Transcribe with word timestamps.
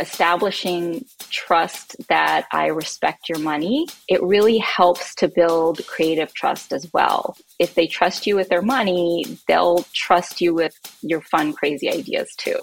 establishing 0.00 1.04
trust 1.28 1.94
that 2.08 2.46
I 2.52 2.68
respect 2.68 3.28
your 3.28 3.38
money, 3.38 3.86
it 4.08 4.22
really 4.22 4.56
helps 4.56 5.14
to 5.16 5.28
build 5.28 5.86
creative 5.86 6.32
trust 6.32 6.72
as 6.72 6.90
well. 6.94 7.36
If 7.58 7.74
they 7.74 7.86
trust 7.86 8.26
you 8.26 8.34
with 8.34 8.48
their 8.48 8.62
money, 8.62 9.38
they'll 9.46 9.84
trust 9.92 10.40
you 10.40 10.54
with 10.54 10.74
your 11.02 11.20
fun, 11.20 11.52
crazy 11.52 11.90
ideas 11.90 12.34
too. 12.36 12.56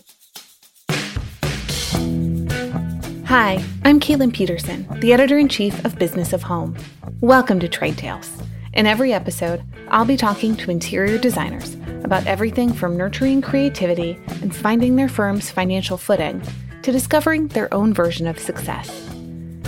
Hi, 3.25 3.63
I'm 3.85 3.99
Kaitlin 3.99 4.33
Petersen, 4.33 4.87
the 4.99 5.13
editor 5.13 5.37
in 5.37 5.47
chief 5.47 5.85
of 5.85 5.99
Business 5.99 6.33
of 6.33 6.41
Home. 6.41 6.75
Welcome 7.21 7.59
to 7.59 7.67
Trade 7.67 7.99
Tales. 7.99 8.35
In 8.73 8.87
every 8.87 9.13
episode, 9.13 9.63
I'll 9.89 10.05
be 10.05 10.17
talking 10.17 10.55
to 10.57 10.71
interior 10.71 11.19
designers 11.19 11.75
about 12.03 12.25
everything 12.25 12.73
from 12.73 12.97
nurturing 12.97 13.41
creativity 13.41 14.17
and 14.41 14.55
finding 14.55 14.95
their 14.95 15.09
firm's 15.09 15.51
financial 15.51 15.97
footing 15.97 16.41
to 16.87 16.93
discovering 16.93 17.49
their 17.49 17.73
own 17.73 17.93
version 17.93 18.27
of 18.27 18.39
success. 18.39 18.87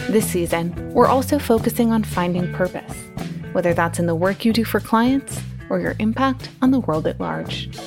This 0.07 0.25
season, 0.25 0.93
we're 0.93 1.09
also 1.09 1.37
focusing 1.37 1.91
on 1.91 2.01
finding 2.01 2.49
purpose, 2.53 2.95
whether 3.51 3.73
that's 3.73 3.99
in 3.99 4.05
the 4.05 4.15
work 4.15 4.45
you 4.45 4.53
do 4.53 4.63
for 4.63 4.79
clients 4.79 5.41
or 5.69 5.81
your 5.81 5.97
impact 5.99 6.49
on 6.61 6.71
the 6.71 6.79
world 6.79 7.05
at 7.07 7.19
large. 7.19 7.77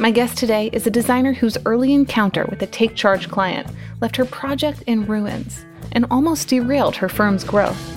My 0.00 0.10
guest 0.10 0.36
today 0.36 0.70
is 0.72 0.88
a 0.88 0.90
designer 0.90 1.34
whose 1.34 1.56
early 1.66 1.92
encounter 1.92 2.46
with 2.50 2.60
a 2.60 2.66
Take 2.66 2.96
Charge 2.96 3.28
client 3.28 3.68
left 4.00 4.16
her 4.16 4.24
project 4.24 4.82
in 4.88 5.06
ruins 5.06 5.64
and 5.92 6.04
almost 6.10 6.48
derailed 6.48 6.96
her 6.96 7.08
firm's 7.08 7.44
growth. 7.44 7.96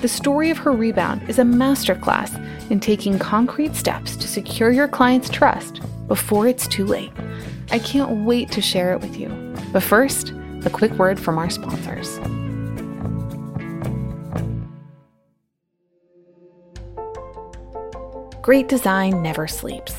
The 0.00 0.08
story 0.08 0.50
of 0.50 0.58
her 0.58 0.72
rebound 0.72 1.30
is 1.30 1.38
a 1.38 1.42
masterclass 1.42 2.44
in 2.72 2.80
taking 2.80 3.20
concrete 3.20 3.76
steps 3.76 4.16
to 4.16 4.26
secure 4.26 4.72
your 4.72 4.88
client's 4.88 5.30
trust 5.30 5.80
before 6.08 6.48
it's 6.48 6.66
too 6.66 6.86
late. 6.86 7.12
I 7.72 7.78
can't 7.78 8.26
wait 8.26 8.50
to 8.52 8.60
share 8.60 8.92
it 8.92 9.00
with 9.00 9.16
you. 9.18 9.28
But 9.72 9.82
first, 9.82 10.34
a 10.64 10.70
quick 10.70 10.92
word 10.92 11.18
from 11.18 11.38
our 11.38 11.48
sponsors. 11.48 12.18
Great 18.42 18.68
design 18.68 19.22
never 19.22 19.48
sleeps. 19.48 19.94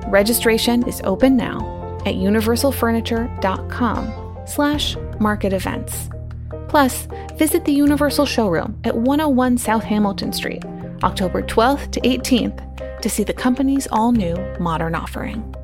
Registration 0.06 0.86
is 0.86 1.00
open 1.02 1.36
now 1.36 1.58
at 2.06 2.14
universalfurniture.com 2.14 4.29
slash 4.46 4.96
market 5.18 5.52
events. 5.52 6.08
Plus, 6.68 7.08
visit 7.34 7.64
the 7.64 7.72
Universal 7.72 8.26
Showroom 8.26 8.78
at 8.84 8.96
101 8.96 9.58
South 9.58 9.84
Hamilton 9.84 10.32
Street 10.32 10.64
October 11.02 11.42
12th 11.42 11.90
to 11.92 12.00
18th, 12.00 13.00
to 13.00 13.08
see 13.08 13.24
the 13.24 13.32
company's 13.32 13.88
all 13.90 14.12
new 14.12 14.36
modern 14.58 14.94
offering. 14.94 15.54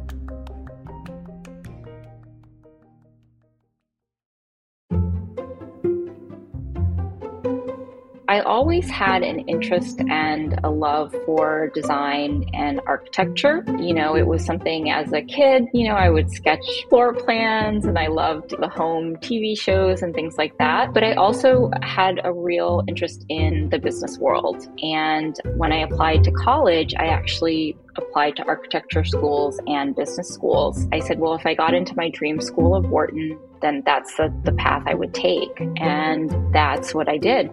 I 8.37 8.41
always 8.41 8.91
had 8.91 9.23
an 9.23 9.39
interest 9.49 9.99
and 10.11 10.61
a 10.63 10.69
love 10.69 11.15
for 11.25 11.71
design 11.73 12.45
and 12.53 12.83
architecture. 12.87 13.65
You 13.79 13.95
know, 13.95 14.15
it 14.15 14.27
was 14.27 14.45
something 14.45 14.91
as 14.91 15.11
a 15.15 15.23
kid, 15.23 15.65
you 15.73 15.89
know, 15.89 15.95
I 15.95 16.11
would 16.11 16.31
sketch 16.31 16.85
floor 16.91 17.15
plans 17.15 17.87
and 17.87 17.99
I 17.99 18.09
loved 18.09 18.51
the 18.51 18.69
home 18.69 19.17
TV 19.17 19.59
shows 19.59 20.03
and 20.03 20.15
things 20.15 20.37
like 20.37 20.59
that. 20.59 20.93
But 20.93 21.03
I 21.03 21.15
also 21.15 21.71
had 21.81 22.21
a 22.25 22.31
real 22.31 22.85
interest 22.87 23.25
in 23.31 23.71
the 23.71 23.79
business 23.79 24.19
world. 24.19 24.69
And 24.83 25.35
when 25.57 25.73
I 25.73 25.79
applied 25.79 26.23
to 26.25 26.31
college, 26.31 26.95
I 26.99 27.07
actually 27.07 27.75
applied 27.97 28.37
to 28.37 28.45
architecture 28.45 29.05
schools 29.05 29.59
and 29.67 29.97
business 29.97 30.29
schools. 30.29 30.87
I 30.93 30.99
said, 30.99 31.21
well, 31.21 31.33
if 31.33 31.47
I 31.47 31.55
got 31.55 31.73
into 31.73 31.97
my 31.97 32.11
dream 32.11 32.43
school 32.43 32.75
of 32.75 32.91
Wharton, 32.91 33.39
then 33.63 33.83
that's 33.87 34.15
the, 34.17 34.31
the 34.45 34.53
path 34.53 34.83
I 34.85 34.93
would 34.93 35.15
take. 35.15 35.59
And 35.79 36.53
that's 36.53 36.95
what 36.95 37.09
I 37.09 37.17
did. 37.17 37.51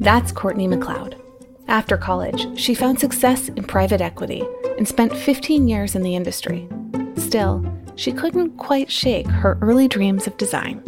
That's 0.00 0.32
Courtney 0.32 0.66
McLeod. 0.66 1.18
After 1.68 1.96
college, 1.96 2.58
she 2.58 2.74
found 2.74 2.98
success 2.98 3.48
in 3.48 3.64
private 3.64 4.00
equity 4.00 4.42
and 4.76 4.86
spent 4.86 5.16
15 5.16 5.68
years 5.68 5.94
in 5.94 6.02
the 6.02 6.14
industry. 6.14 6.68
Still, 7.16 7.64
she 7.96 8.12
couldn't 8.12 8.56
quite 8.56 8.90
shake 8.90 9.26
her 9.26 9.56
early 9.60 9.88
dreams 9.88 10.26
of 10.26 10.36
design. 10.36 10.82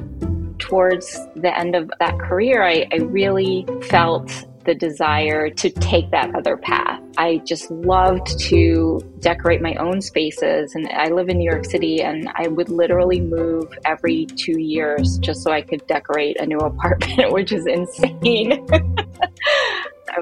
Towards 0.58 1.18
the 1.36 1.56
end 1.56 1.76
of 1.76 1.90
that 2.00 2.18
career, 2.18 2.62
I, 2.62 2.86
I 2.92 2.96
really 2.96 3.66
felt 3.88 4.46
the 4.66 4.74
desire 4.74 5.48
to 5.48 5.70
take 5.70 6.10
that 6.10 6.34
other 6.34 6.56
path. 6.56 7.00
I 7.16 7.38
just 7.46 7.70
loved 7.70 8.38
to 8.40 9.00
decorate 9.20 9.62
my 9.62 9.74
own 9.76 10.02
spaces. 10.02 10.74
And 10.74 10.88
I 10.88 11.08
live 11.08 11.28
in 11.28 11.38
New 11.38 11.48
York 11.48 11.64
City, 11.64 12.02
and 12.02 12.28
I 12.34 12.48
would 12.48 12.68
literally 12.68 13.20
move 13.20 13.72
every 13.84 14.26
two 14.26 14.58
years 14.60 15.18
just 15.18 15.42
so 15.42 15.52
I 15.52 15.62
could 15.62 15.86
decorate 15.86 16.38
a 16.38 16.46
new 16.46 16.58
apartment, 16.72 17.32
which 17.32 17.52
is 17.52 17.66
insane. 17.66 18.66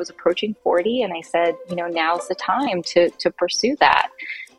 Was 0.05 0.11
approaching 0.11 0.55
40, 0.63 1.01
and 1.01 1.15
I 1.15 1.23
said, 1.23 1.57
you 1.71 1.77
know, 1.77 1.87
now's 1.87 2.29
the 2.29 2.35
time 2.35 2.83
to, 2.83 3.09
to 3.09 3.31
pursue 3.31 3.75
that. 3.81 4.11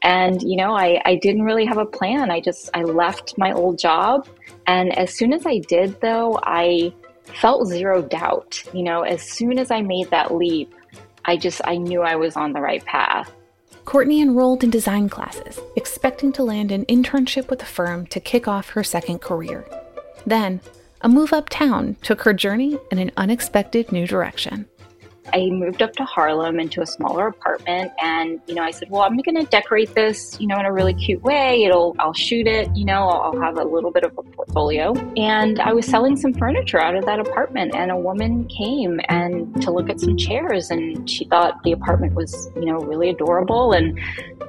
And, 0.01 0.41
you 0.41 0.55
know, 0.55 0.75
I, 0.75 0.99
I 1.05 1.17
didn't 1.17 1.43
really 1.43 1.67
have 1.67 1.77
a 1.77 1.85
plan. 1.85 2.31
I 2.31 2.39
just, 2.39 2.71
I 2.73 2.81
left 2.81 3.37
my 3.37 3.51
old 3.51 3.77
job. 3.77 4.27
And 4.65 4.97
as 4.97 5.13
soon 5.13 5.33
as 5.33 5.45
I 5.45 5.59
did, 5.59 6.01
though, 6.01 6.39
I 6.41 6.91
felt 7.25 7.67
zero 7.67 8.01
doubt. 8.01 8.63
You 8.73 8.81
know, 8.81 9.03
as 9.03 9.21
soon 9.21 9.59
as 9.59 9.69
I 9.69 9.81
made 9.83 10.09
that 10.09 10.33
leap, 10.33 10.73
I 11.25 11.37
just, 11.37 11.61
I 11.63 11.77
knew 11.77 12.01
I 12.01 12.15
was 12.15 12.35
on 12.35 12.51
the 12.51 12.61
right 12.61 12.83
path. 12.83 13.31
Courtney 13.83 14.19
enrolled 14.19 14.63
in 14.63 14.71
design 14.71 15.09
classes, 15.09 15.59
expecting 15.75 16.31
to 16.33 16.43
land 16.43 16.71
an 16.71 16.85
internship 16.85 17.51
with 17.51 17.61
a 17.61 17.67
firm 17.67 18.07
to 18.07 18.19
kick 18.19 18.47
off 18.47 18.69
her 18.69 18.83
second 18.83 19.21
career. 19.21 19.63
Then, 20.25 20.59
a 21.01 21.07
move 21.07 21.33
uptown 21.33 21.97
took 22.01 22.23
her 22.23 22.33
journey 22.33 22.79
in 22.89 22.97
an 22.97 23.11
unexpected 23.15 23.91
new 23.91 24.07
direction. 24.07 24.65
I 25.33 25.49
moved 25.49 25.81
up 25.81 25.93
to 25.93 26.05
Harlem 26.05 26.59
into 26.59 26.81
a 26.81 26.85
smaller 26.85 27.27
apartment 27.27 27.91
and, 28.01 28.39
you 28.47 28.55
know, 28.55 28.63
I 28.63 28.71
said, 28.71 28.89
well, 28.89 29.01
I'm 29.01 29.17
going 29.17 29.35
to 29.35 29.45
decorate 29.45 29.93
this, 29.95 30.37
you 30.39 30.47
know, 30.47 30.57
in 30.59 30.65
a 30.65 30.71
really 30.71 30.93
cute 30.93 31.21
way. 31.23 31.63
It'll, 31.63 31.95
I'll 31.99 32.13
shoot 32.13 32.47
it, 32.47 32.73
you 32.75 32.85
know, 32.85 33.07
I'll 33.09 33.39
have 33.41 33.57
a 33.57 33.63
little 33.63 33.91
bit 33.91 34.03
of 34.03 34.17
a 34.17 34.23
portfolio. 34.23 34.93
And 35.17 35.59
I 35.59 35.73
was 35.73 35.85
selling 35.85 36.15
some 36.15 36.33
furniture 36.33 36.79
out 36.79 36.95
of 36.95 37.05
that 37.05 37.19
apartment 37.19 37.73
and 37.75 37.91
a 37.91 37.97
woman 37.97 38.47
came 38.47 38.99
and 39.09 39.61
to 39.61 39.71
look 39.71 39.89
at 39.89 39.99
some 39.99 40.15
chairs 40.15 40.69
and 40.69 41.09
she 41.09 41.25
thought 41.25 41.61
the 41.63 41.71
apartment 41.71 42.13
was, 42.13 42.49
you 42.55 42.65
know, 42.65 42.79
really 42.79 43.09
adorable. 43.09 43.73
And, 43.73 43.99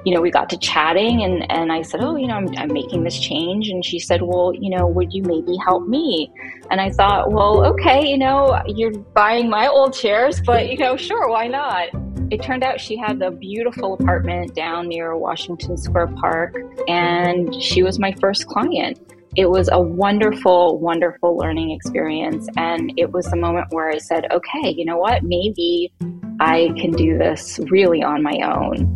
you 0.05 0.13
know, 0.13 0.21
we 0.21 0.31
got 0.31 0.49
to 0.51 0.57
chatting 0.57 1.23
and, 1.23 1.49
and 1.51 1.71
I 1.71 1.81
said, 1.81 2.01
oh, 2.01 2.15
you 2.15 2.27
know, 2.27 2.35
I'm, 2.35 2.55
I'm 2.57 2.71
making 2.71 3.03
this 3.03 3.19
change. 3.19 3.69
And 3.69 3.83
she 3.83 3.99
said, 3.99 4.21
well, 4.21 4.53
you 4.53 4.69
know, 4.69 4.87
would 4.87 5.11
you 5.13 5.23
maybe 5.23 5.57
help 5.57 5.87
me? 5.87 6.31
And 6.69 6.79
I 6.79 6.91
thought, 6.91 7.31
well, 7.31 7.65
okay, 7.65 8.07
you 8.07 8.17
know, 8.17 8.61
you're 8.67 8.91
buying 8.91 9.49
my 9.49 9.67
old 9.67 9.93
chairs, 9.93 10.41
but 10.41 10.66
you 10.67 10.77
know, 10.77 10.97
sure, 10.97 11.29
why 11.29 11.47
not? 11.47 11.89
It 12.29 12.43
turned 12.43 12.63
out 12.63 12.81
she 12.81 12.97
had 12.97 13.21
a 13.21 13.31
beautiful 13.31 13.93
apartment 13.93 14.53
down 14.53 14.89
near 14.89 15.15
Washington 15.15 15.77
Square 15.77 16.07
Park, 16.19 16.57
and 16.87 17.55
she 17.55 17.83
was 17.83 17.99
my 17.99 18.13
first 18.19 18.47
client. 18.47 18.99
It 19.35 19.49
was 19.49 19.69
a 19.71 19.79
wonderful, 19.79 20.79
wonderful 20.79 21.37
learning 21.37 21.71
experience. 21.71 22.47
And 22.57 22.91
it 22.97 23.11
was 23.11 23.27
the 23.27 23.35
moment 23.35 23.67
where 23.69 23.89
I 23.89 23.99
said, 23.99 24.25
okay, 24.31 24.69
you 24.69 24.83
know 24.83 24.97
what? 24.97 25.23
Maybe 25.23 25.93
I 26.39 26.73
can 26.75 26.91
do 26.91 27.17
this 27.17 27.59
really 27.69 28.03
on 28.03 28.23
my 28.23 28.39
own. 28.41 28.93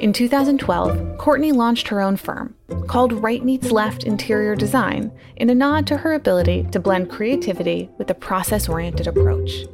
In 0.00 0.14
2012, 0.14 1.18
Courtney 1.18 1.52
launched 1.52 1.88
her 1.88 2.00
own 2.00 2.16
firm, 2.16 2.54
called 2.88 3.12
Right 3.12 3.44
Meets 3.44 3.70
Left 3.70 4.04
Interior 4.04 4.56
Design, 4.56 5.12
in 5.36 5.50
a 5.50 5.54
nod 5.54 5.86
to 5.88 5.98
her 5.98 6.14
ability 6.14 6.66
to 6.72 6.80
blend 6.80 7.10
creativity 7.10 7.90
with 7.98 8.10
a 8.10 8.14
process 8.14 8.66
oriented 8.66 9.06
approach. 9.06 9.66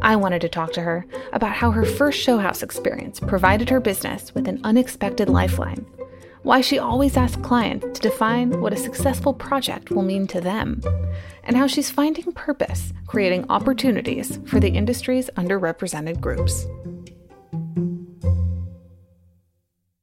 I 0.00 0.16
wanted 0.16 0.40
to 0.42 0.48
talk 0.48 0.72
to 0.74 0.82
her 0.82 1.06
about 1.32 1.52
how 1.52 1.70
her 1.70 1.84
first 1.84 2.18
show 2.18 2.38
house 2.38 2.62
experience 2.62 3.20
provided 3.20 3.70
her 3.70 3.80
business 3.80 4.34
with 4.34 4.48
an 4.48 4.60
unexpected 4.64 5.28
lifeline, 5.28 5.86
why 6.42 6.60
she 6.60 6.78
always 6.78 7.16
asks 7.16 7.42
clients 7.42 7.98
to 7.98 8.08
define 8.08 8.60
what 8.60 8.72
a 8.72 8.76
successful 8.76 9.34
project 9.34 9.90
will 9.90 10.02
mean 10.02 10.26
to 10.28 10.40
them, 10.40 10.80
and 11.42 11.56
how 11.56 11.66
she's 11.66 11.90
finding 11.90 12.30
purpose 12.32 12.92
creating 13.06 13.46
opportunities 13.50 14.38
for 14.46 14.60
the 14.60 14.68
industry's 14.68 15.30
underrepresented 15.36 16.20
groups. 16.20 16.66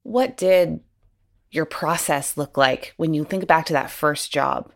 What 0.04 0.38
did 0.38 0.82
your 1.50 1.66
process 1.66 2.36
look 2.36 2.58
like 2.58 2.94
when 2.98 3.14
you 3.14 3.24
think 3.24 3.48
back 3.48 3.68
to 3.68 3.74
that 3.74 3.90
first 3.90 4.32
job? 4.32 4.72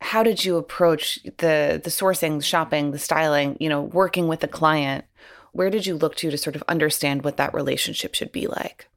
How 0.00 0.22
did 0.22 0.44
you 0.44 0.56
approach 0.56 1.18
the 1.24 1.80
the 1.82 1.90
sourcing, 1.90 2.38
the 2.38 2.44
shopping, 2.44 2.92
the 2.92 2.98
styling, 2.98 3.56
you 3.60 3.68
know, 3.68 3.82
working 3.82 4.28
with 4.28 4.40
the 4.40 4.48
client? 4.48 5.04
Where 5.52 5.70
did 5.70 5.86
you 5.86 5.96
look 5.96 6.16
to 6.16 6.30
to 6.30 6.38
sort 6.38 6.56
of 6.56 6.62
understand 6.68 7.24
what 7.24 7.36
that 7.38 7.54
relationship 7.54 8.14
should 8.14 8.32
be 8.32 8.46
like? 8.46 8.88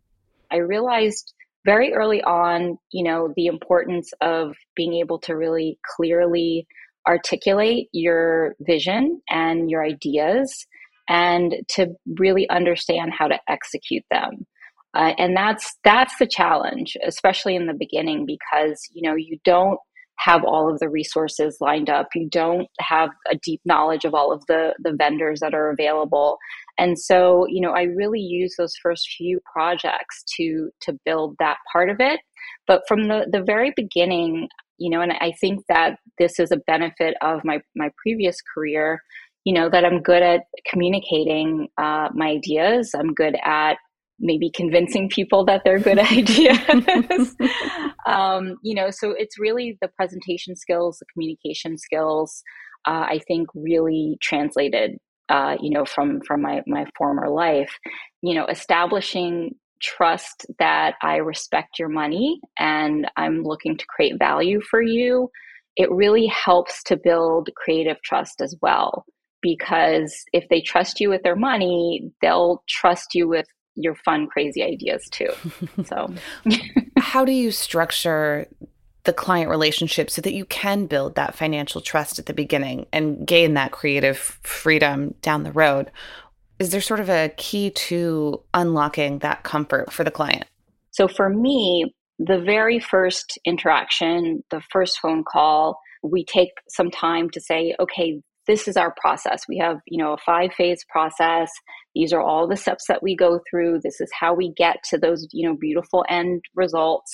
I 0.52 0.58
realized 0.58 1.34
very 1.66 1.94
early 1.94 2.22
on, 2.24 2.78
you 2.92 3.04
know, 3.04 3.34
the 3.36 3.48
importance 3.48 4.12
of 4.22 4.56
being 4.76 4.94
able 4.96 5.20
to 5.20 5.36
really 5.36 5.80
clearly 5.96 6.68
articulate 7.08 7.88
your 7.92 8.56
vision 8.60 9.22
and 9.30 9.70
your 9.70 9.84
ideas 9.84 10.68
and 11.10 11.56
to 11.68 11.96
really 12.18 12.50
understand 12.50 13.12
how 13.18 13.28
to 13.28 13.40
execute 13.48 14.04
them. 14.12 14.46
Uh, 14.94 15.14
and 15.18 15.36
that's 15.36 15.78
that's 15.84 16.16
the 16.18 16.28
challenge, 16.28 16.98
especially 17.06 17.56
in 17.56 17.66
the 17.66 17.74
beginning, 17.74 18.26
because 18.26 18.82
you 18.94 19.02
know 19.02 19.16
you 19.16 19.40
don't 19.46 19.80
have 20.22 20.44
all 20.44 20.72
of 20.72 20.80
the 20.80 20.90
resources 20.90 21.58
lined 21.62 21.90
up. 21.90 22.10
You 22.14 22.30
don't 22.30 22.68
have 22.80 23.10
a 23.30 23.36
deep 23.44 23.60
knowledge 23.66 24.06
of 24.06 24.14
all 24.14 24.32
of 24.32 24.46
the 24.48 24.74
the 24.80 24.94
vendors 24.94 25.40
that 25.40 25.54
are 25.54 25.72
available. 25.72 26.38
And 26.78 26.98
so, 26.98 27.46
you 27.50 27.60
know, 27.60 27.72
I 27.72 27.84
really 27.84 28.20
use 28.20 28.56
those 28.58 28.76
first 28.82 29.10
few 29.18 29.40
projects 29.52 30.24
to 30.38 30.70
to 30.82 30.98
build 31.06 31.36
that 31.40 31.58
part 31.72 31.90
of 31.90 31.98
it. 32.00 32.20
But 32.68 32.84
from 32.88 33.08
the 33.08 33.28
the 33.32 33.42
very 33.42 33.74
beginning, 33.76 34.48
you 34.78 34.90
know, 34.90 35.02
and 35.02 35.14
I 35.14 35.34
think 35.42 35.66
that 35.70 35.98
this 36.18 36.40
is 36.40 36.52
a 36.52 36.62
benefit 36.68 37.16
of 37.22 37.44
my 37.44 37.60
my 37.76 37.90
previous 38.02 38.38
career. 38.54 39.02
You 39.44 39.54
know 39.54 39.70
that 39.72 39.86
I'm 39.86 40.04
good 40.04 40.22
at 40.22 40.42
communicating 40.70 41.68
uh, 41.80 42.10
my 42.14 42.28
ideas. 42.28 42.92
I'm 42.94 43.14
good 43.16 43.36
at 43.44 43.78
maybe 44.22 44.50
convincing 44.50 45.10
people 45.10 45.44
that 45.46 45.64
they're 45.66 45.80
good 45.80 46.00
ideas. 46.12 47.36
um, 48.06 48.56
you 48.64 48.76
know, 48.76 48.90
so 48.90 49.12
it's 49.12 49.40
really 49.40 49.78
the 49.82 49.90
presentation 49.90 50.56
skills, 50.56 51.00
the 51.00 51.06
communication 51.14 51.78
skills. 51.78 52.44
Uh, 52.88 53.06
I 53.10 53.20
think 53.28 53.48
really 53.54 54.18
translated, 54.22 54.98
uh, 55.30 55.58
you 55.62 55.70
know, 55.70 55.86
from 55.86 56.22
from 56.22 56.42
my 56.42 56.62
my 56.68 56.86
former 56.98 57.30
life. 57.30 57.72
You 58.22 58.36
know, 58.36 58.46
establishing 58.46 59.56
trust 59.82 60.46
that 60.60 60.96
I 61.02 61.18
respect 61.18 61.80
your 61.80 61.90
money 61.90 62.40
and 62.60 63.10
I'm 63.18 63.44
looking 63.44 63.78
to 63.78 63.86
create 63.88 64.20
value 64.20 64.62
for 64.62 64.82
you. 64.82 65.30
It 65.76 65.92
really 65.92 66.28
helps 66.28 66.84
to 66.84 66.98
build 66.98 67.50
creative 67.56 67.98
trust 68.04 68.42
as 68.42 68.56
well 68.62 69.06
because 69.42 70.24
if 70.34 70.48
they 70.50 70.62
trust 70.62 71.00
you 71.00 71.10
with 71.10 71.24
their 71.24 71.36
money, 71.36 72.12
they'll 72.22 72.64
trust 72.70 73.16
you 73.16 73.28
with 73.28 73.48
your 73.76 73.96
fun, 73.96 74.28
crazy 74.28 74.64
ideas 74.64 75.08
too. 75.10 75.30
So, 75.86 76.14
how 76.98 77.26
do 77.26 77.32
you 77.32 77.52
structure 77.52 78.48
the 79.04 79.14
client 79.14 79.50
relationship 79.50 80.10
so 80.10 80.22
that 80.22 80.34
you 80.34 80.46
can 80.46 80.86
build 80.86 81.16
that 81.16 81.36
financial 81.36 81.82
trust 81.82 82.20
at 82.20 82.28
the 82.28 82.34
beginning 82.34 82.86
and 82.94 83.26
gain 83.26 83.56
that 83.56 83.72
creative 83.72 84.18
freedom 84.18 85.16
down 85.22 85.44
the 85.44 85.52
road? 85.52 85.92
Is 86.60 86.72
there 86.72 86.82
sort 86.82 87.00
of 87.00 87.10
a 87.10 87.34
key 87.38 87.72
to 87.72 88.42
unlocking 88.54 89.20
that 89.20 89.44
comfort 89.44 89.92
for 89.92 90.04
the 90.04 90.12
client? 90.12 90.46
So, 90.92 91.08
for 91.08 91.30
me, 91.30 91.94
the 92.20 92.40
very 92.40 92.80
first 92.80 93.40
interaction, 93.46 94.44
the 94.52 94.62
first 94.72 95.00
phone 95.00 95.24
call, 95.24 95.80
we 96.04 96.24
take 96.24 96.52
some 96.70 96.92
time 96.92 97.30
to 97.32 97.42
say, 97.42 97.76
okay, 97.80 98.22
this 98.52 98.68
is 98.68 98.76
our 98.76 98.94
process. 99.00 99.44
We 99.48 99.58
have, 99.60 99.78
you 99.88 99.98
know, 99.98 100.12
a 100.12 100.18
five 100.18 100.52
phase 100.54 100.84
process. 100.90 101.50
These 101.96 102.12
are 102.12 102.20
all 102.20 102.50
the 102.50 102.58
steps 102.58 102.84
that 102.90 103.02
we 103.02 103.16
go 103.16 103.40
through. 103.50 103.80
This 103.82 104.02
is 104.02 104.12
how 104.20 104.34
we 104.34 104.52
get 104.58 104.76
to 104.90 104.98
those, 104.98 105.26
you 105.32 105.48
know, 105.48 105.56
beautiful 105.56 106.04
end 106.10 106.42
results. 106.54 107.14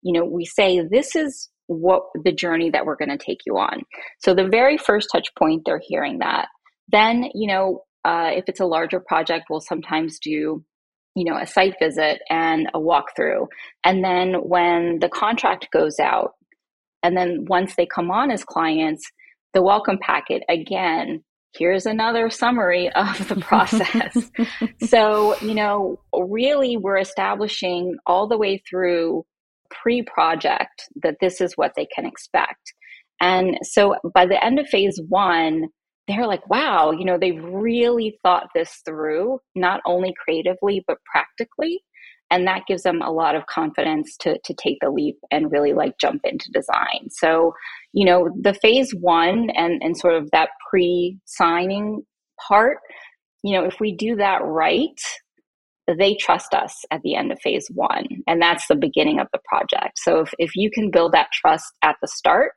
You 0.00 0.14
know, 0.14 0.24
we 0.24 0.46
say 0.46 0.80
this 0.80 1.14
is 1.14 1.50
what 1.66 2.04
the 2.24 2.32
journey 2.32 2.70
that 2.70 2.86
we're 2.86 2.96
going 2.96 3.10
to 3.10 3.22
take 3.22 3.40
you 3.44 3.58
on. 3.58 3.82
So 4.20 4.34
the 4.34 4.48
very 4.48 4.78
first 4.78 5.10
touch 5.12 5.28
point, 5.38 5.64
they're 5.66 5.82
hearing 5.86 6.20
that. 6.20 6.48
Then, 6.90 7.28
you 7.34 7.48
know, 7.48 7.82
uh, 8.06 8.30
if 8.32 8.44
it's 8.48 8.60
a 8.60 8.64
larger 8.64 9.00
project, 9.06 9.44
we'll 9.50 9.60
sometimes 9.60 10.18
do 10.18 10.64
you 11.14 11.24
know 11.24 11.36
a 11.36 11.46
site 11.46 11.74
visit 11.82 12.20
and 12.30 12.68
a 12.74 12.78
walkthrough 12.78 13.48
and 13.82 14.04
then 14.04 14.34
when 14.34 15.00
the 15.00 15.08
contract 15.08 15.66
goes 15.72 15.98
out 15.98 16.34
and 17.02 17.16
then 17.16 17.44
once 17.48 17.74
they 17.74 17.86
come 17.86 18.08
on 18.10 18.30
as 18.30 18.44
clients 18.44 19.10
the 19.54 19.62
welcome 19.62 19.98
packet 20.00 20.42
again. 20.48 21.22
Here's 21.56 21.86
another 21.86 22.30
summary 22.30 22.90
of 22.94 23.28
the 23.28 23.36
process. 23.36 24.30
So 24.86 25.36
you 25.40 25.54
know 25.54 25.98
really 26.14 26.76
we're 26.76 26.98
establishing 26.98 27.96
all 28.06 28.28
the 28.28 28.38
way 28.38 28.62
through 28.68 29.24
pre-project 29.70 30.84
that 31.02 31.16
this 31.20 31.40
is 31.40 31.52
what 31.56 31.72
they 31.76 31.86
can 31.94 32.06
expect. 32.06 32.72
And 33.20 33.58
so 33.62 33.96
by 34.14 34.26
the 34.26 34.42
end 34.42 34.58
of 34.58 34.68
phase 34.68 35.00
one 35.08 35.68
they're 36.08 36.26
like 36.26 36.48
wow 36.48 36.90
you 36.90 37.04
know 37.04 37.18
they've 37.18 37.44
really 37.44 38.18
thought 38.22 38.46
this 38.54 38.80
through 38.86 39.38
not 39.54 39.80
only 39.86 40.14
creatively 40.24 40.82
but 40.86 40.96
practically 41.04 41.82
and 42.30 42.46
that 42.46 42.66
gives 42.66 42.82
them 42.82 43.00
a 43.02 43.10
lot 43.10 43.34
of 43.34 43.46
confidence 43.46 44.16
to 44.18 44.38
to 44.44 44.54
take 44.54 44.78
the 44.80 44.90
leap 44.90 45.16
and 45.30 45.52
really 45.52 45.72
like 45.72 45.98
jump 45.98 46.22
into 46.24 46.50
design. 46.52 47.08
So 47.10 47.52
you 47.92 48.04
know 48.04 48.28
the 48.40 48.54
phase 48.54 48.92
one 48.92 49.50
and 49.50 49.82
and 49.82 49.96
sort 49.96 50.14
of 50.14 50.30
that 50.32 50.50
pre-signing 50.70 52.02
part 52.48 52.78
you 53.42 53.52
know 53.52 53.64
if 53.64 53.80
we 53.80 53.96
do 53.96 54.16
that 54.16 54.44
right 54.44 55.00
they 55.98 56.14
trust 56.14 56.52
us 56.52 56.84
at 56.90 57.00
the 57.02 57.14
end 57.14 57.32
of 57.32 57.40
phase 57.40 57.66
one 57.74 58.06
and 58.26 58.42
that's 58.42 58.66
the 58.68 58.76
beginning 58.76 59.18
of 59.18 59.26
the 59.32 59.40
project. 59.46 59.98
So 59.98 60.20
if, 60.20 60.34
if 60.38 60.54
you 60.54 60.70
can 60.70 60.90
build 60.90 61.12
that 61.12 61.28
trust 61.32 61.64
at 61.82 61.96
the 62.02 62.08
start 62.08 62.52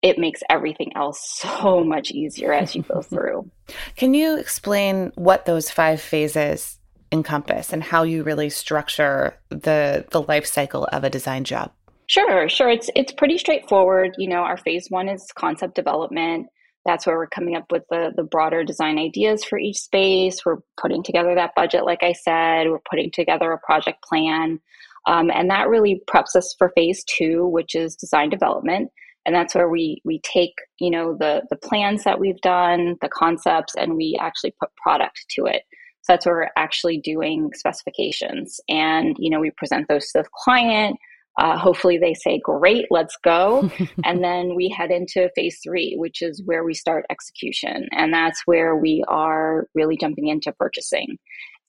it 0.00 0.18
makes 0.18 0.42
everything 0.50 0.92
else 0.96 1.20
so 1.40 1.82
much 1.82 2.10
easier 2.10 2.52
as 2.52 2.74
you 2.74 2.82
go 2.82 3.02
through. 3.02 3.50
Can 3.96 4.14
you 4.14 4.38
explain 4.38 5.12
what 5.14 5.46
those 5.46 5.70
five 5.70 6.00
phases 6.00 6.78
encompass 7.14 7.72
and 7.72 7.82
how 7.82 8.02
you 8.02 8.24
really 8.24 8.50
structure 8.50 9.38
the 9.48 10.04
the 10.10 10.20
life 10.20 10.44
cycle 10.44 10.84
of 10.92 11.04
a 11.04 11.08
design 11.08 11.44
job? 11.44 11.72
Sure, 12.06 12.48
sure. 12.48 12.68
It's 12.68 12.90
it's 12.94 13.12
pretty 13.12 13.38
straightforward. 13.38 14.14
You 14.18 14.28
know, 14.28 14.40
our 14.40 14.58
phase 14.58 14.88
one 14.90 15.08
is 15.08 15.32
concept 15.34 15.74
development. 15.74 16.48
That's 16.84 17.06
where 17.06 17.16
we're 17.16 17.28
coming 17.28 17.56
up 17.56 17.64
with 17.70 17.84
the 17.88 18.12
the 18.14 18.24
broader 18.24 18.64
design 18.64 18.98
ideas 18.98 19.44
for 19.44 19.58
each 19.58 19.78
space. 19.78 20.44
We're 20.44 20.58
putting 20.78 21.02
together 21.02 21.34
that 21.34 21.54
budget, 21.54 21.86
like 21.86 22.02
I 22.02 22.12
said. 22.12 22.68
We're 22.68 22.90
putting 22.90 23.10
together 23.10 23.52
a 23.52 23.58
project 23.58 24.02
plan, 24.02 24.60
um, 25.06 25.30
and 25.30 25.48
that 25.48 25.68
really 25.68 26.02
preps 26.10 26.36
us 26.36 26.54
for 26.58 26.72
phase 26.74 27.04
two, 27.04 27.46
which 27.46 27.74
is 27.74 27.96
design 27.96 28.28
development. 28.28 28.90
And 29.24 29.34
that's 29.34 29.54
where 29.54 29.70
we 29.70 30.02
we 30.04 30.20
take 30.24 30.54
you 30.78 30.90
know 30.90 31.16
the 31.18 31.42
the 31.48 31.56
plans 31.56 32.04
that 32.04 32.18
we've 32.18 32.40
done, 32.40 32.96
the 33.00 33.08
concepts, 33.08 33.74
and 33.76 33.96
we 33.96 34.18
actually 34.20 34.54
put 34.60 34.74
product 34.76 35.24
to 35.36 35.46
it. 35.46 35.62
So 36.04 36.12
that's 36.12 36.26
where 36.26 36.34
we're 36.34 36.50
actually 36.62 36.98
doing 36.98 37.50
specifications. 37.54 38.60
And, 38.68 39.16
you 39.18 39.30
know, 39.30 39.40
we 39.40 39.50
present 39.52 39.88
those 39.88 40.04
to 40.12 40.22
the 40.22 40.28
client. 40.34 40.98
Uh, 41.38 41.56
hopefully 41.56 41.96
they 41.96 42.12
say, 42.12 42.38
great, 42.44 42.84
let's 42.90 43.16
go. 43.24 43.70
and 44.04 44.22
then 44.22 44.54
we 44.54 44.68
head 44.68 44.90
into 44.90 45.30
phase 45.34 45.58
three, 45.64 45.94
which 45.96 46.20
is 46.20 46.42
where 46.44 46.62
we 46.62 46.74
start 46.74 47.06
execution. 47.10 47.88
And 47.92 48.12
that's 48.12 48.42
where 48.44 48.76
we 48.76 49.02
are 49.08 49.66
really 49.74 49.96
jumping 49.96 50.28
into 50.28 50.52
purchasing. 50.52 51.18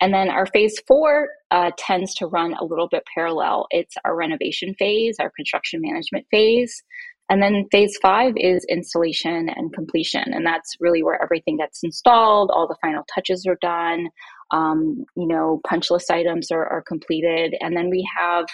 And 0.02 0.14
then 0.14 0.30
our 0.30 0.46
phase 0.48 0.78
four 0.86 1.30
uh, 1.52 1.72
tends 1.78 2.14
to 2.16 2.28
run 2.28 2.56
a 2.56 2.66
little 2.66 2.90
bit 2.90 3.04
parallel. 3.14 3.68
It's 3.72 3.96
our 4.04 4.18
renovation 4.18 4.76
phase, 4.78 5.16
our 5.18 5.32
construction 5.38 5.80
management 5.82 6.26
phase. 6.30 6.84
And 7.30 7.42
then 7.42 7.66
phase 7.72 7.98
five 8.02 8.34
is 8.38 8.66
installation 8.70 9.50
and 9.50 9.74
completion. 9.74 10.34
And 10.34 10.46
that's 10.46 10.76
really 10.80 11.02
where 11.02 11.22
everything 11.22 11.58
gets 11.58 11.84
installed, 11.84 12.52
all 12.52 12.68
the 12.68 12.78
final 12.82 13.04
touches 13.14 13.46
are 13.48 13.58
done, 13.62 14.10
um, 14.52 15.06
you 15.16 15.28
know, 15.28 15.60
punch 15.68 15.90
list 15.90 16.12
items 16.12 16.52
are, 16.52 16.68
are 16.68 16.84
completed. 16.84 17.56
And 17.62 17.76
then 17.76 17.90
we 17.90 18.08
have, 18.16 18.46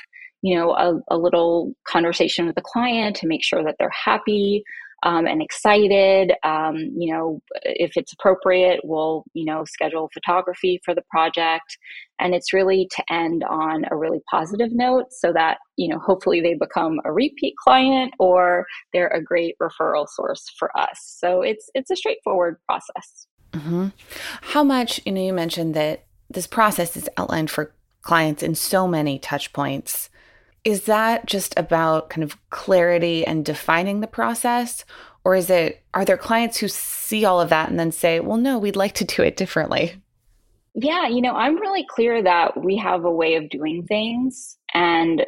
you 0.41 0.55
know, 0.55 0.71
a, 0.71 0.99
a 1.09 1.17
little 1.17 1.73
conversation 1.85 2.45
with 2.45 2.55
the 2.55 2.61
client 2.61 3.17
to 3.17 3.27
make 3.27 3.43
sure 3.43 3.63
that 3.63 3.75
they're 3.77 3.91
happy 3.91 4.63
um, 5.03 5.25
and 5.25 5.41
excited. 5.41 6.33
Um, 6.43 6.77
you 6.95 7.13
know, 7.13 7.41
if 7.63 7.91
it's 7.95 8.13
appropriate, 8.13 8.79
we'll, 8.83 9.23
you 9.33 9.45
know, 9.45 9.65
schedule 9.65 10.09
photography 10.13 10.79
for 10.85 10.93
the 10.93 11.03
project. 11.09 11.77
And 12.19 12.35
it's 12.35 12.53
really 12.53 12.87
to 12.95 13.13
end 13.13 13.43
on 13.43 13.85
a 13.89 13.95
really 13.95 14.21
positive 14.29 14.71
note 14.71 15.07
so 15.11 15.33
that, 15.33 15.57
you 15.75 15.87
know, 15.87 15.99
hopefully 15.99 16.39
they 16.39 16.53
become 16.53 16.99
a 17.03 17.11
repeat 17.11 17.55
client 17.57 18.13
or 18.19 18.65
they're 18.93 19.07
a 19.07 19.23
great 19.23 19.55
referral 19.61 20.07
source 20.07 20.43
for 20.57 20.75
us. 20.77 20.99
So 21.01 21.41
it's, 21.41 21.69
it's 21.73 21.89
a 21.89 21.95
straightforward 21.95 22.57
process. 22.67 23.27
Mm-hmm. 23.53 23.87
How 24.41 24.63
much, 24.63 25.01
you 25.05 25.11
know, 25.11 25.21
you 25.21 25.33
mentioned 25.33 25.73
that 25.73 26.05
this 26.29 26.47
process 26.47 26.95
is 26.95 27.09
outlined 27.17 27.49
for 27.49 27.73
clients 28.01 28.43
in 28.43 28.55
so 28.55 28.87
many 28.87 29.19
touch 29.19 29.51
points 29.51 30.09
Is 30.63 30.85
that 30.85 31.25
just 31.25 31.53
about 31.57 32.09
kind 32.09 32.23
of 32.23 32.37
clarity 32.49 33.25
and 33.25 33.43
defining 33.43 34.01
the 34.01 34.07
process? 34.07 34.85
Or 35.23 35.35
is 35.35 35.49
it, 35.49 35.83
are 35.93 36.05
there 36.05 36.17
clients 36.17 36.57
who 36.57 36.67
see 36.67 37.25
all 37.25 37.39
of 37.39 37.49
that 37.49 37.69
and 37.69 37.79
then 37.79 37.91
say, 37.91 38.19
well, 38.19 38.37
no, 38.37 38.57
we'd 38.57 38.75
like 38.75 38.93
to 38.95 39.05
do 39.05 39.21
it 39.21 39.37
differently? 39.37 39.95
Yeah, 40.73 41.07
you 41.07 41.21
know, 41.21 41.33
I'm 41.33 41.59
really 41.59 41.85
clear 41.89 42.23
that 42.23 42.63
we 42.63 42.77
have 42.77 43.05
a 43.05 43.11
way 43.11 43.35
of 43.35 43.49
doing 43.49 43.85
things 43.85 44.57
and 44.73 45.25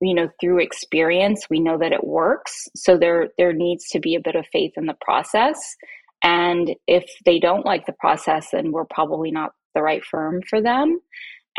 you 0.00 0.14
know, 0.14 0.30
through 0.40 0.60
experience, 0.60 1.46
we 1.50 1.60
know 1.60 1.76
that 1.78 1.92
it 1.92 2.04
works. 2.04 2.68
So 2.74 2.96
there 2.96 3.28
there 3.36 3.52
needs 3.52 3.88
to 3.90 4.00
be 4.00 4.14
a 4.14 4.20
bit 4.20 4.34
of 4.34 4.46
faith 4.52 4.72
in 4.76 4.86
the 4.86 4.96
process. 5.00 5.76
And 6.22 6.74
if 6.86 7.04
they 7.24 7.38
don't 7.38 7.66
like 7.66 7.86
the 7.86 7.94
process, 7.98 8.48
then 8.52 8.72
we're 8.72 8.84
probably 8.86 9.30
not 9.30 9.52
the 9.74 9.82
right 9.82 10.04
firm 10.04 10.42
for 10.48 10.60
them. 10.60 11.00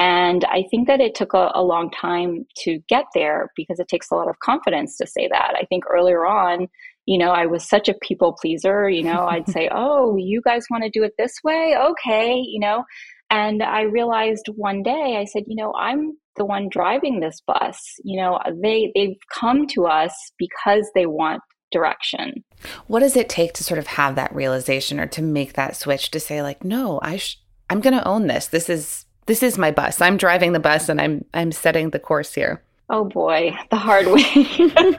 And 0.01 0.43
I 0.45 0.63
think 0.71 0.87
that 0.87 0.99
it 0.99 1.13
took 1.13 1.33
a, 1.35 1.51
a, 1.53 1.61
long 1.61 1.91
time 1.91 2.47
to 2.63 2.79
get 2.89 3.05
there 3.13 3.51
because 3.55 3.79
it 3.79 3.87
takes 3.87 4.09
a 4.09 4.15
lot 4.15 4.29
of 4.29 4.39
confidence 4.39 4.97
to 4.97 5.05
say 5.05 5.27
that. 5.27 5.53
I 5.55 5.65
think 5.65 5.83
earlier 5.87 6.25
on, 6.25 6.67
you 7.05 7.19
know, 7.19 7.29
I 7.29 7.45
was 7.45 7.69
such 7.69 7.87
a 7.87 7.93
people 8.01 8.35
pleaser. 8.41 8.89
You 8.89 9.03
know, 9.03 9.27
I'd 9.27 9.47
say, 9.47 9.69
oh, 9.71 10.15
you 10.17 10.41
guys 10.43 10.65
want 10.71 10.83
to 10.85 10.89
do 10.89 11.03
it 11.03 11.13
this 11.19 11.35
way? 11.43 11.75
Okay, 11.79 12.33
you 12.33 12.59
know. 12.59 12.83
And 13.29 13.61
I 13.61 13.83
realized 13.83 14.49
one 14.55 14.81
day, 14.81 15.17
I 15.19 15.25
said, 15.25 15.43
you 15.45 15.55
know, 15.55 15.71
I'm 15.75 16.17
the 16.35 16.45
one 16.45 16.67
driving 16.67 17.19
this 17.19 17.39
bus. 17.45 17.77
You 18.03 18.19
know, 18.19 18.39
they 18.59 18.91
they've 18.95 19.19
come 19.31 19.67
to 19.67 19.85
us 19.85 20.15
because 20.39 20.89
they 20.95 21.05
want 21.05 21.43
direction. 21.71 22.43
What 22.87 23.01
does 23.01 23.15
it 23.15 23.29
take 23.29 23.53
to 23.53 23.63
sort 23.63 23.77
of 23.77 23.85
have 23.85 24.15
that 24.15 24.33
realization 24.33 24.99
or 24.99 25.05
to 25.09 25.21
make 25.21 25.53
that 25.53 25.75
switch 25.75 26.09
to 26.09 26.19
say 26.19 26.41
like, 26.41 26.63
no, 26.63 26.99
I 27.03 27.17
sh- 27.17 27.37
I'm 27.69 27.81
going 27.81 27.93
to 27.93 28.07
own 28.07 28.25
this. 28.25 28.47
This 28.47 28.67
is 28.67 29.05
this 29.25 29.43
is 29.43 29.57
my 29.57 29.71
bus. 29.71 30.01
I'm 30.01 30.17
driving 30.17 30.53
the 30.53 30.59
bus 30.59 30.89
and 30.89 30.99
I'm 30.99 31.25
I'm 31.33 31.51
setting 31.51 31.91
the 31.91 31.99
course 31.99 32.33
here. 32.33 32.61
Oh 32.89 33.05
boy, 33.05 33.55
the 33.69 33.77
hard 33.77 34.07
way. 34.07 34.23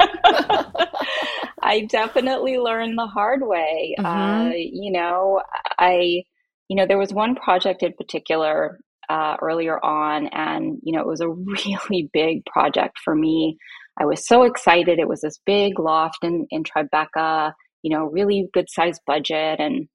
I 1.62 1.82
definitely 1.82 2.58
learned 2.58 2.98
the 2.98 3.06
hard 3.06 3.42
way. 3.42 3.94
Mm-hmm. 3.98 4.06
Uh, 4.06 4.52
you 4.54 4.92
know, 4.92 5.42
I 5.78 6.24
you 6.68 6.76
know 6.76 6.86
there 6.86 6.98
was 6.98 7.12
one 7.12 7.34
project 7.34 7.82
in 7.82 7.92
particular 7.92 8.78
uh, 9.08 9.36
earlier 9.42 9.84
on, 9.84 10.28
and 10.28 10.78
you 10.82 10.92
know 10.92 11.00
it 11.00 11.06
was 11.06 11.20
a 11.20 11.28
really 11.28 12.10
big 12.12 12.44
project 12.46 12.98
for 13.04 13.14
me. 13.14 13.58
I 14.00 14.06
was 14.06 14.26
so 14.26 14.44
excited. 14.44 14.98
It 14.98 15.08
was 15.08 15.20
this 15.20 15.38
big 15.44 15.78
loft 15.78 16.18
in 16.22 16.46
in 16.50 16.64
Tribeca. 16.64 17.52
You 17.82 17.94
know, 17.94 18.06
really 18.06 18.48
good 18.54 18.70
sized 18.70 19.02
budget, 19.06 19.60
and 19.60 19.88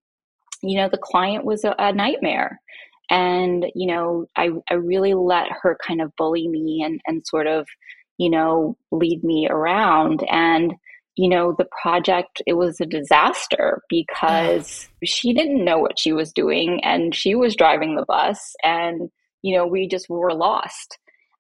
you 0.62 0.78
know 0.78 0.90
the 0.90 1.00
client 1.02 1.46
was 1.46 1.64
a, 1.64 1.74
a 1.80 1.94
nightmare 1.94 2.60
and 3.10 3.66
you 3.76 3.88
know 3.88 4.26
I, 4.36 4.50
I 4.70 4.76
really 4.76 5.14
let 5.14 5.48
her 5.62 5.78
kind 5.86 6.02
of 6.02 6.16
bully 6.18 6.48
me 6.48 6.84
and, 6.84 7.02
and 7.08 7.26
sort 7.26 7.48
of 7.48 7.68
you 8.18 8.30
know 8.30 8.78
lead 8.92 9.24
me 9.24 9.48
around. 9.50 10.24
And 10.30 10.74
you 11.16 11.30
know 11.30 11.56
the 11.58 11.68
project 11.82 12.42
it 12.46 12.54
was 12.54 12.80
a 12.80 12.86
disaster 12.86 13.82
mm. 13.82 13.88
because 13.90 14.88
she 15.04 15.34
didn't 15.34 15.66
know 15.66 15.80
what 15.80 16.00
she 16.00 16.14
was 16.14 16.32
doing 16.32 16.84
and 16.84 17.16
she 17.16 17.36
was 17.36 17.56
driving 17.56 17.96
the 17.96 18.06
bus 18.08 18.56
and 18.64 19.10
you 19.42 19.56
know 19.56 19.66
we 19.66 19.88
just 19.88 20.10
were 20.10 20.34
lost. 20.34 20.98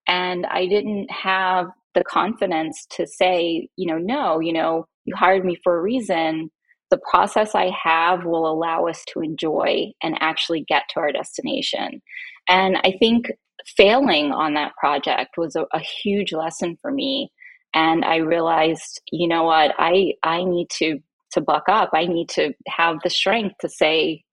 And 0.10 0.46
i 0.46 0.66
didn't 0.66 1.12
have 1.12 1.68
the 1.94 2.04
confidence 2.04 2.86
to 2.92 3.06
say 3.08 3.68
you 3.76 3.88
know 3.88 3.98
no 3.98 4.40
you 4.40 4.54
know 4.54 4.88
you 5.06 5.16
hired 5.16 5.44
me 5.44 5.58
for 5.64 5.78
a 5.78 5.82
reason 5.82 6.50
the 6.90 7.00
process 7.10 7.54
I 7.54 7.72
have 7.84 8.26
will 8.26 8.50
allow 8.50 8.88
us 8.88 9.04
to 9.14 9.22
enjoy 9.22 9.92
and 10.02 10.18
actually 10.20 10.64
get 10.68 10.84
to 10.90 11.00
our 11.00 11.12
destination. 11.12 12.02
And 12.48 12.78
I 12.78 12.94
think 13.00 13.32
failing 13.66 14.32
on 14.32 14.54
that 14.54 14.76
project 14.76 15.38
was 15.38 15.56
a, 15.56 15.66
a 15.74 15.80
huge 15.80 16.32
lesson 16.32 16.78
for 16.82 16.92
me. 16.92 17.32
And 17.74 18.06
I 18.06 18.18
realized, 18.18 19.02
you 19.12 19.28
know 19.28 19.44
what, 19.44 19.76
I, 19.78 20.14
I 20.24 20.44
need 20.44 20.70
to 20.78 21.00
to 21.32 21.42
buck 21.42 21.64
up. 21.68 21.90
I 21.94 22.06
need 22.06 22.30
to 22.30 22.54
have 22.68 22.98
the 23.04 23.10
strength 23.10 23.56
to 23.60 23.68
say, 23.68 24.24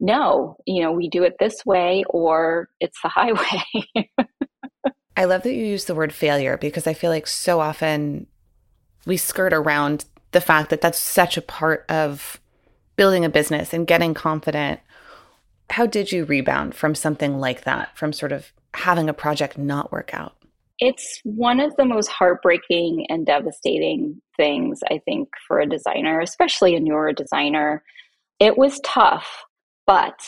no, 0.00 0.56
you 0.66 0.82
know, 0.82 0.92
we 0.92 1.08
do 1.08 1.22
it 1.24 1.36
this 1.38 1.64
way 1.66 2.04
or 2.08 2.68
it's 2.80 3.00
the 3.02 3.08
highway. 3.14 4.20
I 5.16 5.24
love 5.24 5.42
that 5.42 5.52
you 5.52 5.64
use 5.64 5.86
the 5.86 5.94
word 5.94 6.12
failure 6.12 6.56
because 6.56 6.86
I 6.86 6.94
feel 6.94 7.10
like 7.10 7.26
so 7.26 7.60
often 7.60 8.28
we 9.04 9.16
skirt 9.16 9.52
around 9.52 10.04
the 10.32 10.40
fact 10.40 10.70
that 10.70 10.80
that's 10.80 10.98
such 10.98 11.36
a 11.36 11.42
part 11.42 11.84
of 11.88 12.40
building 12.96 13.24
a 13.24 13.30
business 13.30 13.72
and 13.72 13.86
getting 13.86 14.12
confident. 14.12 14.80
How 15.70 15.86
did 15.86 16.12
you 16.12 16.24
rebound 16.24 16.74
from 16.74 16.94
something 16.94 17.38
like 17.38 17.64
that, 17.64 17.96
from 17.96 18.12
sort 18.12 18.32
of 18.32 18.52
having 18.74 19.08
a 19.08 19.14
project 19.14 19.56
not 19.56 19.92
work 19.92 20.12
out? 20.12 20.34
It's 20.78 21.20
one 21.24 21.60
of 21.60 21.74
the 21.76 21.84
most 21.84 22.08
heartbreaking 22.08 23.06
and 23.08 23.26
devastating 23.26 24.20
things, 24.36 24.80
I 24.90 25.00
think, 25.04 25.28
for 25.46 25.60
a 25.60 25.68
designer, 25.68 26.20
especially 26.20 26.76
a 26.76 26.80
newer 26.80 27.12
designer. 27.12 27.82
It 28.38 28.56
was 28.56 28.80
tough, 28.84 29.44
but 29.86 30.18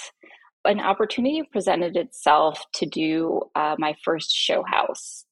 an 0.64 0.80
opportunity 0.80 1.42
presented 1.50 1.96
itself 1.96 2.64
to 2.74 2.86
do 2.86 3.42
uh, 3.54 3.76
my 3.78 3.94
first 4.04 4.32
show 4.32 4.62
house 4.64 5.24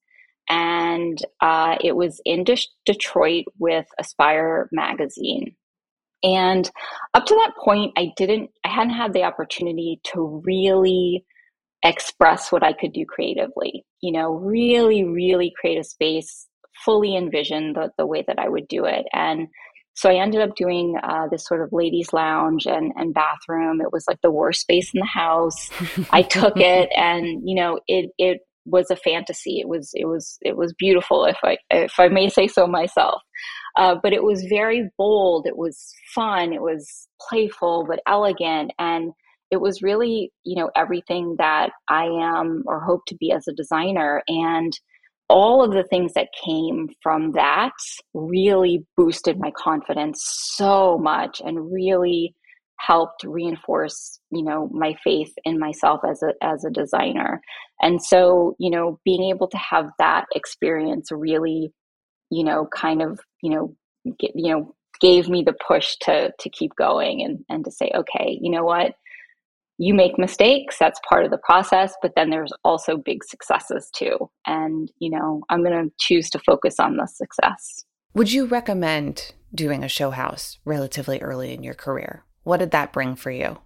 and 0.49 1.19
uh, 1.41 1.77
it 1.83 1.97
was 1.97 2.21
in 2.25 2.45
De- 2.45 2.59
Detroit 2.87 3.45
with 3.59 3.87
Aspire 3.99 4.69
magazine. 4.73 5.55
And 6.23 6.69
up 7.15 7.27
to 7.27 7.35
that 7.35 7.53
point, 7.63 7.93
I 7.97 8.13
didn't, 8.17 8.51
I 8.65 8.69
hadn't 8.69 8.95
had 8.95 9.13
the 9.13 9.23
opportunity 9.23 10.01
to 10.13 10.43
really 10.45 11.25
express 11.85 12.51
what 12.51 12.65
I 12.65 12.73
could 12.73 12.93
do 12.93 13.05
creatively. 13.07 13.85
You 14.01 14.13
know, 14.13 14.33
really, 14.33 15.05
really 15.05 15.53
create 15.61 15.79
a 15.79 15.85
space, 15.85 16.49
fully 16.85 17.17
envision 17.17 17.73
the 17.73 17.91
the 17.99 18.07
way 18.07 18.25
that 18.27 18.39
I 18.39 18.49
would 18.49 18.67
do 18.69 18.85
it, 18.85 19.07
and 19.13 19.49
so 19.99 20.09
I 20.09 20.15
ended 20.15 20.43
up 20.43 20.55
doing 20.55 20.97
uh, 21.03 21.27
this 21.29 21.45
sort 21.45 21.61
of 21.61 21.71
ladies' 21.73 22.13
lounge 22.13 22.67
and, 22.67 22.93
and 22.95 23.13
bathroom. 23.13 23.81
It 23.81 23.93
was 23.93 24.05
like 24.07 24.21
the 24.23 24.31
worst 24.31 24.61
space 24.61 24.95
in 24.95 25.01
the 25.01 25.07
house. 25.07 25.71
I 26.11 26.23
took 26.23 26.57
it, 26.57 26.89
and 26.97 27.43
you 27.45 27.57
know, 27.57 27.81
it 27.89 28.11
it 28.17 28.39
was 28.69 28.91
a 28.91 28.97
fantasy. 28.97 29.61
It 29.61 29.69
was 29.69 29.91
it 29.95 30.07
was 30.07 30.39
it 30.43 30.57
was 30.57 30.73
beautiful, 30.79 31.25
if 31.25 31.39
I 31.43 31.59
if 31.71 31.95
I 31.99 32.09
may 32.09 32.29
say 32.29 32.47
so 32.49 32.67
myself. 32.67 33.23
Uh, 33.77 33.97
but 34.03 34.13
it 34.13 34.23
was 34.23 34.45
very 34.45 34.91
bold. 34.99 35.47
It 35.47 35.57
was 35.57 35.93
fun. 36.15 36.53
It 36.53 36.63
was 36.63 37.09
playful 37.29 37.87
but 37.89 38.01
elegant, 38.07 38.73
and 38.79 39.13
it 39.51 39.61
was 39.61 39.83
really 39.83 40.33
you 40.45 40.57
know 40.57 40.71
everything 40.77 41.37
that 41.39 41.71
I 41.89 42.05
am 42.05 42.65
or 42.67 42.81
hope 42.81 43.03
to 43.09 43.17
be 43.17 43.33
as 43.33 43.47
a 43.49 43.53
designer. 43.53 44.23
And 44.29 44.73
all 45.31 45.63
of 45.63 45.73
the 45.73 45.85
things 45.85 46.15
that 46.15 46.29
came 46.43 46.89
from 47.03 47.33
that 47.33 47.73
really 48.15 48.87
boosted 48.97 49.39
my 49.39 49.53
confidence 49.57 50.21
so 50.55 50.99
much, 50.99 51.41
and 51.45 51.73
really 51.73 52.35
helped 52.79 53.25
reinforce 53.25 54.21
you 54.31 54.43
know 54.43 54.69
my 54.73 54.95
faith 55.05 55.33
in 55.45 55.59
myself 55.59 56.01
as 56.09 56.23
a 56.23 56.33
as 56.43 56.65
a 56.65 56.71
designer. 56.71 57.41
And 57.81 58.03
so 58.03 58.57
you 58.59 58.71
know 58.71 58.99
being 59.05 59.25
able 59.31 59.49
to 59.49 59.59
have 59.59 59.91
that 59.99 60.27
experience 60.35 61.11
really 61.11 61.73
you 62.31 62.45
know 62.45 62.69
kind 62.75 63.03
of 63.03 63.21
you 63.43 63.51
know 63.51 63.77
get, 64.19 64.33
you 64.35 64.53
know 64.53 64.75
gave 65.01 65.29
me 65.29 65.43
the 65.43 65.55
push 65.67 65.97
to 66.03 66.33
to 66.39 66.51
keep 66.51 66.73
going 66.77 67.23
and 67.23 67.45
and 67.49 67.65
to 67.65 67.71
say 67.71 67.91
okay 67.95 68.39
you 68.41 68.51
know 68.51 68.65
what? 68.65 68.95
You 69.81 69.95
make 69.95 70.19
mistakes 70.19 70.77
that's 70.79 71.01
part 71.09 71.25
of 71.25 71.31
the 71.31 71.39
process 71.39 71.95
but 72.03 72.13
then 72.17 72.31
there's 72.31 72.53
also 72.65 72.97
big 72.97 73.25
successes 73.25 73.91
too. 73.95 74.31
And 74.47 74.91
you 74.99 75.11
know 75.11 75.43
i'm 75.51 75.63
going 75.65 75.89
to 75.89 75.95
choose 75.99 76.31
to 76.31 76.39
focus 76.39 76.77
on 76.79 76.97
the 76.97 77.07
success. 77.07 77.85
Would 78.15 78.33
you 78.33 78.47
recommend 78.47 79.35
doing 79.55 79.85
a 79.85 79.89
show 79.89 80.11
house 80.11 80.59
relatively 80.65 81.21
early 81.21 81.55
in 81.55 81.63
your 81.63 81.75
career 81.75 82.25
what 82.49 82.61
did 82.61 82.71
that 82.71 82.95
bring 82.95 83.15
for 83.15 83.31
you? 83.31 83.59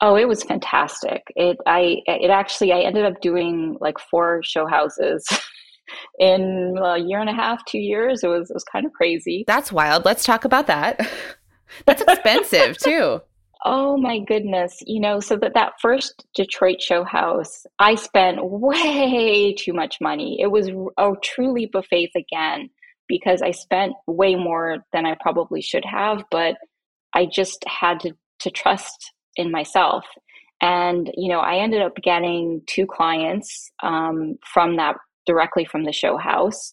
Oh, 0.00 0.14
it 0.14 0.28
was 0.28 0.44
fantastic. 0.44 1.22
It 1.34 1.58
I 1.66 1.96
it 2.06 2.30
actually 2.30 2.72
I 2.72 2.80
ended 2.80 3.04
up 3.04 3.20
doing 3.20 3.76
like 3.80 3.98
four 3.98 4.40
show 4.42 4.66
houses 4.66 5.26
in 6.18 6.78
a 6.80 6.98
year 6.98 7.18
and 7.18 7.28
a 7.28 7.34
half, 7.34 7.64
two 7.66 7.80
years. 7.80 8.22
It 8.22 8.28
was 8.28 8.48
it 8.48 8.54
was 8.54 8.64
kind 8.64 8.86
of 8.86 8.92
crazy. 8.92 9.44
That's 9.46 9.72
wild. 9.72 10.04
Let's 10.04 10.24
talk 10.24 10.44
about 10.44 10.68
that. 10.68 11.00
That's 11.86 12.02
expensive 12.02 12.78
too. 12.82 13.20
Oh 13.66 13.98
my 13.98 14.20
goodness. 14.20 14.78
You 14.86 15.00
know, 15.00 15.20
so 15.20 15.36
that 15.36 15.52
that 15.54 15.72
first 15.82 16.24
Detroit 16.34 16.80
show 16.80 17.04
house, 17.04 17.66
I 17.78 17.96
spent 17.96 18.38
way 18.42 19.54
too 19.58 19.74
much 19.74 19.96
money. 20.00 20.38
It 20.40 20.50
was 20.50 20.70
a 20.96 21.12
true 21.22 21.52
leap 21.52 21.74
of 21.74 21.84
faith 21.86 22.12
again 22.16 22.70
because 23.06 23.42
I 23.42 23.50
spent 23.50 23.92
way 24.06 24.36
more 24.36 24.78
than 24.92 25.04
I 25.04 25.16
probably 25.20 25.60
should 25.60 25.84
have, 25.84 26.22
but 26.30 26.54
I 27.14 27.26
just 27.32 27.64
had 27.66 28.00
to 28.00 28.12
to 28.40 28.50
trust 28.50 29.12
in 29.36 29.50
myself. 29.50 30.04
And 30.62 31.10
you 31.16 31.28
know, 31.28 31.40
I 31.40 31.56
ended 31.56 31.82
up 31.82 31.94
getting 32.02 32.62
two 32.66 32.86
clients 32.86 33.70
um, 33.82 34.36
from 34.52 34.76
that 34.76 34.96
directly 35.26 35.64
from 35.64 35.84
the 35.84 35.92
show 35.92 36.16
house. 36.16 36.72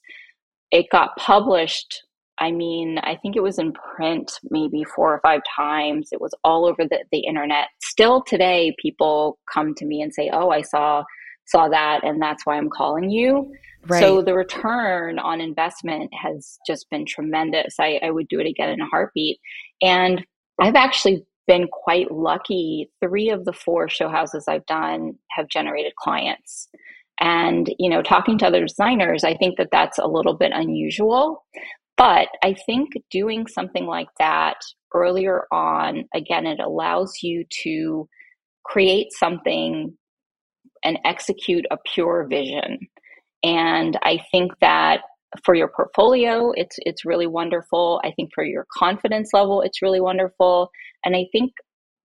It 0.71 0.87
got 0.91 1.15
published. 1.17 2.03
I 2.39 2.51
mean, 2.51 2.99
I 2.99 3.15
think 3.15 3.35
it 3.35 3.41
was 3.41 3.57
in 3.57 3.73
print 3.73 4.31
maybe 4.51 4.83
four 4.95 5.11
or 5.13 5.19
five 5.21 5.41
times. 5.55 6.09
It 6.11 6.21
was 6.21 6.35
all 6.43 6.67
over 6.67 6.83
the, 6.87 7.03
the 7.11 7.21
internet. 7.21 7.69
Still 7.81 8.21
today, 8.21 8.75
people 8.79 9.39
come 9.51 9.73
to 9.75 9.85
me 9.85 10.01
and 10.01 10.13
say, 10.13 10.29
"Oh, 10.31 10.49
I 10.49 10.61
saw 10.61 11.03
saw 11.47 11.69
that 11.69 12.01
and 12.03 12.21
that's 12.21 12.45
why 12.45 12.57
I'm 12.57 12.69
calling 12.69 13.09
you. 13.09 13.51
Right. 13.87 14.01
So 14.01 14.21
the 14.21 14.33
return 14.33 15.17
on 15.17 15.39
investment 15.39 16.11
has 16.13 16.57
just 16.67 16.89
been 16.89 17.05
tremendous. 17.05 17.75
I, 17.79 17.99
I 18.03 18.11
would 18.11 18.27
do 18.27 18.39
it 18.39 18.47
again 18.47 18.69
in 18.69 18.81
a 18.81 18.85
heartbeat. 18.85 19.39
And 19.81 20.25
I've 20.59 20.75
actually 20.75 21.25
been 21.47 21.67
quite 21.71 22.11
lucky. 22.11 22.91
Three 23.01 23.29
of 23.29 23.45
the 23.45 23.53
four 23.53 23.89
show 23.89 24.09
houses 24.09 24.45
I've 24.47 24.65
done 24.65 25.17
have 25.31 25.47
generated 25.47 25.95
clients. 25.95 26.67
And, 27.19 27.73
you 27.79 27.89
know, 27.89 28.01
talking 28.01 28.37
to 28.39 28.47
other 28.47 28.65
designers, 28.65 29.23
I 29.23 29.35
think 29.35 29.57
that 29.57 29.69
that's 29.71 29.97
a 29.97 30.07
little 30.07 30.35
bit 30.35 30.51
unusual. 30.53 31.45
But 31.95 32.27
I 32.43 32.55
think 32.65 32.89
doing 33.09 33.47
something 33.47 33.87
like 33.87 34.09
that 34.19 34.57
earlier 34.93 35.45
on, 35.51 36.05
again, 36.13 36.45
it 36.45 36.59
allows 36.59 37.23
you 37.23 37.43
to 37.63 38.07
create 38.63 39.11
something 39.11 39.97
and 40.83 40.99
execute 41.05 41.65
a 41.71 41.77
pure 41.93 42.27
vision. 42.29 42.77
And 43.43 43.97
I 44.03 44.19
think 44.31 44.51
that 44.61 45.01
for 45.43 45.55
your 45.55 45.67
portfolio, 45.67 46.51
it's 46.55 46.75
it's 46.79 47.05
really 47.05 47.27
wonderful. 47.27 48.01
I 48.03 48.11
think 48.11 48.31
for 48.33 48.43
your 48.45 48.65
confidence 48.73 49.31
level, 49.33 49.61
it's 49.61 49.81
really 49.81 50.01
wonderful. 50.01 50.69
And 51.05 51.15
I 51.15 51.25
think 51.31 51.51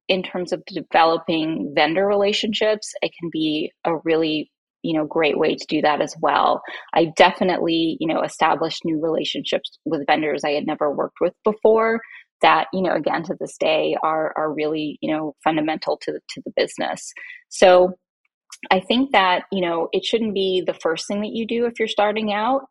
in 0.09 0.23
terms 0.23 0.53
of 0.53 0.63
developing 0.67 1.73
vendor 1.75 2.07
relationships, 2.07 2.93
it 3.03 3.13
can 3.19 3.31
be 3.33 3.73
a 3.85 3.97
really 4.05 4.51
you 4.83 4.95
know 4.95 5.07
great 5.07 5.39
way 5.39 5.55
to 5.55 5.67
do 5.69 5.81
that 5.81 6.01
as 6.01 6.15
well 6.21 6.61
i 6.93 7.05
definitely 7.17 7.97
you 8.01 8.07
know 8.13 8.23
established 8.23 8.85
new 8.85 9.01
relationships 9.01 9.79
with 9.85 10.05
vendors 10.07 10.43
i 10.45 10.51
had 10.51 10.67
never 10.67 10.91
worked 10.91 11.19
with 11.21 11.33
before 11.45 12.01
that 12.41 12.67
you 12.73 12.83
know 12.83 12.93
again 12.93 13.23
to 13.23 13.37
this 13.39 13.57
day 13.59 13.97
are 14.03 14.33
are 14.37 14.53
really 14.53 14.99
you 15.01 15.11
know 15.11 15.35
fundamental 15.43 15.97
to 15.97 16.13
to 16.29 16.43
the 16.45 16.53
business 16.57 17.13
so 17.49 17.93
i 18.71 18.81
think 18.81 19.13
that 19.13 19.45
you 19.53 19.61
know 19.61 19.89
it 19.93 20.05
shouldn't 20.05 20.35
be 20.35 20.63
the 20.67 20.75
first 20.75 21.07
thing 21.07 21.21
that 21.21 21.33
you 21.33 21.47
do 21.47 21.65
if 21.65 21.79
you're 21.79 21.89
starting 21.89 22.33
out 22.33 22.63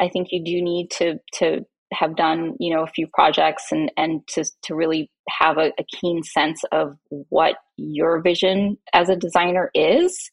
I 0.00 0.08
think 0.08 0.28
you 0.30 0.42
do 0.42 0.62
need 0.62 0.90
to 0.92 1.18
to 1.34 1.64
have 1.92 2.16
done 2.16 2.54
you 2.60 2.74
know 2.74 2.82
a 2.82 2.88
few 2.88 3.06
projects 3.06 3.66
and 3.70 3.90
and 3.96 4.26
to 4.28 4.44
to 4.62 4.74
really 4.74 5.10
have 5.28 5.58
a, 5.58 5.72
a 5.78 5.84
keen 5.84 6.22
sense 6.22 6.62
of 6.72 6.96
what 7.08 7.56
your 7.76 8.20
vision 8.20 8.76
as 8.92 9.08
a 9.08 9.16
designer 9.16 9.70
is, 9.74 10.30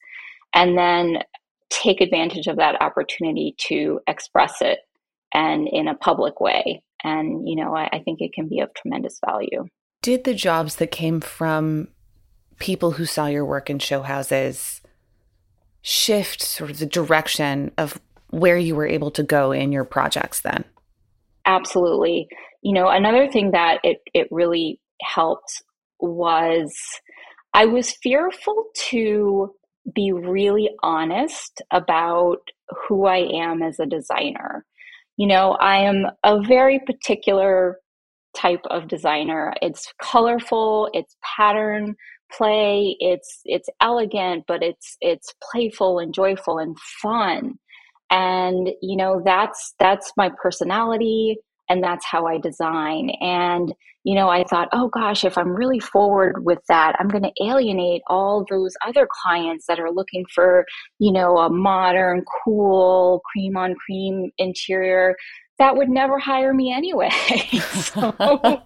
and 0.53 0.77
then 0.77 1.19
take 1.69 2.01
advantage 2.01 2.47
of 2.47 2.57
that 2.57 2.81
opportunity 2.81 3.55
to 3.57 3.99
express 4.07 4.61
it 4.61 4.79
and 5.33 5.67
in 5.67 5.87
a 5.87 5.95
public 5.95 6.39
way. 6.39 6.83
And 7.03 7.47
you 7.47 7.55
know 7.55 7.75
I, 7.75 7.89
I 7.93 7.99
think 7.99 8.21
it 8.21 8.33
can 8.33 8.47
be 8.47 8.59
of 8.59 8.73
tremendous 8.73 9.19
value. 9.25 9.65
Did 10.01 10.23
the 10.23 10.35
jobs 10.35 10.75
that 10.75 10.91
came 10.91 11.19
from 11.19 11.87
people 12.59 12.91
who 12.91 13.05
saw 13.05 13.25
your 13.27 13.45
work 13.45 13.69
in 13.69 13.79
show 13.79 14.01
houses 14.01 14.81
shift 15.81 16.41
sort 16.41 16.71
of 16.71 16.79
the 16.79 16.85
direction 16.85 17.71
of 17.77 17.99
where 18.35 18.57
you 18.57 18.75
were 18.75 18.85
able 18.87 19.11
to 19.11 19.23
go 19.23 19.53
in 19.53 19.71
your 19.71 19.85
projects 19.85 20.41
then. 20.41 20.65
Absolutely. 21.45 22.27
You 22.61 22.73
know, 22.73 22.89
another 22.89 23.31
thing 23.31 23.51
that 23.51 23.79
it, 23.83 23.99
it 24.13 24.27
really 24.29 24.81
helped 25.01 25.63
was 25.99 26.75
I 27.53 27.65
was 27.65 27.93
fearful 28.03 28.65
to 28.89 29.53
be 29.93 30.11
really 30.11 30.69
honest 30.83 31.61
about 31.71 32.39
who 32.69 33.05
I 33.05 33.19
am 33.19 33.61
as 33.61 33.79
a 33.79 33.85
designer. 33.85 34.65
You 35.15 35.27
know, 35.27 35.53
I 35.53 35.77
am 35.77 36.07
a 36.23 36.41
very 36.41 36.79
particular 36.79 37.79
type 38.35 38.65
of 38.69 38.89
designer. 38.89 39.53
It's 39.61 39.93
colorful, 40.01 40.89
it's 40.91 41.15
pattern 41.37 41.95
play, 42.33 42.97
it's 42.99 43.39
it's 43.45 43.69
elegant, 43.79 44.43
but 44.45 44.61
it's 44.61 44.97
it's 44.99 45.33
playful 45.51 45.99
and 45.99 46.13
joyful 46.13 46.57
and 46.57 46.77
fun 47.01 47.59
and 48.11 48.69
you 48.81 48.95
know 48.95 49.21
that's 49.23 49.73
that's 49.79 50.11
my 50.17 50.29
personality 50.41 51.37
and 51.69 51.83
that's 51.83 52.05
how 52.05 52.25
I 52.25 52.37
design. 52.37 53.11
And, 53.21 53.73
you 54.03 54.15
know, 54.15 54.29
I 54.29 54.43
thought, 54.43 54.69
oh 54.71 54.87
gosh, 54.89 55.23
if 55.23 55.37
I'm 55.37 55.55
really 55.55 55.79
forward 55.79 56.45
with 56.45 56.59
that, 56.67 56.95
I'm 56.99 57.07
going 57.07 57.23
to 57.23 57.43
alienate 57.43 58.01
all 58.07 58.45
those 58.49 58.73
other 58.85 59.07
clients 59.23 59.65
that 59.67 59.79
are 59.79 59.91
looking 59.91 60.25
for, 60.33 60.65
you 60.99 61.11
know, 61.11 61.37
a 61.37 61.49
modern, 61.49 62.23
cool, 62.43 63.21
cream 63.31 63.57
on 63.57 63.75
cream 63.75 64.31
interior 64.37 65.15
that 65.57 65.77
would 65.77 65.89
never 65.89 66.19
hire 66.19 66.53
me 66.53 66.73
anyway. 66.73 67.09
so 67.73 68.13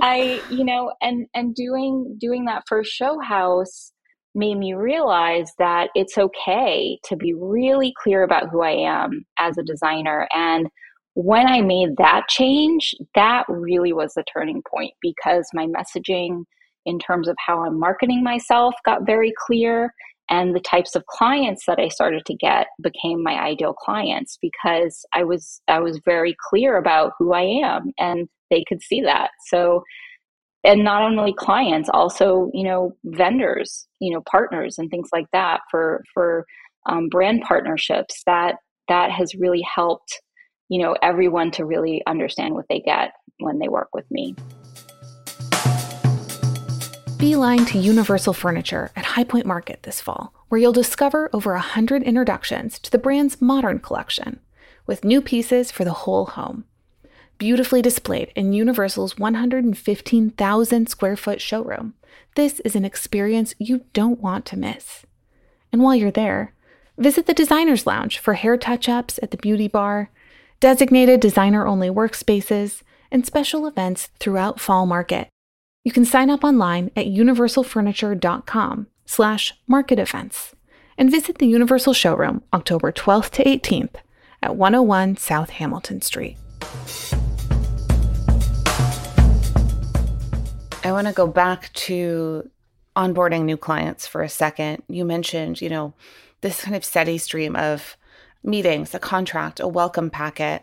I, 0.00 0.42
you 0.50 0.64
know, 0.64 0.94
and 1.02 1.26
and 1.34 1.54
doing 1.54 2.16
doing 2.18 2.46
that 2.46 2.64
first 2.66 2.90
show 2.90 3.18
house 3.20 3.92
made 4.34 4.56
me 4.56 4.74
realize 4.74 5.52
that 5.58 5.90
it's 5.94 6.16
okay 6.16 6.98
to 7.04 7.16
be 7.16 7.34
really 7.34 7.92
clear 8.02 8.22
about 8.22 8.48
who 8.50 8.62
I 8.62 8.72
am 8.72 9.24
as 9.38 9.58
a 9.58 9.62
designer. 9.62 10.28
And 10.32 10.68
when 11.14 11.46
I 11.46 11.60
made 11.60 11.96
that 11.98 12.28
change, 12.28 12.94
that 13.14 13.44
really 13.48 13.92
was 13.92 14.14
the 14.14 14.24
turning 14.32 14.62
point 14.70 14.92
because 15.02 15.48
my 15.52 15.66
messaging 15.66 16.44
in 16.86 16.98
terms 16.98 17.28
of 17.28 17.36
how 17.44 17.64
I'm 17.64 17.78
marketing 17.78 18.22
myself 18.22 18.74
got 18.84 19.04
very 19.04 19.32
clear. 19.46 19.92
And 20.30 20.54
the 20.54 20.60
types 20.60 20.94
of 20.94 21.04
clients 21.06 21.64
that 21.66 21.80
I 21.80 21.88
started 21.88 22.24
to 22.26 22.34
get 22.34 22.68
became 22.80 23.22
my 23.22 23.34
ideal 23.34 23.74
clients 23.74 24.38
because 24.40 25.04
I 25.12 25.24
was 25.24 25.60
I 25.66 25.80
was 25.80 26.00
very 26.04 26.36
clear 26.48 26.76
about 26.76 27.12
who 27.18 27.32
I 27.32 27.42
am 27.42 27.90
and 27.98 28.28
they 28.48 28.64
could 28.68 28.80
see 28.80 29.02
that. 29.02 29.30
So 29.48 29.82
and 30.64 30.84
not 30.84 31.02
only 31.02 31.32
clients 31.32 31.88
also 31.92 32.50
you 32.52 32.64
know 32.64 32.94
vendors 33.04 33.86
you 33.98 34.12
know 34.12 34.22
partners 34.30 34.78
and 34.78 34.90
things 34.90 35.08
like 35.12 35.26
that 35.32 35.60
for 35.70 36.02
for 36.12 36.46
um, 36.86 37.08
brand 37.08 37.42
partnerships 37.42 38.22
that 38.26 38.56
that 38.88 39.10
has 39.10 39.34
really 39.34 39.62
helped 39.62 40.20
you 40.68 40.80
know 40.82 40.96
everyone 41.02 41.50
to 41.50 41.64
really 41.64 42.02
understand 42.06 42.54
what 42.54 42.66
they 42.68 42.80
get 42.80 43.12
when 43.38 43.58
they 43.58 43.68
work 43.68 43.88
with 43.94 44.08
me. 44.10 44.34
Beeline 47.18 47.66
to 47.66 47.78
universal 47.78 48.32
furniture 48.32 48.90
at 48.96 49.04
high 49.04 49.24
point 49.24 49.44
market 49.44 49.82
this 49.82 50.00
fall 50.00 50.32
where 50.48 50.58
you'll 50.58 50.72
discover 50.72 51.28
over 51.34 51.52
a 51.52 51.56
100 51.56 52.02
introductions 52.02 52.78
to 52.78 52.90
the 52.90 52.98
brand's 52.98 53.42
modern 53.42 53.78
collection 53.78 54.40
with 54.86 55.04
new 55.04 55.20
pieces 55.20 55.70
for 55.70 55.84
the 55.84 55.92
whole 55.92 56.26
home 56.26 56.64
beautifully 57.40 57.80
displayed 57.80 58.30
in 58.36 58.52
Universal's 58.52 59.18
115,000 59.18 60.88
square 60.88 61.16
foot 61.16 61.40
showroom. 61.40 61.94
This 62.36 62.60
is 62.60 62.76
an 62.76 62.84
experience 62.84 63.54
you 63.58 63.86
don't 63.94 64.20
want 64.20 64.44
to 64.46 64.58
miss. 64.58 65.06
And 65.72 65.82
while 65.82 65.96
you're 65.96 66.10
there, 66.10 66.52
visit 66.98 67.26
the 67.26 67.32
Designer's 67.32 67.86
Lounge 67.86 68.18
for 68.18 68.34
hair 68.34 68.58
touch 68.58 68.90
ups 68.90 69.18
at 69.22 69.30
the 69.30 69.38
beauty 69.38 69.68
bar, 69.68 70.10
designated 70.60 71.18
designer 71.20 71.66
only 71.66 71.88
workspaces, 71.88 72.82
and 73.10 73.24
special 73.24 73.66
events 73.66 74.10
throughout 74.20 74.60
Fall 74.60 74.84
Market. 74.84 75.28
You 75.82 75.92
can 75.92 76.04
sign 76.04 76.28
up 76.28 76.44
online 76.44 76.90
at 76.94 77.06
universalfurniture.com 77.06 78.86
slash 79.06 79.54
market 79.66 79.98
events 79.98 80.54
and 80.98 81.10
visit 81.10 81.38
the 81.38 81.48
Universal 81.48 81.94
Showroom 81.94 82.42
October 82.52 82.92
12th 82.92 83.30
to 83.30 83.44
18th 83.44 83.94
at 84.42 84.56
101 84.56 85.16
South 85.16 85.50
Hamilton 85.50 86.02
Street. 86.02 86.36
I 90.82 90.92
want 90.92 91.06
to 91.08 91.12
go 91.12 91.26
back 91.26 91.72
to 91.74 92.48
onboarding 92.96 93.44
new 93.44 93.58
clients 93.58 94.06
for 94.06 94.22
a 94.22 94.28
second. 94.28 94.82
You 94.88 95.04
mentioned, 95.04 95.60
you 95.60 95.68
know, 95.68 95.92
this 96.40 96.62
kind 96.62 96.74
of 96.74 96.84
steady 96.84 97.18
stream 97.18 97.54
of 97.54 97.98
meetings, 98.42 98.94
a 98.94 98.98
contract, 98.98 99.60
a 99.60 99.68
welcome 99.68 100.08
packet. 100.08 100.62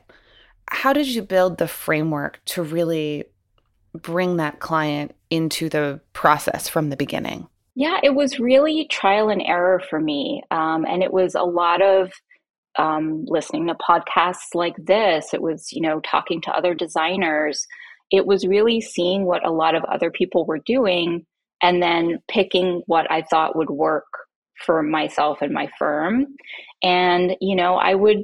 How 0.69 0.91
did 0.91 1.07
you 1.07 1.21
build 1.21 1.59
the 1.59 1.67
framework 1.67 2.39
to 2.45 2.63
really 2.63 3.25
bring 3.93 4.37
that 4.37 4.59
client 4.59 5.13
into 5.29 5.69
the 5.69 6.01
process 6.13 6.67
from 6.67 6.89
the 6.89 6.97
beginning? 6.97 7.47
Yeah, 7.75 7.99
it 8.01 8.15
was 8.15 8.39
really 8.39 8.87
trial 8.89 9.29
and 9.29 9.43
error 9.43 9.83
for 9.87 9.99
me. 9.99 10.41
Um, 10.49 10.83
and 10.85 11.03
it 11.03 11.13
was 11.13 11.35
a 11.35 11.43
lot 11.43 11.83
of 11.83 12.11
um, 12.79 13.23
listening 13.27 13.67
to 13.67 13.75
podcasts 13.75 14.55
like 14.55 14.75
this. 14.77 15.31
It 15.31 15.43
was, 15.43 15.71
you 15.71 15.81
know, 15.81 15.99
talking 15.99 16.41
to 16.41 16.51
other 16.51 16.73
designers 16.73 17.67
it 18.11 18.25
was 18.25 18.47
really 18.47 18.81
seeing 18.81 19.25
what 19.25 19.45
a 19.45 19.51
lot 19.51 19.75
of 19.75 19.83
other 19.85 20.11
people 20.11 20.45
were 20.45 20.59
doing 20.65 21.25
and 21.61 21.81
then 21.81 22.19
picking 22.29 22.83
what 22.85 23.09
I 23.11 23.23
thought 23.23 23.55
would 23.55 23.69
work 23.69 24.05
for 24.65 24.81
myself 24.81 25.39
and 25.41 25.53
my 25.53 25.69
firm. 25.77 26.27
And, 26.83 27.35
you 27.41 27.55
know, 27.55 27.75
I 27.75 27.95
would 27.95 28.23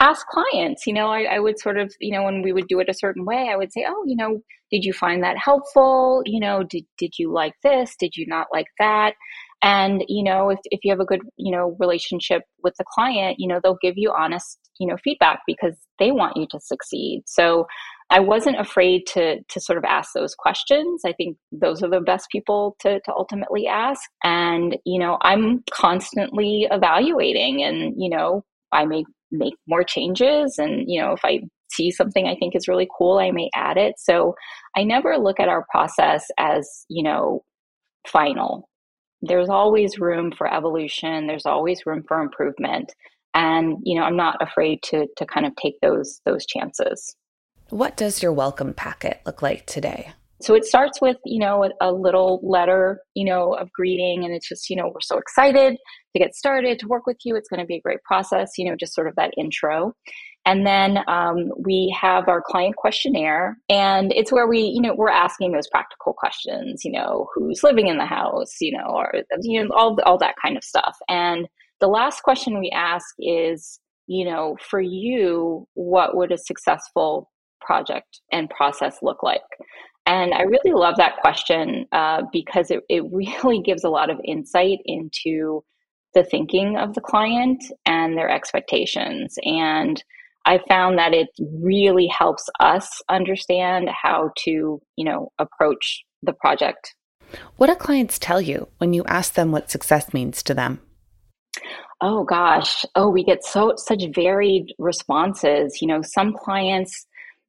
ask 0.00 0.26
clients, 0.26 0.86
you 0.86 0.92
know, 0.92 1.08
I, 1.08 1.22
I, 1.22 1.38
would 1.38 1.58
sort 1.58 1.78
of, 1.78 1.92
you 2.00 2.12
know, 2.12 2.24
when 2.24 2.42
we 2.42 2.52
would 2.52 2.68
do 2.68 2.80
it 2.80 2.88
a 2.88 2.94
certain 2.94 3.24
way, 3.24 3.48
I 3.50 3.56
would 3.56 3.72
say, 3.72 3.84
oh, 3.86 4.02
you 4.06 4.16
know, 4.16 4.40
did 4.70 4.84
you 4.84 4.92
find 4.92 5.22
that 5.22 5.36
helpful? 5.38 6.22
You 6.24 6.40
know, 6.40 6.62
did, 6.64 6.84
did 6.98 7.12
you 7.18 7.32
like 7.32 7.54
this? 7.62 7.94
Did 7.98 8.16
you 8.16 8.26
not 8.26 8.48
like 8.52 8.66
that? 8.78 9.14
And, 9.62 10.04
you 10.08 10.22
know, 10.22 10.50
if, 10.50 10.58
if 10.64 10.80
you 10.84 10.90
have 10.90 11.00
a 11.00 11.04
good, 11.04 11.22
you 11.36 11.52
know, 11.52 11.76
relationship 11.78 12.42
with 12.62 12.74
the 12.76 12.84
client, 12.92 13.36
you 13.38 13.48
know, 13.48 13.60
they'll 13.62 13.78
give 13.80 13.94
you 13.96 14.12
honest, 14.12 14.58
you 14.78 14.86
know, 14.86 14.96
feedback 15.02 15.40
because 15.46 15.74
they 15.98 16.10
want 16.10 16.36
you 16.36 16.46
to 16.50 16.60
succeed. 16.60 17.22
So 17.26 17.66
I 18.10 18.20
wasn't 18.20 18.60
afraid 18.60 19.06
to 19.14 19.42
to 19.42 19.60
sort 19.60 19.78
of 19.78 19.84
ask 19.84 20.12
those 20.14 20.34
questions. 20.34 21.02
I 21.06 21.12
think 21.12 21.36
those 21.52 21.82
are 21.82 21.88
the 21.90 22.00
best 22.00 22.28
people 22.30 22.76
to 22.80 23.00
to 23.00 23.12
ultimately 23.12 23.66
ask. 23.66 24.02
And 24.22 24.76
you 24.84 24.98
know, 24.98 25.18
I'm 25.22 25.64
constantly 25.72 26.66
evaluating, 26.70 27.62
and 27.62 27.94
you 27.96 28.10
know, 28.10 28.44
I 28.72 28.84
may 28.84 29.04
make 29.30 29.54
more 29.66 29.84
changes, 29.84 30.58
and 30.58 30.84
you 30.86 31.00
know, 31.00 31.12
if 31.12 31.20
I 31.24 31.40
see 31.72 31.90
something 31.90 32.26
I 32.26 32.36
think 32.36 32.54
is 32.54 32.68
really 32.68 32.88
cool, 32.96 33.18
I 33.18 33.30
may 33.30 33.50
add 33.54 33.76
it. 33.78 33.94
So 33.98 34.34
I 34.76 34.84
never 34.84 35.16
look 35.18 35.40
at 35.40 35.48
our 35.48 35.66
process 35.70 36.26
as 36.38 36.84
you 36.88 37.02
know 37.02 37.42
final. 38.06 38.68
There's 39.22 39.48
always 39.48 39.98
room 39.98 40.32
for 40.36 40.52
evolution. 40.52 41.26
There's 41.26 41.46
always 41.46 41.86
room 41.86 42.04
for 42.06 42.20
improvement 42.20 42.92
and 43.34 43.78
you 43.82 43.98
know 43.98 44.04
i'm 44.04 44.16
not 44.16 44.36
afraid 44.40 44.80
to 44.82 45.06
to 45.16 45.26
kind 45.26 45.44
of 45.44 45.52
take 45.56 45.74
those 45.82 46.20
those 46.24 46.46
chances 46.46 47.16
what 47.70 47.96
does 47.96 48.22
your 48.22 48.32
welcome 48.32 48.74
packet 48.74 49.20
look 49.26 49.42
like 49.42 49.66
today? 49.66 50.12
So 50.42 50.54
it 50.54 50.64
starts 50.64 51.00
with 51.00 51.16
you 51.24 51.38
know 51.38 51.70
a, 51.80 51.92
little 51.92 52.40
letter 52.42 53.00
you 53.14 53.24
know 53.24 53.54
of 53.54 53.72
greeting 53.72 54.24
and 54.24 54.34
it's 54.34 54.48
just 54.48 54.68
you 54.68 54.76
know 54.76 54.88
we're 54.88 55.00
so 55.00 55.16
excited 55.16 55.76
to 56.12 56.18
get 56.18 56.34
started 56.34 56.78
to 56.80 56.88
work 56.88 57.06
with 57.06 57.16
you. 57.24 57.34
It's 57.36 57.48
going 57.48 57.60
to 57.60 57.66
be 57.66 57.76
a 57.76 57.80
great 57.80 58.02
process 58.02 58.52
you 58.58 58.68
know 58.68 58.76
just 58.76 58.94
sort 58.94 59.08
of 59.08 59.14
that 59.16 59.32
intro. 59.38 59.94
And 60.46 60.66
then 60.66 60.98
um, 61.08 61.50
we 61.58 61.96
have 61.98 62.28
our 62.28 62.42
client 62.42 62.76
questionnaire 62.76 63.56
and 63.70 64.12
it's 64.12 64.30
where 64.30 64.46
we 64.46 64.60
you 64.60 64.82
know 64.82 64.94
we're 64.94 65.08
asking 65.08 65.52
those 65.52 65.68
practical 65.68 66.12
questions 66.12 66.84
you 66.84 66.92
know 66.92 67.28
who's 67.34 67.62
living 67.62 67.86
in 67.86 67.96
the 67.96 68.04
house 68.04 68.54
you 68.60 68.72
know 68.72 68.84
or 68.84 69.14
you 69.40 69.64
know 69.64 69.74
all, 69.74 69.96
all 70.04 70.18
that 70.18 70.34
kind 70.42 70.56
of 70.58 70.64
stuff. 70.64 70.98
And 71.08 71.48
the 71.80 71.88
last 71.88 72.22
question 72.22 72.58
we 72.58 72.70
ask 72.70 73.06
is, 73.18 73.78
you 74.06 74.24
know, 74.24 74.56
for 74.70 74.80
you, 74.80 75.66
what 75.74 76.16
would 76.16 76.32
a 76.32 76.38
successful 76.38 77.30
project 77.64 78.20
and 78.32 78.50
process 78.50 78.98
look 79.02 79.22
like? 79.22 79.42
And 80.06 80.34
I 80.34 80.42
really 80.42 80.72
love 80.72 80.96
that 80.98 81.16
question 81.20 81.86
uh, 81.92 82.22
because 82.32 82.70
it, 82.70 82.80
it 82.88 83.04
really 83.12 83.60
gives 83.60 83.84
a 83.84 83.90
lot 83.90 84.10
of 84.10 84.20
insight 84.24 84.78
into 84.84 85.64
the 86.14 86.24
thinking 86.24 86.76
of 86.76 86.94
the 86.94 87.00
client 87.00 87.64
and 87.86 88.16
their 88.16 88.28
expectations. 88.28 89.36
And 89.44 90.02
I 90.46 90.60
found 90.68 90.98
that 90.98 91.14
it 91.14 91.28
really 91.62 92.06
helps 92.06 92.48
us 92.60 93.00
understand 93.08 93.88
how 93.90 94.30
to, 94.44 94.80
you 94.96 95.04
know, 95.04 95.32
approach 95.38 96.04
the 96.22 96.34
project. 96.34 96.94
What 97.56 97.66
do 97.68 97.74
clients 97.74 98.18
tell 98.18 98.40
you 98.40 98.68
when 98.78 98.92
you 98.92 99.04
ask 99.06 99.34
them 99.34 99.50
what 99.50 99.70
success 99.70 100.12
means 100.12 100.42
to 100.44 100.54
them? 100.54 100.80
Oh 102.00 102.24
gosh. 102.24 102.84
Oh, 102.94 103.08
we 103.08 103.24
get 103.24 103.44
so 103.44 103.72
such 103.76 104.02
varied 104.14 104.74
responses. 104.78 105.80
You 105.80 105.88
know, 105.88 106.02
some 106.02 106.34
clients 106.34 107.06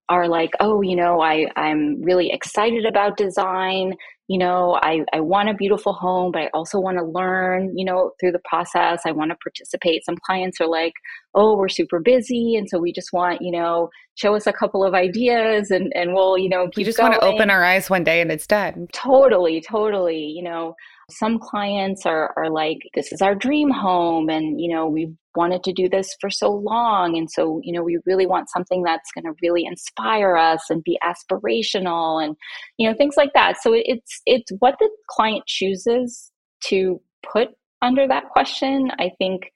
are 0.10 0.28
like, 0.28 0.52
oh, 0.60 0.82
you 0.82 0.96
know, 0.96 1.22
I, 1.22 1.48
I'm 1.56 2.02
really 2.02 2.32
excited 2.32 2.86
about 2.86 3.18
design. 3.18 3.96
You 4.28 4.40
know, 4.40 4.80
I, 4.82 5.06
I 5.14 5.20
want 5.20 5.50
a 5.50 5.54
beautiful 5.54 5.94
home, 5.94 6.32
but 6.32 6.42
I 6.44 6.50
also 6.54 6.80
want 6.80 6.98
to 6.98 7.04
learn, 7.04 7.78
you 7.78 7.86
know, 7.86 8.12
through 8.20 8.32
the 8.32 8.42
process. 8.48 9.02
I 9.06 9.12
want 9.12 9.32
to 9.32 9.38
participate. 9.38 10.04
Some 10.04 10.18
clients 10.26 10.60
are 10.60 10.68
like, 10.68 10.94
oh, 11.36 11.56
we're 11.56 11.70
super 11.70 12.00
busy. 12.00 12.56
And 12.56 12.68
so 12.68 12.80
we 12.80 12.92
just 12.92 13.14
want, 13.14 13.42
you 13.42 13.52
know, 13.52 13.90
show 14.16 14.36
us 14.36 14.48
a 14.48 14.54
couple 14.54 14.84
of 14.84 14.96
ideas 14.96 15.70
and, 15.70 15.92
and 15.96 16.14
we'll, 16.14 16.38
you 16.38 16.50
know, 16.50 16.70
we 16.76 16.84
just 16.84 16.98
going. 16.98 17.12
want 17.12 17.22
to 17.22 17.28
open 17.28 17.52
our 17.52 17.64
eyes 17.64 17.90
one 17.90 18.04
day 18.04 18.22
and 18.22 18.32
it's 18.32 18.48
done. 18.48 18.88
Totally, 18.94 19.62
totally. 19.62 20.26
You 20.26 20.44
know, 20.44 20.76
some 21.10 21.40
clients 21.40 22.06
are, 22.06 22.34
are 22.36 22.50
like, 22.50 22.80
this 22.94 23.12
is 23.12 23.22
our 23.22 23.36
dream 23.36 23.70
home. 23.70 24.30
And, 24.30 24.60
you 24.60 24.74
know, 24.74 24.88
we've 24.88 25.16
wanted 25.36 25.64
to 25.64 25.74
do 25.74 25.90
this 25.90 26.16
for 26.20 26.30
so 26.30 26.52
long. 26.52 27.18
And 27.18 27.30
so, 27.30 27.60
you 27.64 27.74
know, 27.74 27.84
we 27.84 28.00
really 28.06 28.26
want 28.26 28.50
something 28.50 28.84
that's 28.84 29.12
going 29.12 29.26
to 29.26 29.38
really 29.42 29.66
inspire 29.66 30.36
us 30.36 30.70
and 30.70 30.84
be 30.84 30.98
aspirational 31.04 32.24
and, 32.24 32.36
you 32.78 32.90
know, 32.90 32.96
things 32.96 33.16
like 33.18 33.34
that. 33.34 33.62
So 33.62 33.74
it's, 33.74 34.22
it's 34.26 34.52
what 34.60 34.76
the 34.80 34.90
client 35.10 35.46
chooses 35.46 36.32
to 36.66 37.02
put 37.24 37.50
under 37.82 38.08
that 38.08 38.30
question, 38.30 38.92
I 38.98 39.12
think 39.18 39.52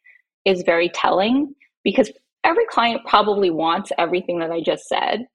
is 0.46 0.64
very 0.64 0.90
telling 0.90 1.54
because 1.84 2.12
every 2.44 2.66
client 2.70 3.02
probably 3.06 3.50
wants 3.50 3.92
everything 3.98 4.40
that 4.40 4.52
I 4.52 4.62
just 4.62 4.88
said. 4.88 5.26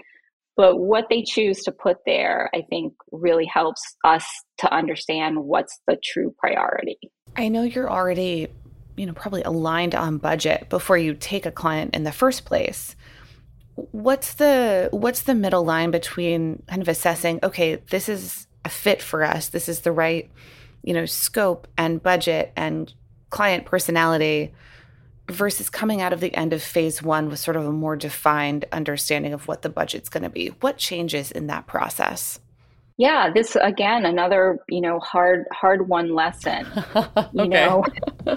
But 0.57 0.79
what 0.79 1.07
they 1.11 1.23
choose 1.23 1.63
to 1.65 1.73
put 1.73 1.99
there, 2.07 2.49
I 2.55 2.63
think, 2.71 2.95
really 3.11 3.47
helps 3.47 3.83
us 4.05 4.25
to 4.59 4.73
understand 4.73 5.45
what's 5.45 5.81
the 5.89 5.99
true 6.03 6.35
priority. 6.39 6.99
I 7.37 7.49
know 7.49 7.63
you're 7.63 7.91
already, 7.91 8.49
you 8.97 9.07
know, 9.07 9.13
probably 9.13 9.43
aligned 9.43 9.95
on 9.95 10.19
budget 10.19 10.69
before 10.69 10.97
you 10.97 11.15
take 11.15 11.47
a 11.47 11.51
client 11.51 11.95
in 11.95 12.05
the 12.05 12.13
first 12.13 12.45
place. 12.45 12.95
What's 13.75 14.35
the 14.35 14.89
what's 14.93 15.23
the 15.23 15.35
middle 15.35 15.65
line 15.65 15.91
between 15.91 16.63
kind 16.69 16.81
of 16.81 16.87
assessing, 16.87 17.41
okay, 17.43 17.77
this 17.91 18.09
is 18.09 18.47
a 18.65 18.69
fit 18.69 19.03
for 19.03 19.25
us, 19.25 19.49
this 19.49 19.69
is 19.69 19.81
the 19.81 19.91
right, 19.91 20.31
you 20.85 20.95
know, 20.95 21.07
scope 21.07 21.67
and 21.77 22.01
budget 22.01 22.53
and 22.57 22.95
client 23.31 23.65
personality 23.65 24.55
versus 25.31 25.71
coming 25.71 26.01
out 26.01 26.13
of 26.13 26.21
the 26.21 26.35
end 26.35 26.53
of 26.53 26.63
phase 26.63 27.03
one 27.03 27.29
with 27.29 27.39
sort 27.39 27.57
of 27.57 27.67
a 27.67 27.73
more 27.73 27.97
defined 27.97 28.65
understanding 28.73 29.33
of 29.33 29.49
what 29.49 29.63
the 29.63 29.69
budget's 29.69 30.09
going 30.09 30.23
to 30.23 30.29
be. 30.29 30.49
What 30.61 30.77
changes 30.77 31.31
in 31.31 31.47
that 31.49 31.67
process? 31.67 32.41
Yeah 32.97 33.31
this 33.35 33.57
again 33.61 34.07
another 34.07 34.61
you 34.69 34.81
know 34.81 35.01
hard 35.01 35.47
hard 35.53 35.89
one 35.89 36.15
lesson. 36.15 36.67
You 37.33 37.49
know 37.49 37.85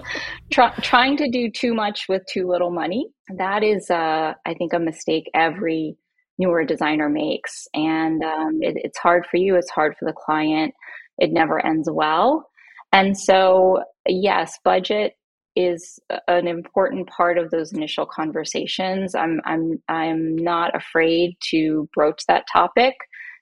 try, 0.51 0.73
trying 0.81 1.17
to 1.17 1.29
do 1.29 1.51
too 1.51 1.75
much 1.75 2.05
with 2.09 2.23
too 2.25 2.47
little 2.47 2.71
money 2.71 3.07
that 3.37 3.63
is 3.63 3.91
uh, 3.91 4.33
i 4.45 4.53
think 4.55 4.73
a 4.73 4.79
mistake 4.79 5.29
every 5.35 5.95
newer 6.37 6.63
designer 6.63 7.09
makes. 7.09 7.67
And 7.73 8.23
um, 8.23 8.59
it, 8.61 8.75
it's 8.83 8.97
hard 8.97 9.25
for 9.29 9.37
you 9.37 9.55
it's 9.55 9.69
hard 9.69 9.95
for 9.97 10.05
the 10.05 10.13
client 10.13 10.73
it 11.17 11.31
never 11.31 11.63
ends 11.65 11.89
well. 11.91 12.49
And 12.91 13.17
so 13.17 13.83
yes 14.07 14.57
budget 14.63 15.13
is 15.57 15.99
an 16.27 16.47
important 16.47 17.07
part 17.07 17.39
of 17.39 17.49
those 17.49 17.73
initial 17.73 18.05
conversations. 18.05 19.15
I'm 19.15 19.41
I'm 19.43 19.81
I'm 19.89 20.35
not 20.35 20.75
afraid 20.75 21.35
to 21.49 21.89
broach 21.95 22.21
that 22.27 22.45
topic. 22.53 22.93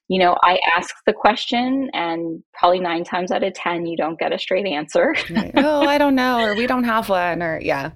You 0.08 0.20
know, 0.20 0.38
I 0.44 0.60
ask 0.78 0.96
the 1.06 1.14
question, 1.14 1.90
and 1.94 2.42
probably 2.54 2.80
nine 2.80 3.04
times 3.04 3.32
out 3.32 3.44
of 3.44 3.54
ten, 3.54 3.86
you 3.86 3.98
don't 3.98 4.18
get 4.18 4.32
a 4.32 4.40
straight 4.40 4.66
answer. 4.66 5.14
oh, 5.58 5.82
I 5.82 5.98
don't 5.98 6.16
know, 6.16 6.40
or 6.40 6.56
we 6.56 6.68
don't 6.68 6.86
have 6.86 7.10
one, 7.10 7.44
or 7.44 7.60
yeah. 7.62 7.92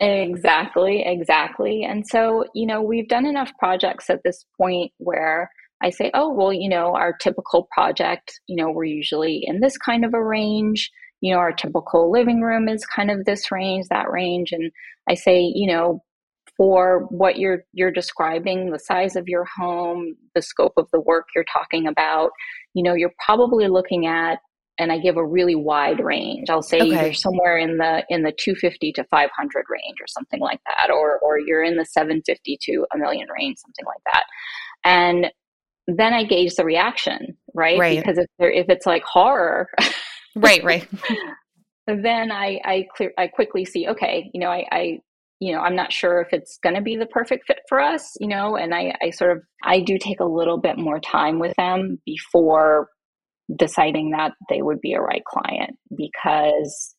Exactly, 0.00 1.02
exactly. 1.04 1.84
And 1.84 2.06
so, 2.06 2.44
you 2.54 2.66
know, 2.66 2.82
we've 2.82 3.08
done 3.08 3.26
enough 3.26 3.52
projects 3.58 4.10
at 4.10 4.20
this 4.24 4.44
point 4.58 4.92
where 4.98 5.50
I 5.82 5.90
say, 5.90 6.10
oh, 6.14 6.32
well, 6.32 6.52
you 6.52 6.68
know, 6.68 6.94
our 6.94 7.12
typical 7.12 7.68
project, 7.72 8.40
you 8.46 8.56
know, 8.56 8.70
we're 8.70 8.84
usually 8.84 9.42
in 9.44 9.60
this 9.60 9.78
kind 9.78 10.04
of 10.04 10.12
a 10.12 10.22
range 10.22 10.90
you 11.24 11.32
know, 11.32 11.38
our 11.38 11.54
typical 11.54 12.12
living 12.12 12.42
room 12.42 12.68
is 12.68 12.84
kind 12.84 13.10
of 13.10 13.24
this 13.24 13.50
range, 13.50 13.86
that 13.88 14.10
range. 14.10 14.52
And 14.52 14.70
I 15.08 15.14
say, 15.14 15.40
you 15.40 15.66
know, 15.66 16.02
for 16.54 17.06
what 17.08 17.38
you're 17.38 17.64
you're 17.72 17.90
describing, 17.90 18.70
the 18.70 18.78
size 18.78 19.16
of 19.16 19.26
your 19.26 19.46
home, 19.46 20.16
the 20.34 20.42
scope 20.42 20.74
of 20.76 20.86
the 20.92 21.00
work 21.00 21.24
you're 21.34 21.46
talking 21.50 21.86
about, 21.86 22.32
you 22.74 22.82
know, 22.82 22.92
you're 22.92 23.14
probably 23.24 23.68
looking 23.68 24.04
at 24.06 24.38
and 24.78 24.92
I 24.92 24.98
give 24.98 25.16
a 25.16 25.24
really 25.24 25.54
wide 25.54 26.04
range. 26.04 26.50
I'll 26.50 26.60
say 26.60 26.82
okay. 26.82 27.06
you're 27.06 27.14
somewhere 27.14 27.56
in 27.56 27.78
the 27.78 28.04
in 28.10 28.22
the 28.22 28.32
250 28.32 28.92
to 28.92 29.04
500 29.04 29.64
range 29.70 29.96
or 30.02 30.06
something 30.06 30.40
like 30.40 30.60
that 30.66 30.90
or 30.90 31.18
or 31.20 31.38
you're 31.38 31.62
in 31.62 31.78
the 31.78 31.86
750 31.86 32.58
to 32.64 32.86
a 32.92 32.98
million 32.98 33.28
range 33.34 33.56
something 33.60 33.86
like 33.86 34.02
that. 34.12 34.24
And 34.84 35.32
then 35.86 36.12
I 36.12 36.24
gauge 36.24 36.54
the 36.56 36.66
reaction, 36.66 37.38
right? 37.54 37.78
right. 37.78 37.98
Because 37.98 38.18
if 38.18 38.26
there, 38.38 38.50
if 38.50 38.68
it's 38.68 38.84
like 38.84 39.04
horror, 39.04 39.70
right 40.36 40.64
right. 40.64 40.88
Then 41.86 42.32
i 42.32 42.60
i 42.64 42.86
clear 42.96 43.12
i 43.18 43.26
quickly 43.26 43.66
see 43.66 43.86
okay 43.88 44.30
you 44.32 44.40
know 44.40 44.48
i 44.48 44.64
i 44.72 44.98
you 45.40 45.52
know 45.52 45.60
i'm 45.60 45.76
not 45.76 45.92
sure 45.92 46.22
if 46.22 46.32
it's 46.32 46.58
going 46.62 46.74
to 46.74 46.80
be 46.80 46.96
the 46.96 47.04
perfect 47.04 47.46
fit 47.46 47.58
for 47.68 47.78
us 47.78 48.10
you 48.20 48.26
know 48.26 48.56
and 48.56 48.74
i 48.74 48.94
i 49.02 49.10
sort 49.10 49.36
of 49.36 49.42
i 49.64 49.80
do 49.80 49.98
take 49.98 50.20
a 50.20 50.24
little 50.24 50.58
bit 50.58 50.78
more 50.78 50.98
time 50.98 51.38
with 51.38 51.54
them 51.58 52.00
before 52.06 52.88
deciding 53.56 54.12
that 54.12 54.32
they 54.48 54.62
would 54.62 54.80
be 54.80 54.94
a 54.94 55.00
right 55.00 55.24
client 55.24 55.76
because 55.94 56.94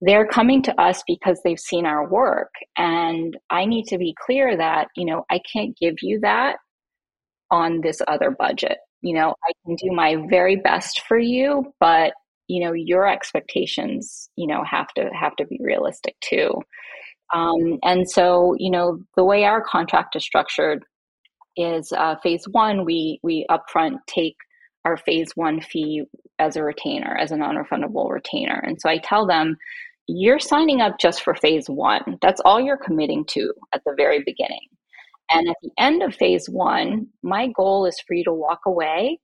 they're 0.00 0.26
coming 0.26 0.62
to 0.62 0.80
us 0.80 1.02
because 1.06 1.40
they've 1.44 1.58
seen 1.58 1.86
our 1.86 2.08
work. 2.08 2.50
And 2.76 3.36
i 3.50 3.64
need 3.64 3.84
to 3.86 3.98
be 3.98 4.14
clear 4.26 4.56
that 4.56 4.88
you 4.96 5.04
know 5.04 5.24
i 5.30 5.40
can't 5.52 5.76
give 5.78 5.96
you 6.02 6.20
that 6.20 6.56
on 7.50 7.80
this 7.82 8.00
other 8.08 8.30
budget. 8.30 8.78
You 9.02 9.14
know 9.14 9.34
i 9.46 9.52
can 9.64 9.76
do 9.76 9.92
my 9.92 10.16
very 10.30 10.56
best 10.56 11.02
for 11.06 11.18
you 11.18 11.72
but 11.78 12.12
you 12.48 12.64
know 12.64 12.72
your 12.72 13.06
expectations 13.06 14.28
you 14.36 14.46
know 14.46 14.62
have 14.64 14.88
to 14.94 15.08
have 15.18 15.36
to 15.36 15.46
be 15.46 15.58
realistic 15.60 16.16
too. 16.20 16.52
Um, 17.32 17.78
and 17.82 18.08
so 18.08 18.54
you 18.58 18.70
know 18.70 19.00
the 19.16 19.24
way 19.24 19.44
our 19.44 19.62
contract 19.62 20.16
is 20.16 20.24
structured 20.24 20.84
is 21.56 21.92
uh, 21.92 22.16
phase 22.22 22.44
one 22.50 22.84
we 22.84 23.20
we 23.22 23.46
upfront 23.50 23.98
take 24.06 24.36
our 24.84 24.96
phase 24.96 25.30
one 25.34 25.60
fee 25.60 26.04
as 26.38 26.56
a 26.56 26.62
retainer 26.62 27.16
as 27.16 27.30
a 27.30 27.36
non-refundable 27.36 28.10
retainer. 28.10 28.60
And 28.66 28.80
so 28.80 28.88
i 28.90 28.98
tell 28.98 29.26
them 29.26 29.56
you're 30.06 30.40
signing 30.40 30.80
up 30.80 30.98
just 31.00 31.22
for 31.22 31.34
phase 31.34 31.66
one. 31.68 32.18
That's 32.20 32.40
all 32.44 32.60
you're 32.60 32.76
committing 32.76 33.24
to 33.30 33.52
at 33.72 33.82
the 33.86 33.94
very 33.96 34.22
beginning. 34.24 34.68
And 35.30 35.48
at 35.48 35.56
the 35.62 35.70
end 35.78 36.02
of 36.02 36.14
phase 36.14 36.48
one, 36.48 37.06
my 37.22 37.48
goal 37.56 37.86
is 37.86 37.98
for 38.06 38.14
you 38.14 38.24
to 38.24 38.32
walk 38.32 38.60
away. 38.66 39.20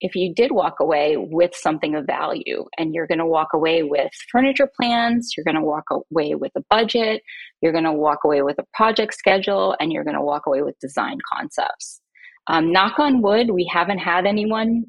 If 0.00 0.14
you 0.14 0.34
did 0.34 0.52
walk 0.52 0.80
away 0.80 1.16
with 1.16 1.54
something 1.54 1.94
of 1.94 2.06
value, 2.06 2.64
and 2.78 2.94
you're 2.94 3.06
going 3.06 3.18
to 3.18 3.26
walk 3.26 3.48
away 3.52 3.82
with 3.82 4.10
furniture 4.32 4.68
plans, 4.80 5.32
you're 5.36 5.44
going 5.44 5.56
to 5.56 5.62
walk 5.62 5.84
away 5.90 6.34
with 6.34 6.52
a 6.56 6.62
budget, 6.70 7.22
you're 7.60 7.72
going 7.72 7.84
to 7.84 7.92
walk 7.92 8.20
away 8.24 8.42
with 8.42 8.58
a 8.58 8.64
project 8.74 9.14
schedule, 9.14 9.76
and 9.78 9.92
you're 9.92 10.04
going 10.04 10.16
to 10.16 10.22
walk 10.22 10.46
away 10.46 10.62
with 10.62 10.78
design 10.80 11.18
concepts. 11.32 12.00
Um, 12.46 12.72
knock 12.72 12.98
on 12.98 13.22
wood, 13.22 13.50
we 13.50 13.70
haven't 13.72 13.98
had 13.98 14.26
anyone 14.26 14.84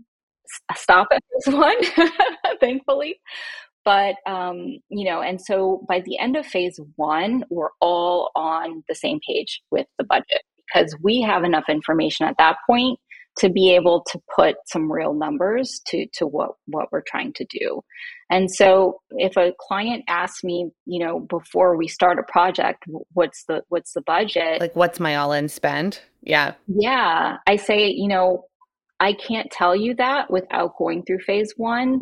stop 0.76 1.08
at 1.12 1.22
this 1.34 1.54
one, 1.54 1.76
thankfully. 2.60 3.20
But, 3.84 4.16
um, 4.28 4.78
you 4.90 5.06
know, 5.06 5.22
and 5.22 5.42
so 5.42 5.84
by 5.88 6.02
the 6.02 6.20
end 6.20 6.38
of 6.38 6.46
phase 6.46 6.80
one, 6.98 7.44
we're 7.50 7.72
all 7.80 8.30
on 8.36 8.84
the 8.88 8.96
same 8.96 9.20
page 9.28 9.62
with 9.72 9.88
the 9.98 10.04
budget 10.04 10.44
because 10.68 10.96
we 11.02 11.22
have 11.22 11.44
enough 11.44 11.66
information 11.68 12.28
at 12.28 12.36
that 12.38 12.58
point 12.68 13.00
to 13.38 13.50
be 13.50 13.74
able 13.74 14.04
to 14.12 14.20
put 14.36 14.56
some 14.66 14.92
real 14.92 15.14
numbers 15.14 15.82
to 15.88 16.06
to 16.14 16.28
what 16.28 16.52
what 16.68 16.88
we're 16.92 17.04
trying 17.08 17.34
to 17.34 17.46
do. 17.50 17.82
And 18.30 18.50
so 18.50 19.02
if 19.12 19.36
a 19.38 19.54
client 19.60 20.04
asks 20.08 20.44
me 20.44 20.70
you 20.86 21.04
know 21.04 21.20
before 21.20 21.78
we 21.78 21.88
start 21.88 22.20
a 22.20 22.32
project 22.32 22.84
what's 23.14 23.44
the 23.46 23.62
what's 23.70 23.94
the 23.94 24.02
budget? 24.02 24.60
Like 24.60 24.76
what's 24.76 25.00
my 25.00 25.16
all 25.16 25.32
in 25.32 25.50
spend? 25.50 26.00
Yeah. 26.22 26.54
Yeah. 26.68 27.38
I 27.48 27.56
say 27.56 27.90
you 27.90 28.08
know 28.08 28.46
i 29.02 29.12
can't 29.14 29.52
tell 29.52 29.76
you 29.76 29.94
that 29.96 30.32
without 30.32 30.78
going 30.78 31.04
through 31.04 31.20
phase 31.20 31.54
1 31.58 32.02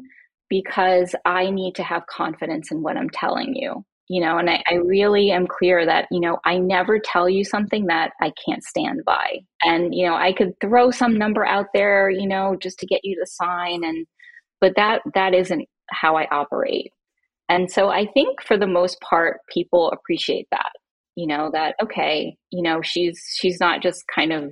because 0.50 1.15
i 1.26 1.50
need 1.50 1.74
to 1.76 1.84
have 1.84 2.06
confidence 2.06 2.72
in 2.72 2.84
what 2.84 2.98
i'm 2.98 3.10
telling 3.10 3.56
you 3.56 3.84
you 4.10 4.19
know 4.19 4.38
and 4.38 4.50
I, 4.50 4.62
I, 4.67 4.74
really 4.74 5.32
am 5.32 5.48
clear 5.48 5.86
that 5.86 6.08
you 6.12 6.19
know 6.19 6.39
i 6.43 6.58
never 6.58 7.00
tell 7.00 7.30
you 7.30 7.45
something 7.45 7.86
that 7.86 8.12
i 8.22 8.32
can't 8.45 8.63
stand 8.63 9.02
by. 9.06 9.39
And 9.62 9.93
you 9.95 10.06
know 10.06 10.15
i 10.15 10.34
could 10.34 10.54
throw 10.60 10.91
some 10.91 11.17
number 11.17 11.45
out 11.45 11.67
there 11.74 12.10
you 12.10 12.28
know 12.28 12.58
just 12.62 12.80
to 12.80 12.88
get 12.88 13.02
you 13.04 13.15
to 13.15 13.26
sign 13.26 13.84
and 13.84 14.06
but 14.60 14.74
that 14.76 15.02
that 15.13 15.34
isn't 15.34 15.65
how 15.89 16.17
i 16.17 16.26
operate. 16.32 16.91
And 17.48 17.72
so 17.72 17.89
i 17.89 18.06
think 18.13 18.41
for 18.43 18.58
the 18.58 18.67
most 18.67 19.00
part 19.02 19.39
people 19.54 19.91
appreciate 19.91 20.48
that 20.52 20.72
you 21.15 21.28
know 21.28 21.50
that 21.54 21.76
okay 21.82 22.36
you 22.52 22.62
know 22.62 22.82
she's 22.82 23.19
she's 23.39 23.60
not 23.60 23.82
just 23.82 24.04
kind 24.13 24.32
of 24.32 24.52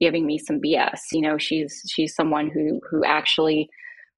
giving 0.00 0.26
me 0.26 0.38
some 0.38 0.60
bs 0.60 0.98
you 1.12 1.20
know 1.20 1.36
she's 1.38 1.82
she's 1.90 2.14
someone 2.14 2.50
who 2.52 2.80
who 2.90 3.04
actually 3.04 3.68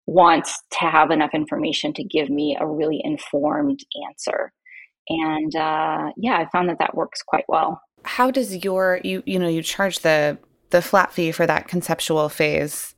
wants 0.07 0.55
to 0.73 0.87
have 0.87 1.11
enough 1.11 1.31
information 1.35 1.93
to 1.93 2.05
give 2.05 2.31
me 2.31 2.57
a 2.61 2.67
really 2.67 3.01
informed 3.05 3.81
answer 4.09 4.53
and 5.09 5.55
uh, 5.57 6.11
yeah 6.17 6.39
i 6.39 6.47
found 6.51 6.69
that 6.69 6.79
that 6.79 6.95
works 6.95 7.23
quite 7.23 7.45
well 7.49 7.81
how 8.05 8.31
does 8.31 8.65
your 8.65 9.01
you 9.05 9.23
you 9.27 9.39
know 9.39 9.49
you 9.49 9.63
charge 9.63 10.01
the 10.01 10.39
the 10.71 10.83
flat 10.83 11.13
fee 11.13 11.33
for 11.33 11.47
that 11.47 11.69
conceptual 11.69 12.29
phase 12.29 12.95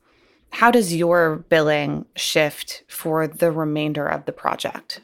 how 0.52 0.70
does 0.70 0.94
your 0.94 1.36
billing 1.48 2.04
shift 2.16 2.82
for 2.88 3.26
the 3.26 3.50
remainder 3.50 4.06
of 4.06 4.24
the 4.24 4.32
project 4.32 5.00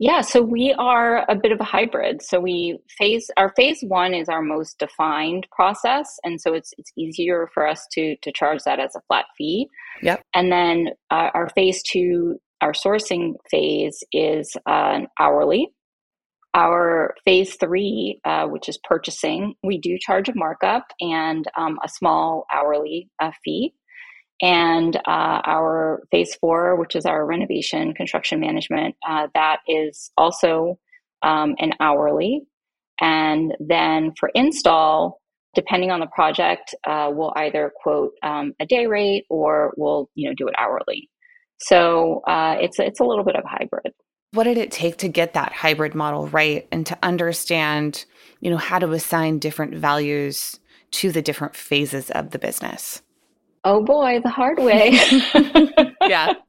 yeah, 0.00 0.22
so 0.22 0.40
we 0.40 0.74
are 0.78 1.30
a 1.30 1.34
bit 1.34 1.52
of 1.52 1.60
a 1.60 1.64
hybrid. 1.64 2.22
So 2.22 2.40
we 2.40 2.78
phase 2.96 3.30
our 3.36 3.52
phase 3.54 3.84
one 3.86 4.14
is 4.14 4.30
our 4.30 4.40
most 4.40 4.78
defined 4.78 5.46
process, 5.52 6.18
and 6.24 6.40
so 6.40 6.54
it's 6.54 6.72
it's 6.78 6.90
easier 6.96 7.50
for 7.52 7.66
us 7.66 7.86
to 7.92 8.16
to 8.16 8.32
charge 8.32 8.62
that 8.64 8.80
as 8.80 8.96
a 8.96 9.02
flat 9.08 9.26
fee. 9.36 9.68
Yep. 10.00 10.22
And 10.32 10.50
then 10.50 10.88
uh, 11.10 11.28
our 11.34 11.50
phase 11.50 11.82
two, 11.82 12.40
our 12.62 12.72
sourcing 12.72 13.34
phase 13.50 14.02
is 14.10 14.56
uh, 14.64 15.00
hourly, 15.18 15.68
our 16.54 17.14
phase 17.24 17.56
three, 17.56 18.20
uh, 18.24 18.46
which 18.46 18.68
is 18.68 18.78
purchasing, 18.82 19.54
we 19.62 19.78
do 19.78 19.98
charge 19.98 20.28
a 20.28 20.34
markup 20.34 20.86
and 21.00 21.44
um, 21.56 21.78
a 21.84 21.88
small 21.88 22.46
hourly 22.52 23.08
uh, 23.20 23.30
fee. 23.44 23.74
And 24.42 24.96
uh, 24.96 25.42
our 25.44 26.02
phase 26.10 26.34
four, 26.40 26.76
which 26.76 26.96
is 26.96 27.04
our 27.04 27.26
renovation 27.26 27.92
construction 27.92 28.40
management, 28.40 28.96
uh, 29.06 29.28
that 29.34 29.58
is 29.68 30.10
also 30.16 30.78
um, 31.22 31.54
an 31.58 31.72
hourly. 31.78 32.42
And 33.00 33.54
then 33.60 34.12
for 34.18 34.30
install, 34.34 35.20
depending 35.54 35.90
on 35.90 36.00
the 36.00 36.06
project, 36.06 36.74
uh, 36.86 37.10
we'll 37.12 37.32
either 37.36 37.70
quote 37.82 38.12
um, 38.22 38.54
a 38.60 38.66
day 38.66 38.86
rate 38.86 39.24
or 39.28 39.74
we'll 39.76 40.08
you 40.14 40.28
know 40.28 40.34
do 40.36 40.48
it 40.48 40.54
hourly. 40.58 41.10
So 41.58 42.22
uh, 42.26 42.56
it's 42.60 42.78
it's 42.78 43.00
a 43.00 43.04
little 43.04 43.24
bit 43.24 43.36
of 43.36 43.44
a 43.44 43.48
hybrid 43.48 43.92
what 44.32 44.44
did 44.44 44.58
it 44.58 44.70
take 44.70 44.96
to 44.98 45.08
get 45.08 45.34
that 45.34 45.52
hybrid 45.52 45.94
model 45.94 46.28
right 46.28 46.66
and 46.70 46.86
to 46.86 46.98
understand 47.02 48.04
you 48.40 48.50
know 48.50 48.56
how 48.56 48.78
to 48.78 48.92
assign 48.92 49.38
different 49.38 49.74
values 49.74 50.58
to 50.92 51.12
the 51.12 51.22
different 51.22 51.54
phases 51.54 52.10
of 52.10 52.30
the 52.30 52.38
business? 52.38 53.02
Oh 53.64 53.84
boy 53.84 54.20
the 54.22 54.30
hard 54.30 54.58
way. 54.58 54.98
Yeah. 56.08 56.34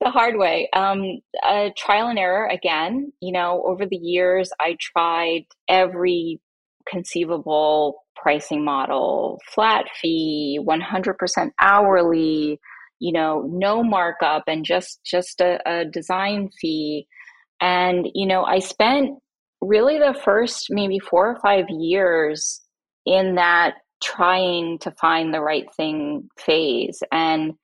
The 0.00 0.10
hard 0.10 0.36
way. 0.36 0.68
Um, 0.74 1.02
uh, 1.42 1.70
trial 1.76 2.06
and 2.06 2.20
error 2.20 2.46
again. 2.46 3.12
You 3.20 3.32
know 3.32 3.64
over 3.66 3.84
the 3.84 3.96
years 3.96 4.50
i 4.60 4.76
tried 4.80 5.46
every 5.68 6.40
conceivable 6.88 8.04
pricing 8.14 8.64
model 8.64 9.38
flat 9.52 9.86
fee 10.00 10.60
100% 10.64 11.50
hourly 11.60 12.60
you 13.00 13.12
know 13.12 13.48
no 13.48 13.82
markup 13.82 14.44
and 14.46 14.64
just 14.64 15.00
just 15.04 15.40
a, 15.40 15.58
a 15.66 15.84
design 15.84 16.50
fee. 16.60 17.06
And 17.60 18.08
you 18.14 18.26
know 18.26 18.44
i 18.44 18.58
spent 18.60 19.18
really 19.60 19.98
the 19.98 20.18
first 20.24 20.66
maybe 20.70 20.98
four 20.98 21.28
or 21.28 21.40
five 21.40 21.66
years 21.68 22.60
in 23.06 23.34
that 23.34 23.74
trying 24.02 24.78
to 24.78 24.92
find 24.92 25.34
the 25.34 25.40
right 25.40 25.66
thing 25.76 26.28
phase. 26.38 27.02
And 27.10 27.54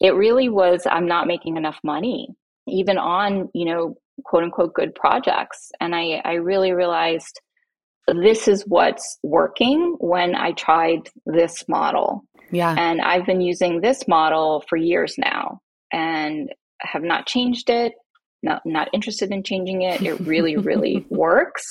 it 0.00 0.14
really 0.14 0.48
was 0.48 0.86
i'm 0.90 1.06
not 1.06 1.26
making 1.26 1.56
enough 1.56 1.78
money 1.84 2.28
even 2.66 2.98
on 2.98 3.48
you 3.54 3.64
know 3.64 3.94
quote 4.24 4.42
unquote 4.44 4.74
good 4.74 4.94
projects. 4.94 5.70
And 5.80 5.94
i 5.94 6.20
i 6.24 6.34
really 6.34 6.72
realized 6.72 7.40
this 8.08 8.48
is 8.48 8.64
what's 8.66 9.18
working 9.22 9.96
when 10.00 10.34
i 10.34 10.52
tried 10.52 11.08
this 11.26 11.64
model 11.68 12.24
yeah. 12.52 12.74
And 12.78 13.00
I've 13.00 13.26
been 13.26 13.40
using 13.40 13.80
this 13.80 14.06
model 14.06 14.62
for 14.68 14.76
years 14.76 15.16
now 15.18 15.60
and 15.92 16.50
have 16.80 17.02
not 17.02 17.26
changed 17.26 17.70
it, 17.70 17.94
not 18.42 18.62
not 18.64 18.88
interested 18.92 19.30
in 19.30 19.42
changing 19.42 19.82
it. 19.82 20.02
It 20.02 20.20
really, 20.20 20.56
really 20.56 21.06
works. 21.10 21.66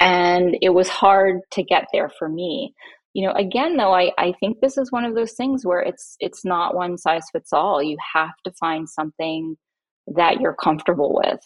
And 0.00 0.56
it 0.60 0.70
was 0.70 0.88
hard 0.88 1.40
to 1.52 1.62
get 1.62 1.86
there 1.92 2.10
for 2.18 2.28
me. 2.28 2.74
You 3.12 3.26
know, 3.26 3.34
again 3.34 3.76
though, 3.76 3.94
I, 3.94 4.10
I 4.18 4.32
think 4.40 4.60
this 4.60 4.78
is 4.78 4.90
one 4.90 5.04
of 5.04 5.14
those 5.14 5.32
things 5.32 5.64
where 5.64 5.80
it's 5.80 6.16
it's 6.18 6.44
not 6.44 6.74
one 6.74 6.96
size 6.96 7.24
fits 7.30 7.52
all. 7.52 7.82
You 7.82 7.98
have 8.14 8.34
to 8.44 8.52
find 8.52 8.88
something 8.88 9.56
that 10.06 10.40
you're 10.40 10.54
comfortable 10.54 11.14
with. 11.14 11.40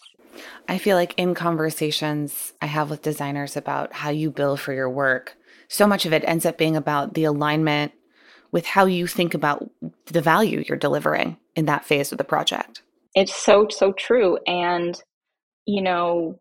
I 0.69 0.77
feel 0.77 0.95
like 0.95 1.13
in 1.17 1.33
conversations 1.33 2.53
I 2.61 2.67
have 2.67 2.89
with 2.89 3.01
designers 3.01 3.57
about 3.57 3.91
how 3.91 4.11
you 4.11 4.31
bill 4.31 4.55
for 4.55 4.71
your 4.71 4.89
work, 4.89 5.35
so 5.67 5.87
much 5.87 6.05
of 6.05 6.13
it 6.13 6.23
ends 6.25 6.45
up 6.45 6.57
being 6.57 6.77
about 6.77 7.15
the 7.15 7.25
alignment 7.25 7.91
with 8.51 8.65
how 8.65 8.85
you 8.85 9.07
think 9.07 9.33
about 9.33 9.69
the 10.07 10.21
value 10.21 10.63
you're 10.67 10.77
delivering 10.77 11.37
in 11.55 11.65
that 11.65 11.85
phase 11.85 12.11
of 12.11 12.17
the 12.17 12.23
project. 12.23 12.81
It's 13.15 13.33
so, 13.33 13.67
so 13.69 13.93
true. 13.93 14.37
And, 14.45 15.01
you 15.65 15.81
know, 15.81 16.39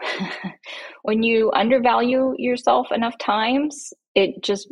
when 1.02 1.22
you 1.22 1.50
undervalue 1.52 2.34
yourself 2.38 2.92
enough 2.92 3.18
times, 3.18 3.92
it 4.14 4.42
just 4.42 4.68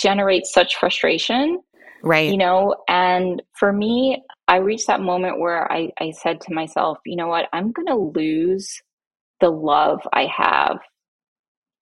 generates 0.00 0.52
such 0.52 0.76
frustration. 0.76 1.60
Right. 2.02 2.30
You 2.30 2.36
know, 2.36 2.76
and 2.88 3.42
for 3.58 3.72
me, 3.72 4.22
I 4.46 4.56
reached 4.56 4.88
that 4.88 5.00
moment 5.00 5.40
where 5.40 5.70
I, 5.72 5.90
I 5.98 6.10
said 6.10 6.40
to 6.42 6.54
myself, 6.54 6.98
you 7.06 7.16
know 7.16 7.28
what, 7.28 7.48
I'm 7.52 7.72
going 7.72 7.86
to 7.86 8.18
lose 8.18 8.82
the 9.40 9.48
love 9.48 10.00
I 10.12 10.26
have 10.26 10.78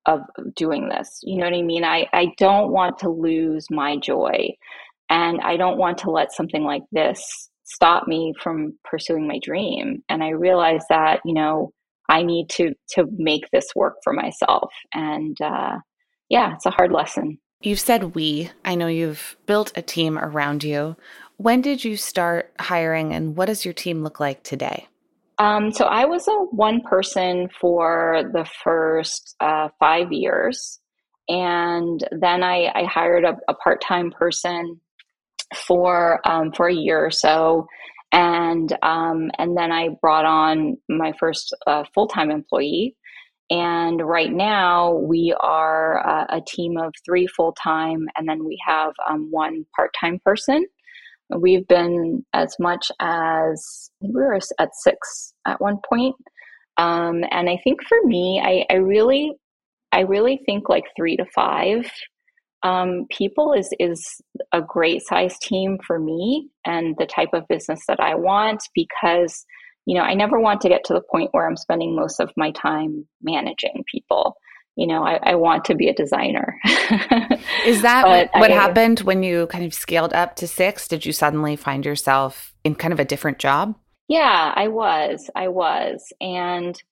of 0.07 0.21
doing 0.57 0.89
this. 0.89 1.21
You 1.23 1.39
know 1.39 1.45
what 1.45 1.55
I 1.55 1.63
mean? 1.63 1.85
I, 1.85 2.07
I 2.13 2.33
don't 2.39 2.73
want 2.73 2.99
to 2.99 3.09
lose 3.09 3.67
my 3.71 3.97
joy. 3.97 4.51
And 5.11 5.41
I 5.41 5.57
don't 5.57 5.79
want 5.79 5.99
to 5.99 6.11
let 6.11 6.33
something 6.33 6.65
like 6.65 6.83
this 6.91 7.51
stop 7.65 8.09
me 8.09 8.35
from 8.43 8.79
pursuing 8.85 9.27
my 9.27 9.39
dream. 9.43 10.03
And 10.09 10.23
I 10.23 10.31
realized 10.31 10.87
that, 10.89 11.21
you 11.25 11.35
know, 11.35 11.73
I 12.09 12.23
need 12.23 12.49
to 12.51 12.75
to 12.91 13.07
make 13.17 13.45
this 13.53 13.67
work 13.75 13.95
for 14.03 14.13
myself. 14.13 14.73
And 14.93 15.41
uh, 15.41 15.79
yeah, 16.29 16.55
it's 16.55 16.67
a 16.67 16.71
hard 16.71 16.93
lesson. 16.93 17.39
You've 17.63 17.81
said 17.81 18.15
we. 18.15 18.51
I 18.65 18.75
know 18.75 18.89
you've 18.89 19.37
built 19.47 19.73
a 19.77 19.83
team 19.83 20.19
around 20.19 20.65
you. 20.65 20.97
When 21.37 21.61
did 21.61 21.85
you 21.85 21.97
start 21.97 22.53
hiring 22.59 23.13
and 23.13 23.37
what 23.37 23.47
does 23.47 23.65
your 23.65 23.75
team 23.75 24.03
look 24.03 24.19
like 24.19 24.43
today? 24.43 24.89
Um, 25.39 25.73
so 25.73 25.87
I 25.87 26.05
was 26.05 26.29
a 26.29 26.33
one 26.55 26.81
person 26.83 27.49
for 27.61 28.23
the 28.33 28.47
first 28.63 29.35
uh, 29.41 29.69
five 29.79 30.13
years. 30.13 30.79
And 31.29 32.03
then 32.11 32.43
I, 32.43 32.71
I 32.75 32.85
hired 32.85 33.25
a, 33.25 33.37
a 33.49 33.55
part 33.55 33.81
time 33.81 34.11
person 34.11 34.81
for 35.67 36.21
um, 36.29 36.53
for 36.53 36.69
a 36.69 36.75
year 36.75 37.05
or 37.05 37.11
so. 37.11 37.67
And 38.13 38.77
um, 38.83 39.31
and 39.39 39.57
then 39.57 39.73
I 39.73 39.91
brought 40.01 40.27
on 40.27 40.77
my 40.89 41.13
first 41.19 41.55
uh, 41.67 41.85
full 41.95 42.09
time 42.09 42.31
employee. 42.31 42.97
And 43.51 44.01
right 44.01 44.33
now, 44.33 44.93
we 44.93 45.35
are 45.41 46.07
uh, 46.07 46.27
a 46.31 46.41
team 46.41 46.79
of 46.79 46.95
three 47.05 47.27
full 47.27 47.53
time, 47.53 48.07
and 48.17 48.27
then 48.27 48.45
we 48.47 48.59
have 48.67 48.93
um, 49.09 49.29
one 49.31 49.67
part 49.77 49.91
time 49.99 50.21
person. 50.25 50.67
We've 51.39 51.67
been 51.69 52.25
as 52.33 52.57
much 52.59 52.91
as 53.01 53.91
we 54.01 54.11
were 54.11 54.35
at 54.35 54.71
six 54.75 55.35
at 55.47 55.61
one 55.61 55.79
point. 55.89 56.17
Um, 56.79 57.25
and 57.31 57.49
I 57.51 57.61
think 57.65 57.81
for 57.87 57.99
me, 58.05 58.41
I, 58.43 58.65
I 58.73 58.79
really, 58.79 59.33
I 59.93 60.01
really 60.01 60.41
think 60.47 60.69
like 60.69 60.85
three 60.97 61.17
to 61.17 61.25
five 61.35 61.91
um, 62.63 63.07
people 63.11 63.53
is 63.53 63.71
is 63.79 64.21
a 64.53 64.63
great 64.63 65.03
size 65.03 65.39
team 65.39 65.79
for 65.85 65.99
me 65.99 66.49
and 66.65 66.95
the 66.99 67.07
type 67.07 67.31
of 67.33 67.49
business 67.49 67.83
that 67.89 68.01
I 68.01 68.15
want 68.15 68.63
because 68.75 69.45
you 69.87 69.97
know 69.97 70.03
I 70.03 70.15
never 70.15 70.41
want 70.41 70.61
to 70.63 70.69
get 70.69 70.85
to 70.85 70.95
the 70.95 71.03
point 71.13 71.31
where 71.33 71.47
I'm 71.47 71.57
spending 71.57 71.97
most 71.97 72.21
of 72.21 72.31
my 72.37 72.53
time 72.53 73.07
managing 73.21 73.85
people. 73.91 74.37
You 74.77 74.87
know, 74.87 75.05
I, 75.05 75.19
I 75.23 75.35
want 75.35 75.67
to 75.67 75.75
be 75.75 75.89
a 75.89 75.95
designer. 75.95 76.59
is 77.67 77.83
that 77.83 78.31
what 78.35 78.51
I, 78.51 78.55
happened 78.55 79.01
when 79.01 79.23
you 79.23 79.47
kind 79.49 79.65
of 79.65 79.75
scaled 79.75 80.15
up 80.15 80.37
to 80.37 80.49
six? 80.49 80.89
Did 80.89 81.05
you 81.05 81.13
suddenly 81.13 81.57
find 81.57 81.85
yourself 81.85 82.55
in 82.65 82.75
kind 82.75 82.93
of 82.93 82.99
a 82.99 83.05
different 83.05 83.39
job? 83.39 83.77
Yeah, 84.09 84.53
I 84.57 84.69
was. 84.69 85.31
I 85.35 85.49
was. 85.49 86.13
And 86.23 86.83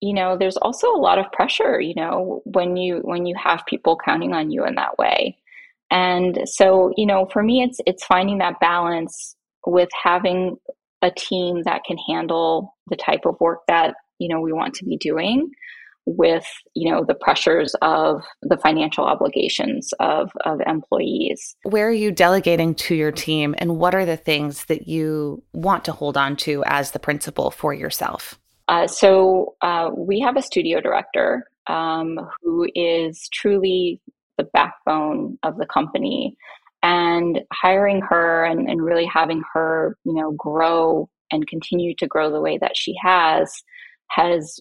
you 0.00 0.12
know 0.12 0.36
there's 0.36 0.56
also 0.58 0.88
a 0.88 0.98
lot 0.98 1.18
of 1.18 1.30
pressure 1.32 1.80
you 1.80 1.94
know 1.94 2.42
when 2.44 2.76
you 2.76 2.98
when 3.02 3.26
you 3.26 3.34
have 3.36 3.66
people 3.66 3.98
counting 4.04 4.32
on 4.32 4.50
you 4.50 4.64
in 4.64 4.74
that 4.74 4.96
way 4.98 5.36
and 5.90 6.40
so 6.44 6.92
you 6.96 7.06
know 7.06 7.26
for 7.32 7.42
me 7.42 7.62
it's 7.62 7.80
it's 7.86 8.04
finding 8.04 8.38
that 8.38 8.60
balance 8.60 9.36
with 9.66 9.88
having 10.02 10.56
a 11.02 11.10
team 11.10 11.62
that 11.64 11.82
can 11.84 11.96
handle 12.08 12.76
the 12.88 12.96
type 12.96 13.24
of 13.24 13.38
work 13.40 13.60
that 13.66 13.94
you 14.18 14.28
know 14.28 14.40
we 14.40 14.52
want 14.52 14.74
to 14.74 14.84
be 14.84 14.96
doing 14.96 15.50
with 16.16 16.46
you 16.74 16.90
know 16.90 17.04
the 17.04 17.14
pressures 17.14 17.74
of 17.82 18.22
the 18.42 18.56
financial 18.56 19.04
obligations 19.04 19.92
of 20.00 20.30
of 20.44 20.60
employees. 20.66 21.56
Where 21.64 21.88
are 21.88 21.92
you 21.92 22.10
delegating 22.10 22.74
to 22.76 22.94
your 22.94 23.12
team 23.12 23.54
and 23.58 23.78
what 23.78 23.94
are 23.94 24.06
the 24.06 24.16
things 24.16 24.64
that 24.66 24.88
you 24.88 25.42
want 25.52 25.84
to 25.84 25.92
hold 25.92 26.16
on 26.16 26.36
to 26.36 26.64
as 26.64 26.92
the 26.92 26.98
principal 26.98 27.50
for 27.50 27.74
yourself? 27.74 28.38
Uh, 28.68 28.86
so 28.86 29.54
uh, 29.62 29.90
we 29.96 30.20
have 30.20 30.36
a 30.36 30.42
studio 30.42 30.80
director 30.80 31.46
um, 31.68 32.18
who 32.42 32.66
is 32.74 33.28
truly 33.32 34.00
the 34.36 34.44
backbone 34.44 35.38
of 35.42 35.56
the 35.58 35.66
company, 35.66 36.36
and 36.82 37.40
hiring 37.52 38.00
her 38.00 38.44
and, 38.44 38.68
and 38.68 38.82
really 38.82 39.06
having 39.06 39.42
her, 39.52 39.96
you 40.04 40.14
know, 40.14 40.32
grow 40.32 41.08
and 41.30 41.46
continue 41.46 41.94
to 41.96 42.06
grow 42.06 42.30
the 42.30 42.40
way 42.40 42.56
that 42.58 42.76
she 42.76 42.94
has 43.02 43.62
has 44.10 44.60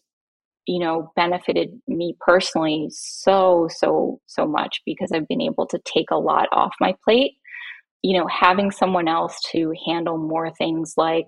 you 0.68 0.80
know 0.80 1.12
benefited 1.16 1.70
me 1.88 2.16
personally 2.20 2.88
so 2.92 3.68
so 3.70 4.20
so 4.28 4.46
much 4.46 4.82
because 4.86 5.12
i've 5.12 5.28
been 5.28 5.42
able 5.42 5.66
to 5.66 5.80
take 5.86 6.12
a 6.12 6.18
lot 6.18 6.48
off 6.52 6.74
my 6.80 6.94
plate 7.04 7.34
you 8.04 8.18
know 8.18 8.28
having 8.28 8.72
someone 8.72 9.08
else 9.08 9.40
to 9.52 9.74
handle 9.86 10.18
more 10.18 10.52
things 10.52 10.94
like 10.98 11.28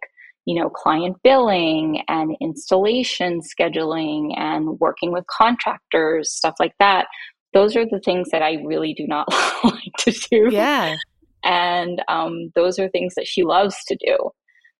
you 0.50 0.56
know, 0.60 0.68
client 0.68 1.16
billing 1.24 2.02
and 2.08 2.36
installation 2.42 3.40
scheduling 3.40 4.34
and 4.36 4.80
working 4.80 5.12
with 5.12 5.24
contractors, 5.28 6.34
stuff 6.34 6.56
like 6.60 6.74
that. 6.80 7.06
Those 7.54 7.76
are 7.76 7.86
the 7.86 8.02
things 8.04 8.30
that 8.32 8.42
I 8.42 8.54
really 8.66 8.96
do 8.96 9.06
not 9.06 9.28
like 9.64 9.94
to 10.00 10.12
do. 10.12 10.50
Yeah. 10.52 10.96
And 11.44 12.02
um, 12.08 12.52
those 12.56 12.80
are 12.80 12.90
things 12.90 13.14
that 13.14 13.28
she 13.28 13.44
loves 13.44 13.76
to 13.90 13.98
do. 14.04 14.32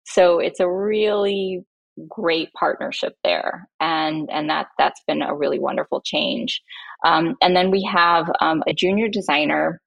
So 0.06 0.40
it's 0.40 0.60
a 0.60 0.68
really 0.68 1.64
great 2.08 2.52
partnership 2.54 3.16
there, 3.24 3.68
and 3.80 4.30
and 4.32 4.50
that 4.50 4.68
that's 4.78 5.02
been 5.08 5.22
a 5.22 5.36
really 5.36 5.60
wonderful 5.60 6.02
change. 6.02 6.62
Um, 7.04 7.36
and 7.42 7.56
then 7.56 7.72
we 7.72 7.84
have 7.84 8.30
um, 8.42 8.64
a 8.68 8.74
junior 8.74 9.08
designer 9.08 9.82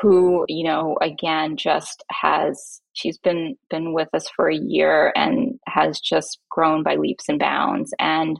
who 0.00 0.44
you 0.48 0.64
know 0.64 0.96
again 1.00 1.56
just 1.56 2.04
has 2.10 2.80
she's 2.92 3.18
been 3.18 3.56
been 3.70 3.92
with 3.92 4.08
us 4.14 4.28
for 4.34 4.48
a 4.48 4.56
year 4.56 5.12
and 5.16 5.58
has 5.66 6.00
just 6.00 6.38
grown 6.50 6.82
by 6.82 6.96
leaps 6.96 7.28
and 7.28 7.38
bounds 7.38 7.92
and 7.98 8.38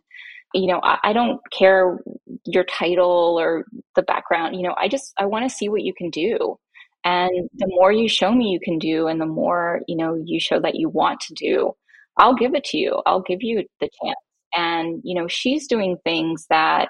you 0.55 0.67
know 0.67 0.81
I, 0.83 0.99
I 1.05 1.13
don't 1.13 1.41
care 1.51 1.99
your 2.45 2.65
title 2.65 3.37
or 3.39 3.65
the 3.97 4.03
background 4.03 4.57
you 4.57 4.63
know 4.63 4.75
i 4.79 4.89
just 4.89 5.13
i 5.19 5.27
want 5.27 5.49
to 5.49 5.55
see 5.55 5.69
what 5.69 5.83
you 5.83 5.93
can 5.95 6.11
do 6.11 6.59
and 7.05 7.51
the 7.55 7.67
more 7.69 7.93
you 7.93 8.09
show 8.09 8.33
me 8.33 8.51
you 8.51 8.61
can 8.61 8.79
do 8.79 9.09
and 9.09 9.21
the 9.21 9.27
more 9.27 9.81
you 9.89 9.97
know 9.97 10.15
you 10.25 10.41
show 10.41 10.61
that 10.61 10.77
you 10.77 10.89
want 10.89 11.21
to 11.21 11.35
do 11.35 11.75
i'll 12.19 12.35
give 12.35 12.55
it 12.55 12.65
to 12.65 12.79
you. 12.79 13.03
I'll 13.07 13.23
give 13.23 13.43
you 13.43 13.65
the 13.81 13.89
chance. 14.03 14.19
And 14.55 15.01
you 15.05 15.15
know 15.15 15.29
she's 15.29 15.67
doing 15.67 15.97
things 16.05 16.47
that 16.51 16.89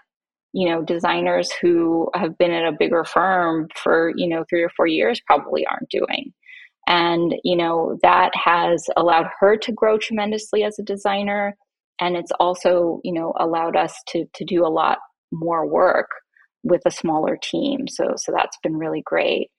you 0.52 0.68
know 0.68 0.82
designers 0.82 1.50
who 1.60 2.08
have 2.14 2.36
been 2.38 2.52
at 2.52 2.66
a 2.66 2.76
bigger 2.78 3.04
firm 3.04 3.68
for 3.74 4.12
you 4.16 4.28
know 4.28 4.44
three 4.48 4.62
or 4.62 4.70
four 4.76 4.86
years 4.86 5.20
probably 5.26 5.66
aren't 5.66 5.88
doing. 5.90 6.32
And 6.88 7.34
you 7.44 7.56
know 7.56 7.98
that 8.02 8.32
has 8.34 8.84
allowed 8.96 9.26
her 9.40 9.56
to 9.56 9.72
grow 9.72 9.98
tremendously 9.98 10.64
as 10.64 10.78
a 10.78 10.82
designer 10.82 11.56
and 12.00 12.16
it's 12.16 12.32
also 12.40 13.00
you 13.04 13.12
know 13.12 13.32
allowed 13.38 13.76
us 13.76 13.94
to 14.08 14.26
to 14.34 14.44
do 14.44 14.66
a 14.66 14.68
lot 14.68 14.98
more 15.32 15.66
work 15.66 16.08
with 16.64 16.82
a 16.86 16.90
smaller 16.90 17.38
team. 17.42 17.86
So 17.88 18.14
so 18.16 18.32
that's 18.32 18.58
been 18.62 18.76
really 18.76 19.02
great. 19.04 19.50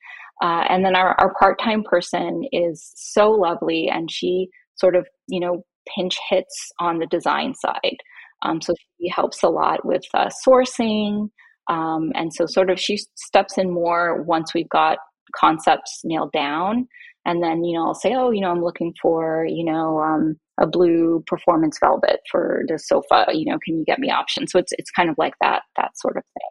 Uh, 0.41 0.65
and 0.67 0.83
then 0.83 0.95
our, 0.95 1.13
our 1.21 1.33
part-time 1.35 1.83
person 1.83 2.43
is 2.51 2.91
so 2.95 3.29
lovely 3.31 3.87
and 3.87 4.11
she 4.11 4.49
sort 4.75 4.95
of 4.95 5.07
you 5.27 5.39
know 5.39 5.63
pinch 5.95 6.17
hits 6.29 6.71
on 6.79 6.99
the 6.99 7.07
design 7.07 7.53
side 7.53 7.97
um, 8.43 8.61
so 8.61 8.73
she 8.99 9.09
helps 9.09 9.41
a 9.43 9.49
lot 9.49 9.85
with 9.85 10.03
uh, 10.13 10.29
sourcing. 10.45 11.29
Um, 11.69 12.11
and 12.13 12.33
so, 12.33 12.45
sort 12.45 12.69
of, 12.69 12.79
she 12.79 12.97
steps 13.15 13.57
in 13.57 13.71
more 13.71 14.21
once 14.23 14.53
we've 14.53 14.69
got 14.69 14.97
concepts 15.35 16.01
nailed 16.03 16.31
down. 16.33 16.87
And 17.25 17.41
then, 17.41 17.63
you 17.63 17.77
know, 17.77 17.85
I'll 17.85 17.95
say, 17.95 18.13
oh, 18.13 18.31
you 18.31 18.41
know, 18.41 18.51
I'm 18.51 18.61
looking 18.61 18.93
for, 19.01 19.45
you 19.47 19.63
know, 19.63 19.99
um, 19.99 20.35
a 20.59 20.67
blue 20.67 21.23
performance 21.25 21.79
velvet 21.79 22.19
for 22.29 22.63
the 22.67 22.77
sofa. 22.77 23.27
You 23.31 23.45
know, 23.45 23.57
can 23.63 23.77
you 23.77 23.85
get 23.85 23.99
me 23.99 24.11
options? 24.11 24.51
So 24.51 24.59
it's 24.59 24.73
it's 24.77 24.91
kind 24.91 25.09
of 25.09 25.15
like 25.17 25.33
that 25.39 25.61
that 25.77 25.97
sort 25.97 26.17
of 26.17 26.23
thing. 26.23 26.49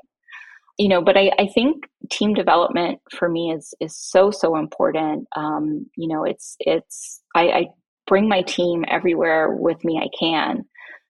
You 0.78 0.88
know, 0.88 1.02
but 1.02 1.18
I, 1.18 1.30
I 1.38 1.46
think 1.54 1.84
team 2.10 2.32
development 2.32 3.00
for 3.10 3.28
me 3.28 3.52
is 3.52 3.74
is 3.80 3.94
so 3.94 4.30
so 4.30 4.56
important. 4.56 5.28
Um, 5.36 5.86
you 5.98 6.08
know, 6.08 6.24
it's 6.24 6.56
it's 6.60 7.20
I, 7.36 7.42
I 7.48 7.66
bring 8.12 8.28
my 8.28 8.42
team 8.42 8.84
everywhere 8.88 9.54
with 9.56 9.82
me 9.84 9.98
I 9.98 10.08
can 10.18 10.64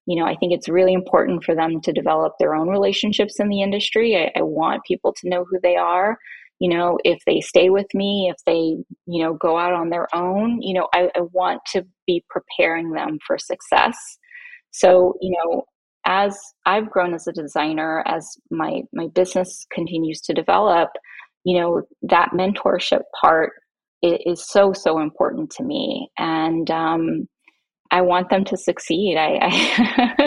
you 0.06 0.16
know, 0.16 0.26
I 0.26 0.34
think 0.36 0.52
it's 0.52 0.68
really 0.68 0.92
important 0.92 1.44
for 1.44 1.54
them 1.54 1.80
to 1.82 1.92
develop 1.92 2.34
their 2.38 2.54
own 2.54 2.68
relationships 2.68 3.38
in 3.38 3.48
the 3.48 3.62
industry. 3.62 4.16
I, 4.16 4.32
I, 4.38 4.42
want 4.42 4.84
people 4.84 5.14
to 5.20 5.28
know 5.28 5.44
who 5.48 5.58
they 5.62 5.76
are. 5.76 6.18
You 6.58 6.70
know, 6.70 6.98
if 7.04 7.20
they 7.24 7.40
stay 7.40 7.70
with 7.70 7.86
me, 7.94 8.28
if 8.28 8.36
they, 8.44 8.76
you 9.06 9.22
know, 9.22 9.34
go 9.34 9.58
out 9.58 9.72
on 9.72 9.90
their 9.90 10.12
own, 10.14 10.60
you 10.60 10.74
know, 10.74 10.88
I, 10.92 11.08
I 11.14 11.20
want 11.32 11.60
to 11.72 11.84
be 12.06 12.24
preparing 12.28 12.90
them 12.90 13.18
for 13.26 13.38
success. 13.38 13.96
So, 14.72 15.14
you 15.20 15.36
know, 15.36 15.64
as 16.04 16.38
I've 16.66 16.90
grown 16.90 17.14
as 17.14 17.26
a 17.28 17.32
designer, 17.32 18.02
as 18.06 18.28
my 18.50 18.82
my 18.92 19.06
business 19.08 19.66
continues 19.72 20.20
to 20.22 20.34
develop, 20.34 20.90
you 21.44 21.60
know, 21.60 21.82
that 22.02 22.30
mentorship 22.32 23.02
part 23.20 23.52
is 24.02 24.44
so 24.46 24.72
so 24.72 25.00
important 25.00 25.50
to 25.52 25.64
me. 25.64 26.08
And 26.18 26.70
um, 26.70 27.28
I 27.90 28.00
want 28.00 28.30
them 28.30 28.44
to 28.46 28.56
succeed. 28.56 29.16
I, 29.16 29.38
I 29.42 30.22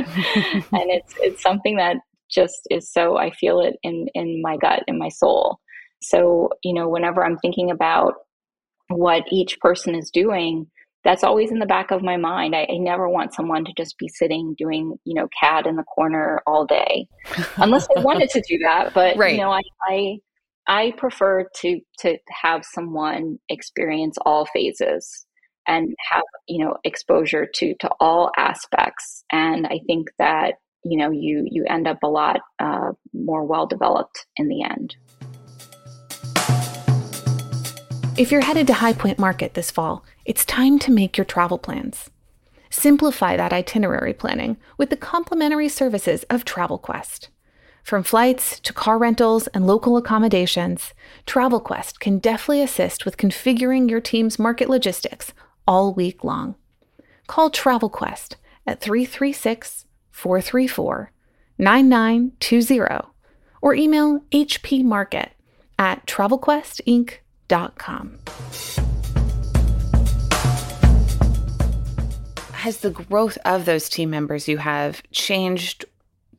and 0.71 0.89
it's 0.91 1.13
it's 1.19 1.41
something 1.41 1.77
that 1.77 1.97
just 2.29 2.67
is 2.69 2.91
so 2.91 3.17
I 3.17 3.31
feel 3.31 3.59
it 3.59 3.75
in 3.83 4.07
in 4.13 4.41
my 4.41 4.57
gut 4.57 4.83
in 4.87 4.97
my 4.97 5.09
soul. 5.09 5.59
So 6.01 6.49
you 6.63 6.73
know, 6.73 6.87
whenever 6.87 7.25
I'm 7.25 7.37
thinking 7.37 7.71
about 7.71 8.13
what 8.89 9.23
each 9.31 9.59
person 9.59 9.95
is 9.95 10.11
doing, 10.11 10.67
that's 11.03 11.23
always 11.23 11.51
in 11.51 11.59
the 11.59 11.65
back 11.65 11.91
of 11.91 12.01
my 12.01 12.17
mind. 12.17 12.55
I, 12.55 12.67
I, 12.69 12.77
never 12.77 13.09
want 13.09 13.33
someone 13.33 13.65
to 13.65 13.71
just 13.77 13.97
be 13.97 14.07
sitting 14.07 14.55
doing, 14.57 14.95
you 15.05 15.13
know, 15.13 15.27
CAD 15.39 15.65
in 15.65 15.75
the 15.75 15.83
corner 15.83 16.41
all 16.45 16.65
day, 16.65 17.07
unless 17.57 17.87
they 17.87 18.01
wanted 18.01 18.29
to 18.31 18.43
do 18.47 18.57
that. 18.59 18.93
But 18.93 19.17
right. 19.17 19.33
you 19.33 19.41
know, 19.41 19.51
I, 19.51 19.61
I 19.87 20.17
I 20.67 20.93
prefer 20.97 21.47
to 21.61 21.79
to 21.99 22.17
have 22.29 22.65
someone 22.65 23.37
experience 23.49 24.17
all 24.25 24.45
phases 24.47 25.25
and 25.67 25.93
have 26.11 26.23
you 26.47 26.63
know 26.63 26.75
exposure 26.83 27.47
to 27.55 27.75
to 27.79 27.89
all 27.99 28.31
aspects. 28.37 29.23
And 29.31 29.67
i 29.67 29.79
think 29.87 30.07
that 30.17 30.55
you 30.83 30.97
know 30.97 31.11
you 31.11 31.47
you 31.49 31.65
end 31.69 31.87
up 31.87 31.99
a 32.03 32.07
lot 32.07 32.41
uh, 32.59 32.91
more 33.13 33.45
well 33.45 33.67
developed 33.67 34.25
in 34.37 34.47
the 34.47 34.63
end. 34.63 34.95
If 38.17 38.31
you're 38.31 38.41
headed 38.41 38.67
to 38.67 38.73
high 38.73 38.93
point 38.93 39.19
market 39.19 39.53
this 39.53 39.69
fall 39.71 40.03
it's 40.25 40.45
time 40.45 40.79
to 40.79 40.91
make 40.91 41.17
your 41.17 41.25
travel 41.25 41.59
plans. 41.59 42.09
Simplify 42.71 43.37
that 43.37 43.53
itinerary 43.53 44.13
planning 44.13 44.57
with 44.77 44.89
the 44.89 44.97
complimentary 44.97 45.69
services 45.69 46.23
of 46.29 46.43
TravelQuest 46.43 47.29
from 47.85 48.01
flights 48.01 48.59
to 48.61 48.73
car 48.73 48.97
rentals 48.97 49.45
and 49.47 49.67
local 49.67 49.95
accommodations, 49.95 50.95
TravelQuest 51.27 51.99
can 51.99 52.17
deftly 52.17 52.59
assist 52.59 53.05
with 53.05 53.15
configuring 53.15 53.87
your 53.87 54.01
team's 54.01 54.39
market 54.39 54.67
logistics 54.67 55.33
all 55.67 55.93
week 55.93 56.23
long. 56.23 56.55
Call 57.27 57.51
TravelQuest 57.51 58.37
at 58.65 58.81
336 58.81 59.85
434 60.09 61.11
9920 61.59 63.07
or 63.61 63.75
email 63.75 64.19
hpmarket 64.31 65.29
at 65.77 66.07
travelquestinc.com. 66.07 68.19
Has 72.51 72.77
the 72.77 72.89
growth 72.89 73.37
of 73.45 73.65
those 73.65 73.89
team 73.89 74.09
members 74.09 74.47
you 74.47 74.57
have 74.57 75.03
changed 75.11 75.85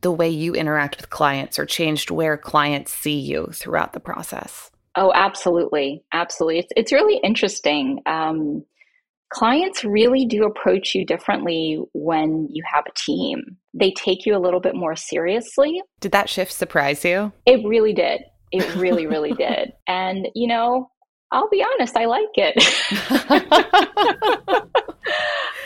the 0.01 0.11
way 0.11 0.29
you 0.29 0.53
interact 0.53 0.97
with 0.97 1.09
clients 1.09 1.59
or 1.59 1.65
changed 1.65 2.11
where 2.11 2.37
clients 2.37 2.93
see 2.93 3.19
you 3.19 3.49
throughout 3.53 3.93
the 3.93 3.99
process? 3.99 4.71
Oh, 4.95 5.11
absolutely. 5.13 6.03
Absolutely. 6.11 6.59
It's, 6.59 6.73
it's 6.75 6.91
really 6.91 7.19
interesting. 7.23 8.01
Um, 8.05 8.65
clients 9.29 9.83
really 9.83 10.25
do 10.25 10.45
approach 10.45 10.95
you 10.95 11.05
differently 11.05 11.79
when 11.93 12.47
you 12.51 12.63
have 12.71 12.85
a 12.87 12.93
team. 12.95 13.57
They 13.73 13.91
take 13.91 14.25
you 14.25 14.35
a 14.35 14.39
little 14.39 14.59
bit 14.59 14.75
more 14.75 14.95
seriously. 14.95 15.81
Did 15.99 16.13
that 16.13 16.29
shift 16.29 16.51
surprise 16.51 17.05
you? 17.05 17.31
It 17.45 17.65
really 17.65 17.93
did. 17.93 18.21
It 18.51 18.75
really, 18.75 19.05
really 19.05 19.33
did. 19.33 19.73
And, 19.87 20.27
you 20.33 20.47
know, 20.47 20.89
I'll 21.31 21.49
be 21.49 21.63
honest, 21.63 21.95
I 21.95 22.05
like 22.05 22.23
it. 22.35 22.55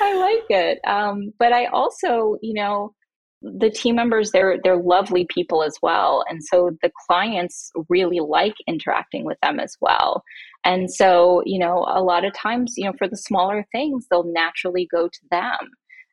I 0.02 0.16
like 0.16 0.46
it. 0.50 0.80
Um, 0.86 1.34
but 1.38 1.54
I 1.54 1.68
also, 1.68 2.38
you 2.42 2.54
know, 2.54 2.94
the 3.42 3.70
team 3.70 3.96
members 3.96 4.32
they're 4.32 4.60
they're 4.64 4.78
lovely 4.78 5.26
people 5.34 5.64
as 5.64 5.76
well. 5.82 6.24
And 6.30 6.44
so 6.44 6.72
the 6.82 6.92
clients 7.08 7.72
really 7.90 8.20
like 8.20 8.56
interacting 8.68 9.26
with 9.26 9.38
them 9.42 9.60
as 9.60 9.76
well. 9.82 10.24
And 10.64 10.92
so 10.92 11.42
you 11.46 11.60
know 11.60 11.86
a 11.90 12.02
lot 12.02 12.26
of 12.26 12.34
times 12.34 12.76
you 12.78 12.86
know 12.86 12.94
for 12.98 13.08
the 13.08 13.18
smaller 13.18 13.66
things 13.72 14.08
they'll 14.10 14.32
naturally 14.32 14.88
go 14.92 15.08
to 15.08 15.20
them. 15.32 15.58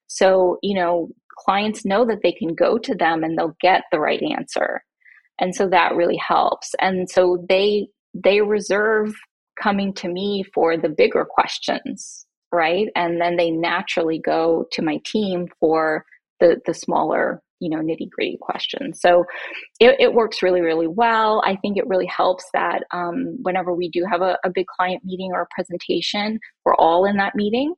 So 0.07 0.59
you 0.62 0.74
know 0.74 1.11
clients 1.39 1.85
know 1.85 2.05
that 2.07 2.20
they 2.22 2.33
can 2.33 2.55
go 2.55 2.79
to 2.79 2.95
them 2.95 3.22
and 3.22 3.39
they'll 3.39 3.57
get 3.61 3.85
the 3.93 4.01
right 4.01 4.22
answer. 4.22 4.83
And 5.41 5.55
so 5.55 5.68
that 5.68 5.95
really 5.95 6.16
helps. 6.16 6.74
And 6.81 7.09
so 7.09 7.45
they 7.49 7.89
they 8.14 8.41
reserve 8.41 9.14
coming 9.61 9.93
to 9.93 10.09
me 10.09 10.45
for 10.55 10.76
the 10.76 10.89
bigger 10.89 11.26
questions 11.29 12.26
right? 12.53 12.89
And 12.97 13.20
then 13.20 13.37
they 13.37 13.51
naturally 13.51 14.18
go 14.18 14.66
to 14.72 14.83
my 14.83 15.01
team 15.05 15.49
for 15.61 16.05
the 16.41 16.61
the 16.66 16.74
smaller 16.74 17.43
you 17.61 17.68
know 17.70 17.78
nitty 17.78 18.09
gritty 18.11 18.39
questions. 18.41 19.01
So 19.01 19.24
it, 19.80 19.97
it, 19.99 20.14
works 20.14 20.43
really 20.43 20.61
really 20.61 20.86
well. 20.86 21.43
I 21.45 21.57
think 21.57 21.76
it 21.76 21.86
really 21.86 22.07
helps 22.07 22.45
that 22.53 22.84
um, 22.93 23.36
whenever 23.43 23.74
we 23.74 23.89
do 23.91 24.05
have 24.11 24.22
a, 24.22 24.39
a 24.45 24.51
big 24.51 24.66
client 24.66 25.03
meeting 25.05 25.30
or 25.32 25.43
a 25.43 25.55
presentation 25.55 26.39
we're 26.64 26.76
all 26.76 27.05
in 27.05 27.16
that 27.16 27.34
meeting. 27.34 27.74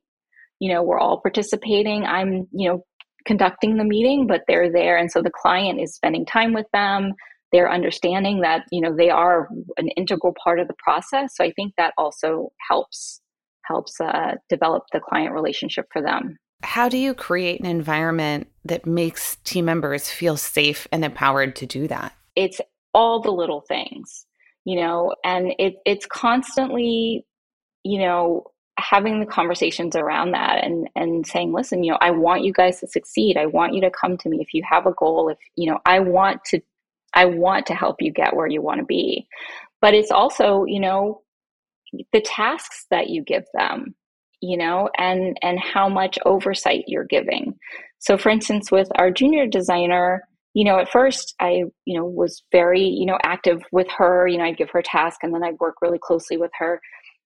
You 0.59 0.73
know 0.73 0.83
we're 0.83 0.99
all 0.99 1.21
participating. 1.21 2.05
I'm 2.05 2.47
you 2.51 2.69
know 2.69 2.85
conducting 3.25 3.77
the 3.77 3.83
meeting 3.83 4.27
but 4.27 4.41
they're 4.47 4.71
there. 4.71 4.97
And 4.97 5.11
so 5.11 5.21
the 5.21 5.31
client 5.31 5.79
is 5.79 5.93
spending 5.93 6.25
time 6.25 6.53
with 6.53 6.65
them. 6.73 7.13
They're 7.51 7.71
understanding 7.71 8.41
that 8.41 8.65
you 8.71 8.81
know 8.81 8.95
they 8.95 9.09
are 9.09 9.49
an 9.77 9.89
integral 9.89 10.33
part 10.43 10.59
of 10.59 10.67
the 10.67 10.75
process. 10.83 11.35
So 11.35 11.43
i 11.43 11.51
think 11.51 11.73
that 11.77 11.93
also 11.97 12.51
helps 12.69 13.21
helps 13.65 14.01
uh, 14.01 14.33
develop 14.49 14.83
the 14.91 14.99
client 14.99 15.33
relationship 15.33 15.85
for 15.93 16.01
them 16.01 16.37
how 16.63 16.89
do 16.89 16.97
you 16.97 17.13
create 17.13 17.59
an 17.59 17.65
environment 17.65 18.47
that 18.65 18.85
makes 18.85 19.37
team 19.37 19.65
members 19.65 20.09
feel 20.09 20.37
safe 20.37 20.87
and 20.91 21.03
empowered 21.03 21.55
to 21.57 21.65
do 21.65 21.87
that? 21.87 22.13
It's 22.35 22.61
all 22.93 23.21
the 23.21 23.31
little 23.31 23.61
things, 23.61 24.25
you 24.65 24.79
know, 24.79 25.15
and 25.23 25.53
it, 25.57 25.75
it's 25.85 26.05
constantly, 26.05 27.25
you 27.83 27.99
know, 27.99 28.45
having 28.77 29.19
the 29.19 29.25
conversations 29.25 29.95
around 29.95 30.31
that 30.31 30.63
and 30.63 30.89
and 30.95 31.27
saying 31.27 31.53
listen 31.53 31.83
you 31.83 31.91
know 31.91 31.97
i 32.01 32.09
want 32.09 32.43
you 32.43 32.51
guys 32.51 32.79
to 32.79 32.87
succeed. 32.87 33.37
I 33.37 33.45
want 33.45 33.73
you 33.73 33.81
to 33.81 33.91
come 33.91 34.17
to 34.17 34.29
me 34.29 34.39
if 34.41 34.53
you 34.53 34.63
have 34.67 34.87
a 34.87 34.93
goal 34.93 35.29
if 35.29 35.37
you 35.55 35.69
know 35.69 35.79
i 35.85 35.99
want 35.99 36.43
to 36.45 36.61
i 37.13 37.25
want 37.25 37.67
to 37.67 37.75
help 37.75 38.01
you 38.01 38.11
get 38.11 38.35
where 38.35 38.47
you 38.47 38.61
want 38.61 38.79
to 38.79 38.85
be. 38.85 39.27
But 39.81 39.93
it's 39.93 40.09
also 40.09 40.65
you 40.65 40.79
know 40.79 41.21
the 42.13 42.21
tasks 42.21 42.85
that 42.89 43.09
you 43.09 43.23
give 43.23 43.43
them 43.53 43.93
you 44.41 44.57
know 44.57 44.89
and 44.97 45.37
and 45.41 45.59
how 45.59 45.87
much 45.87 46.17
oversight 46.25 46.83
you're 46.87 47.05
giving. 47.05 47.57
So 47.99 48.17
for 48.17 48.29
instance 48.29 48.71
with 48.71 48.89
our 48.95 49.11
junior 49.11 49.47
designer 49.47 50.23
you 50.53 50.65
know 50.65 50.79
at 50.79 50.89
first 50.89 51.33
i 51.39 51.63
you 51.85 51.97
know 51.97 52.03
was 52.05 52.43
very 52.51 52.83
you 52.83 53.05
know 53.05 53.17
active 53.23 53.61
with 53.71 53.87
her 53.89 54.27
you 54.27 54.37
know 54.37 54.43
i'd 54.43 54.57
give 54.57 54.69
her 54.69 54.79
a 54.79 54.83
task 54.83 55.19
and 55.23 55.33
then 55.33 55.43
i'd 55.43 55.59
work 55.59 55.75
really 55.81 55.99
closely 56.01 56.37
with 56.37 56.51
her. 56.57 56.81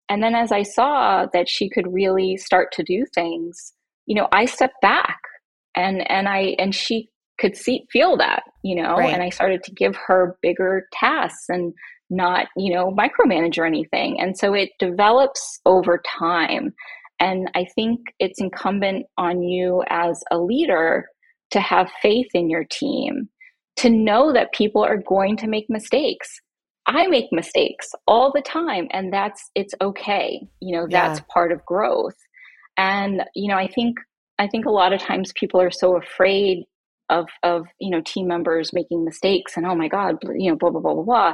And 0.08 0.22
then 0.22 0.36
as 0.36 0.52
i 0.52 0.62
saw 0.62 1.26
that 1.34 1.50
she 1.50 1.70
could 1.70 1.92
really 1.92 2.38
start 2.38 2.72
to 2.74 2.84
do 2.84 3.06
things 3.16 3.74
you 4.06 4.16
know 4.16 4.28
i 4.32 4.46
stepped 4.46 4.80
back 4.82 5.20
and 5.76 6.10
and 6.12 6.28
i 6.28 6.56
and 6.60 6.76
she 6.76 7.10
could 7.40 7.58
see 7.58 7.86
feel 7.92 8.16
that 8.18 8.44
you 8.64 8.76
know 8.76 8.98
right. 8.98 9.12
and 9.12 9.24
i 9.24 9.30
started 9.30 9.64
to 9.64 9.72
give 9.74 9.96
her 9.96 10.38
bigger 10.44 10.88
tasks 10.94 11.46
and 11.50 11.74
not 12.10 12.48
you 12.56 12.74
know 12.74 12.92
micromanage 12.92 13.58
or 13.58 13.66
anything. 13.66 14.20
And 14.20 14.38
so 14.38 14.54
it 14.54 14.70
develops 14.80 15.60
over 15.66 16.02
time 16.20 16.74
and 17.20 17.50
I 17.56 17.66
think 17.76 18.00
it's 18.20 18.42
incumbent 18.42 19.06
on 19.18 19.42
you 19.42 19.84
as 19.90 20.22
a 20.32 20.38
leader 20.38 21.06
to 21.52 21.60
have 21.60 21.90
faith 22.02 22.28
in 22.34 22.50
your 22.50 22.66
team, 22.70 23.30
to 23.78 23.90
know 23.90 24.34
that 24.34 24.54
people 24.54 24.84
are 24.84 24.98
going 24.98 25.38
to 25.38 25.48
make 25.48 25.66
mistakes. 25.70 26.40
I 26.88 27.08
make 27.08 27.32
mistakes 27.32 27.88
all 28.08 28.32
the 28.34 28.42
time, 28.42 28.88
and 28.92 29.12
that's 29.12 29.50
it's 29.56 29.74
okay. 29.82 30.42
You 30.60 30.76
know, 30.76 30.88
that's 30.90 31.20
yeah. 31.20 31.26
part 31.34 31.52
of 31.52 31.66
growth. 31.66 32.16
And, 32.78 33.24
you 33.34 33.48
know, 33.48 33.58
I 33.58 33.68
think 33.68 33.98
I 34.38 34.48
think 34.48 34.66
a 34.66 34.72
lot 34.72 34.94
of 34.94 35.00
times 35.00 35.32
people 35.36 35.62
are 35.62 35.72
so 35.72 35.98
afraid 35.98 36.66
of 37.10 37.28
of 37.44 37.68
you 37.80 37.90
know 37.90 38.02
team 38.06 38.28
members 38.28 38.74
making 38.74 39.06
mistakes 39.06 39.58
and 39.58 39.66
oh 39.66 39.76
my 39.76 39.88
god 39.88 40.16
you 40.36 40.50
know 40.50 40.58
blah 40.58 40.72
blah 40.72 40.82
blah 40.82 40.94
blah 40.96 41.04
blah 41.04 41.34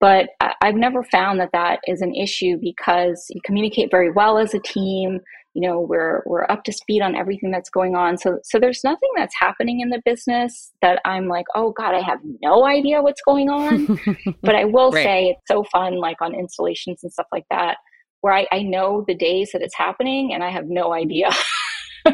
but 0.00 0.30
i've 0.60 0.74
never 0.74 1.02
found 1.04 1.40
that 1.40 1.50
that 1.52 1.80
is 1.86 2.00
an 2.00 2.14
issue 2.14 2.56
because 2.60 3.26
you 3.30 3.40
communicate 3.44 3.90
very 3.90 4.10
well 4.10 4.38
as 4.38 4.54
a 4.54 4.60
team 4.60 5.20
you 5.54 5.66
know 5.66 5.80
we're 5.80 6.22
we're 6.26 6.44
up 6.50 6.64
to 6.64 6.72
speed 6.72 7.02
on 7.02 7.16
everything 7.16 7.50
that's 7.50 7.70
going 7.70 7.96
on. 7.96 8.16
So 8.18 8.38
so 8.44 8.58
there's 8.58 8.82
nothing 8.84 9.10
that's 9.16 9.34
happening 9.38 9.80
in 9.80 9.88
the 9.88 10.00
business 10.04 10.72
that 10.82 11.00
i'm 11.04 11.28
like 11.28 11.46
oh 11.54 11.72
god 11.72 11.94
i 11.94 12.00
have 12.00 12.20
no 12.40 12.64
idea 12.66 13.02
what's 13.02 13.22
going 13.22 13.48
on. 13.48 13.98
But 14.42 14.54
i 14.54 14.64
will 14.64 14.90
right. 14.90 15.04
say 15.04 15.24
it's 15.30 15.42
so 15.48 15.64
fun 15.64 15.98
like 15.98 16.20
on 16.22 16.34
installations 16.34 17.02
and 17.02 17.12
stuff 17.12 17.26
like 17.32 17.44
that 17.50 17.78
where 18.20 18.34
I, 18.34 18.46
I 18.52 18.62
know 18.62 19.04
the 19.06 19.14
days 19.14 19.50
that 19.52 19.62
it's 19.62 19.76
happening 19.76 20.32
and 20.32 20.42
i 20.42 20.50
have 20.50 20.66
no 20.66 20.92
idea 20.92 21.30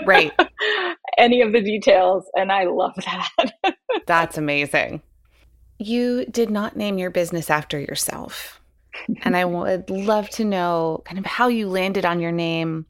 right. 0.07 0.33
any 1.19 1.41
of 1.41 1.53
the 1.53 1.61
details 1.61 2.25
and 2.35 2.51
i 2.51 2.65
love 2.65 2.95
that. 2.97 3.77
That's 4.07 4.39
amazing 4.39 5.03
you 5.79 6.25
did 6.27 6.51
not 6.51 6.77
name 6.77 6.99
your 6.99 7.11
business 7.11 7.51
after 7.51 7.79
yourself. 7.79 8.61
And 9.23 9.37
i 9.37 9.45
would 9.45 9.91
love 9.91 10.31
to 10.31 10.45
know 10.45 11.03
kind 11.05 11.19
of 11.19 11.27
how 11.27 11.49
you 11.49 11.69
landed 11.69 12.05
on 12.05 12.21
your 12.21 12.33
name. 12.33 12.87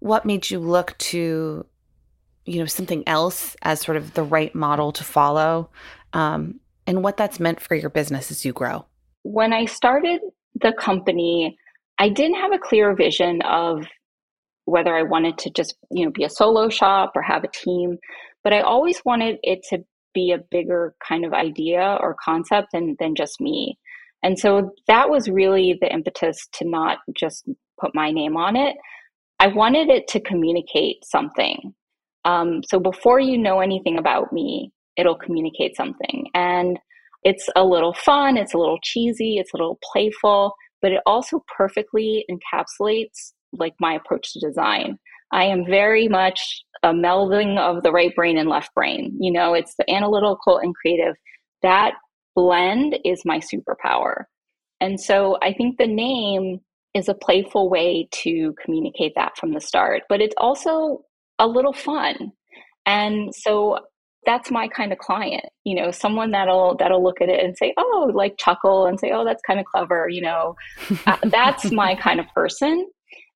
What 0.00 0.24
made 0.24 0.50
you 0.50 0.58
look 0.58 0.96
to 0.98 1.66
you 2.46 2.58
know 2.58 2.66
something 2.66 3.04
else 3.06 3.56
as 3.62 3.80
sort 3.80 3.96
of 3.96 4.14
the 4.14 4.22
right 4.22 4.54
model 4.54 4.92
to 4.92 5.04
follow 5.04 5.70
um, 6.12 6.60
and 6.86 7.02
what 7.02 7.16
that's 7.16 7.40
meant 7.40 7.60
for 7.60 7.74
your 7.74 7.90
business 7.90 8.30
as 8.30 8.44
you 8.44 8.52
grow? 8.52 8.86
When 9.22 9.52
i 9.52 9.66
started 9.66 10.20
the 10.60 10.72
company 10.72 11.58
i 11.98 12.08
didn't 12.08 12.40
have 12.40 12.52
a 12.52 12.58
clear 12.58 12.94
vision 12.94 13.42
of 13.42 13.84
whether 14.64 14.94
I 14.94 15.02
wanted 15.02 15.38
to 15.38 15.50
just, 15.50 15.76
you 15.90 16.04
know, 16.04 16.10
be 16.10 16.24
a 16.24 16.30
solo 16.30 16.68
shop 16.68 17.12
or 17.14 17.22
have 17.22 17.44
a 17.44 17.48
team, 17.48 17.98
but 18.42 18.52
I 18.52 18.60
always 18.60 19.00
wanted 19.04 19.38
it 19.42 19.62
to 19.70 19.84
be 20.14 20.32
a 20.32 20.38
bigger 20.50 20.94
kind 21.06 21.24
of 21.24 21.32
idea 21.32 21.98
or 22.00 22.16
concept 22.24 22.68
than 22.72 22.96
than 22.98 23.14
just 23.14 23.40
me. 23.40 23.78
And 24.22 24.38
so 24.38 24.70
that 24.86 25.10
was 25.10 25.28
really 25.28 25.76
the 25.80 25.92
impetus 25.92 26.48
to 26.54 26.68
not 26.68 26.98
just 27.16 27.46
put 27.80 27.94
my 27.94 28.10
name 28.10 28.36
on 28.36 28.56
it. 28.56 28.76
I 29.38 29.48
wanted 29.48 29.90
it 29.90 30.08
to 30.08 30.20
communicate 30.20 31.04
something. 31.04 31.74
Um, 32.24 32.62
so 32.62 32.80
before 32.80 33.20
you 33.20 33.36
know 33.36 33.60
anything 33.60 33.98
about 33.98 34.32
me, 34.32 34.72
it'll 34.96 35.16
communicate 35.16 35.76
something. 35.76 36.26
And 36.34 36.78
it's 37.22 37.48
a 37.56 37.64
little 37.64 37.94
fun, 37.94 38.36
it's 38.36 38.54
a 38.54 38.58
little 38.58 38.78
cheesy, 38.82 39.38
it's 39.38 39.52
a 39.52 39.56
little 39.56 39.78
playful, 39.92 40.54
but 40.80 40.92
it 40.92 41.00
also 41.06 41.42
perfectly 41.56 42.24
encapsulates 42.30 43.32
like 43.52 43.74
my 43.80 43.94
approach 43.94 44.32
to 44.32 44.40
design. 44.40 44.98
I 45.32 45.44
am 45.44 45.64
very 45.66 46.06
much 46.08 46.40
a 46.84 46.92
melding 46.92 47.58
of 47.58 47.82
the 47.82 47.90
right 47.90 48.14
brain 48.14 48.36
and 48.36 48.48
left 48.48 48.72
brain. 48.74 49.16
You 49.18 49.32
know, 49.32 49.54
it's 49.54 49.74
the 49.76 49.90
analytical 49.90 50.58
and 50.58 50.74
creative. 50.76 51.16
That 51.62 51.94
blend 52.36 52.98
is 53.04 53.24
my 53.24 53.40
superpower. 53.40 54.24
And 54.80 55.00
so 55.00 55.38
I 55.42 55.54
think 55.54 55.78
the 55.78 55.86
name 55.86 56.60
is 56.92 57.08
a 57.08 57.14
playful 57.14 57.70
way 57.70 58.06
to 58.12 58.54
communicate 58.62 59.14
that 59.16 59.36
from 59.38 59.54
the 59.54 59.60
start, 59.60 60.02
but 60.10 60.20
it's 60.20 60.34
also 60.36 61.04
a 61.38 61.46
little 61.46 61.72
fun. 61.72 62.32
And 62.84 63.34
so 63.34 63.78
that's 64.26 64.50
my 64.50 64.68
kind 64.68 64.92
of 64.92 64.98
client, 64.98 65.44
you 65.64 65.74
know, 65.74 65.90
someone 65.90 66.32
that'll 66.32 66.76
that'll 66.76 67.02
look 67.02 67.20
at 67.22 67.28
it 67.30 67.42
and 67.42 67.56
say, 67.56 67.72
"Oh, 67.78 68.10
like 68.14 68.36
chuckle 68.38 68.86
and 68.86 69.00
say, 69.00 69.10
"Oh, 69.12 69.24
that's 69.24 69.42
kind 69.46 69.58
of 69.58 69.66
clever," 69.66 70.08
you 70.08 70.20
know. 70.20 70.54
uh, 71.06 71.16
that's 71.24 71.70
my 71.72 71.94
kind 72.00 72.20
of 72.20 72.26
person. 72.34 72.86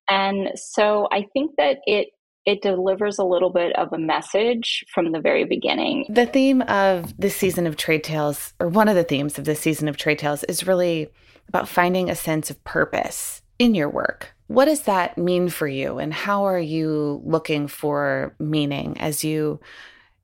And 0.08 0.50
so 0.54 1.08
I 1.12 1.26
think 1.34 1.52
that 1.58 1.78
it 1.86 2.08
it 2.48 2.62
delivers 2.62 3.18
a 3.18 3.24
little 3.24 3.50
bit 3.50 3.76
of 3.76 3.92
a 3.92 3.98
message 3.98 4.82
from 4.88 5.12
the 5.12 5.20
very 5.20 5.44
beginning. 5.44 6.06
The 6.08 6.24
theme 6.24 6.62
of 6.62 7.14
this 7.20 7.36
season 7.36 7.66
of 7.66 7.76
Trade 7.76 8.02
Tales, 8.02 8.54
or 8.58 8.68
one 8.68 8.88
of 8.88 8.94
the 8.94 9.04
themes 9.04 9.38
of 9.38 9.44
this 9.44 9.60
season 9.60 9.86
of 9.86 9.98
Trade 9.98 10.18
Tales, 10.18 10.44
is 10.44 10.66
really 10.66 11.10
about 11.48 11.68
finding 11.68 12.08
a 12.08 12.14
sense 12.14 12.48
of 12.48 12.64
purpose 12.64 13.42
in 13.58 13.74
your 13.74 13.90
work. 13.90 14.34
What 14.46 14.64
does 14.64 14.82
that 14.82 15.18
mean 15.18 15.50
for 15.50 15.68
you, 15.68 15.98
and 15.98 16.14
how 16.14 16.44
are 16.44 16.58
you 16.58 17.20
looking 17.22 17.68
for 17.68 18.34
meaning 18.38 18.98
as 18.98 19.22
you 19.22 19.60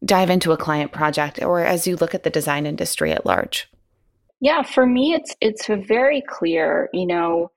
dive 0.03 0.31
into 0.31 0.53
a 0.53 0.57
client 0.57 0.93
project 0.93 1.43
or 1.43 1.61
as 1.61 1.87
you 1.87 1.97
look 1.97 2.15
at 2.15 2.23
the 2.23 2.31
design 2.31 2.65
industry 2.65 3.13
at 3.13 3.27
large? 3.27 3.69
Yeah, 4.41 4.63
for 4.63 4.87
me, 4.87 5.13
it's 5.13 5.37
it's 5.43 5.67
very 5.67 6.23
clear. 6.27 6.89
You 6.95 7.07
know, 7.07 7.51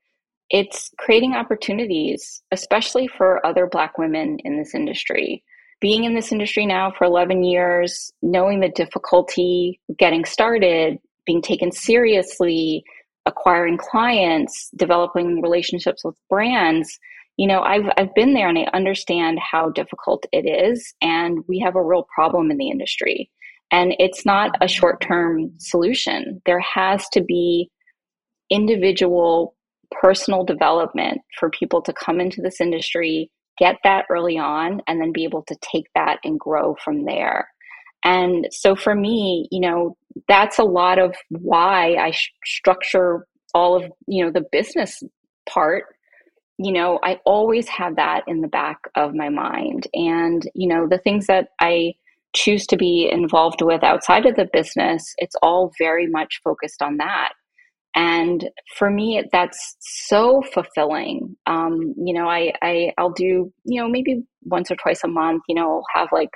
it's 0.50 0.90
creating 0.98 1.34
opportunities, 1.34 2.42
especially 2.52 3.08
for 3.08 3.44
other 3.44 3.66
Black 3.66 3.98
women 3.98 4.38
in 4.44 4.58
this 4.58 4.74
industry. 4.74 5.44
Being 5.80 6.04
in 6.04 6.14
this 6.14 6.32
industry 6.32 6.66
now 6.66 6.90
for 6.90 7.04
11 7.04 7.44
years, 7.44 8.12
knowing 8.22 8.60
the 8.60 8.70
difficulty 8.70 9.78
getting 9.98 10.24
started, 10.24 10.98
being 11.26 11.42
taken 11.42 11.70
seriously, 11.70 12.82
acquiring 13.26 13.76
clients, 13.76 14.70
developing 14.76 15.42
relationships 15.42 16.02
with 16.02 16.16
brands, 16.30 16.98
you 17.36 17.46
know, 17.46 17.60
I've, 17.60 17.88
I've 17.96 18.14
been 18.14 18.34
there 18.34 18.48
and 18.48 18.58
I 18.58 18.68
understand 18.74 19.38
how 19.38 19.70
difficult 19.70 20.26
it 20.32 20.48
is. 20.48 20.94
And 21.00 21.44
we 21.46 21.60
have 21.60 21.76
a 21.76 21.82
real 21.82 22.06
problem 22.12 22.50
in 22.50 22.56
the 22.56 22.70
industry. 22.70 23.30
And 23.70 23.94
it's 24.00 24.26
not 24.26 24.56
a 24.60 24.66
short 24.66 25.00
term 25.00 25.52
solution. 25.58 26.42
There 26.46 26.60
has 26.60 27.08
to 27.10 27.20
be 27.20 27.70
individual 28.50 29.54
personal 29.90 30.44
development 30.44 31.20
for 31.38 31.50
people 31.50 31.82
to 31.82 31.92
come 31.92 32.20
into 32.20 32.40
this 32.42 32.60
industry, 32.60 33.30
get 33.58 33.76
that 33.84 34.04
early 34.10 34.38
on, 34.38 34.80
and 34.86 35.00
then 35.00 35.12
be 35.12 35.24
able 35.24 35.42
to 35.44 35.56
take 35.60 35.86
that 35.94 36.18
and 36.24 36.38
grow 36.38 36.76
from 36.84 37.04
there. 37.04 37.48
And 38.04 38.46
so 38.50 38.76
for 38.76 38.94
me, 38.94 39.48
you 39.50 39.60
know, 39.60 39.96
that's 40.28 40.58
a 40.58 40.64
lot 40.64 40.98
of 40.98 41.14
why 41.30 41.94
I 41.94 42.12
sh- 42.12 42.32
structure 42.44 43.26
all 43.54 43.76
of, 43.76 43.90
you 44.06 44.24
know, 44.24 44.30
the 44.30 44.46
business 44.52 45.02
part. 45.48 45.84
You 46.58 46.72
know, 46.72 46.98
I 47.02 47.20
always 47.24 47.68
have 47.68 47.96
that 47.96 48.24
in 48.26 48.40
the 48.40 48.48
back 48.48 48.78
of 48.94 49.14
my 49.14 49.28
mind. 49.28 49.86
And, 49.94 50.48
you 50.54 50.68
know, 50.68 50.86
the 50.88 50.98
things 50.98 51.26
that 51.26 51.48
I 51.60 51.94
choose 52.34 52.66
to 52.68 52.76
be 52.76 53.08
involved 53.10 53.62
with 53.62 53.82
outside 53.82 54.26
of 54.26 54.36
the 54.36 54.48
business, 54.52 55.14
it's 55.18 55.36
all 55.42 55.72
very 55.78 56.06
much 56.06 56.40
focused 56.44 56.82
on 56.82 56.98
that. 56.98 57.32
And 57.98 58.48
for 58.76 58.90
me, 58.90 59.24
that's 59.32 59.76
so 59.80 60.40
fulfilling. 60.54 61.36
Um, 61.46 61.94
you 61.96 62.14
know, 62.14 62.28
I, 62.28 62.52
I 62.62 62.92
I'll 62.96 63.10
do 63.10 63.52
you 63.64 63.82
know 63.82 63.88
maybe 63.88 64.22
once 64.44 64.70
or 64.70 64.76
twice 64.76 65.02
a 65.02 65.08
month. 65.08 65.42
You 65.48 65.56
know, 65.56 65.68
I'll 65.68 66.00
have 66.00 66.08
like 66.12 66.30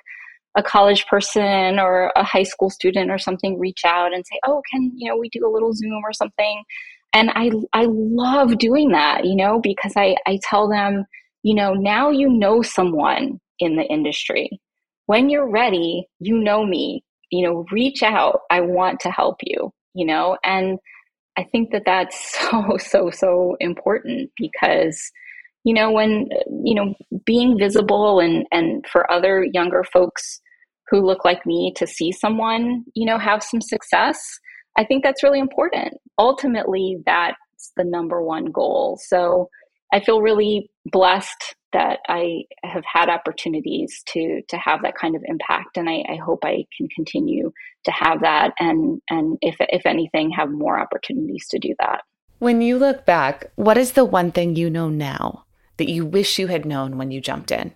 a 0.57 0.63
college 0.65 1.07
person 1.07 1.79
or 1.79 2.13
a 2.17 2.25
high 2.25 2.43
school 2.43 2.69
student 2.69 3.13
or 3.13 3.19
something 3.19 3.61
reach 3.61 3.83
out 3.87 4.13
and 4.13 4.27
say, 4.27 4.41
"Oh, 4.45 4.61
can 4.73 4.91
you 4.97 5.09
know 5.09 5.17
we 5.17 5.29
do 5.29 5.47
a 5.47 5.53
little 5.53 5.73
Zoom 5.73 6.03
or 6.05 6.13
something?" 6.13 6.65
And 7.13 7.31
I 7.37 7.53
I 7.73 7.87
love 7.89 8.59
doing 8.59 8.89
that. 8.91 9.25
You 9.25 9.37
know, 9.37 9.61
because 9.63 9.93
I 9.97 10.17
I 10.27 10.41
tell 10.43 10.69
them, 10.69 11.05
you 11.45 11.55
know, 11.55 11.75
now 11.75 12.11
you 12.11 12.29
know 12.29 12.63
someone 12.63 13.39
in 13.61 13.77
the 13.77 13.85
industry. 13.85 14.51
When 15.07 15.31
you're 15.31 15.49
ready, 15.49 16.09
you 16.19 16.39
know 16.39 16.67
me. 16.67 17.05
You 17.31 17.47
know, 17.47 17.65
reach 17.71 18.03
out. 18.03 18.41
I 18.51 18.63
want 18.63 18.99
to 19.01 19.13
help 19.13 19.37
you. 19.45 19.71
You 19.95 20.07
know, 20.07 20.37
and 20.43 20.81
I 21.37 21.45
think 21.45 21.71
that 21.73 21.85
that's 21.87 22.39
so, 22.51 22.77
so, 22.79 23.11
so 23.11 23.57
important 23.61 24.31
because, 24.37 25.01
you 25.65 25.75
know, 25.75 25.91
when, 25.91 26.29
you 26.65 26.75
know, 26.75 26.95
being 27.25 27.59
visible 27.59 28.21
and, 28.21 28.47
and 28.51 28.85
for 28.87 29.11
other 29.11 29.47
younger 29.53 29.85
folks 29.93 30.41
who 30.89 31.01
look 31.01 31.25
like 31.25 31.47
me 31.47 31.73
to 31.77 31.87
see 31.87 32.13
someone, 32.13 32.85
you 32.95 33.07
know, 33.07 33.19
have 33.19 33.43
some 33.43 33.61
success, 33.61 34.21
I 34.77 34.85
think 34.85 35.03
that's 35.03 35.23
really 35.23 35.39
important. 35.39 35.95
Ultimately, 36.19 36.99
that's 37.07 37.37
the 37.77 37.85
number 37.85 38.23
one 38.23 38.47
goal. 38.47 38.99
So 39.07 39.49
I 39.93 40.01
feel 40.01 40.21
really 40.21 40.71
blessed 40.87 41.55
that 41.73 42.01
I 42.09 42.45
have 42.65 42.85
had 42.85 43.09
opportunities 43.09 44.03
to 44.09 44.43
to 44.49 44.57
have 44.57 44.83
that 44.83 44.95
kind 44.95 45.17
of 45.17 45.23
impact, 45.27 45.77
and 45.77 45.89
I, 45.89 46.05
I, 46.09 46.17
hope 46.17 46.41
I 46.45 46.65
can 46.77 46.89
continue 46.95 47.53
to 47.85 47.91
have 47.91 48.21
that, 48.23 48.53
and 48.59 49.01
and 49.11 49.39
if 49.41 49.57
if 49.61 49.87
anything, 49.87 50.31
have 50.31 50.51
more 50.51 50.79
opportunities 50.79 51.47
to 51.51 51.59
do 51.59 51.75
that. 51.79 52.03
When 52.39 52.61
you 52.61 52.79
look 52.79 53.07
back, 53.07 53.53
what 53.57 53.79
is 53.79 53.93
the 53.93 54.05
one 54.05 54.33
thing 54.33 54.57
you 54.57 54.69
know 54.69 54.89
now 54.89 55.45
that 55.77 55.89
you 55.89 56.05
wish 56.05 56.39
you 56.39 56.49
had 56.49 56.65
known 56.65 56.99
when 56.99 57.11
you 57.11 57.21
jumped 57.21 57.51
in? 57.51 57.75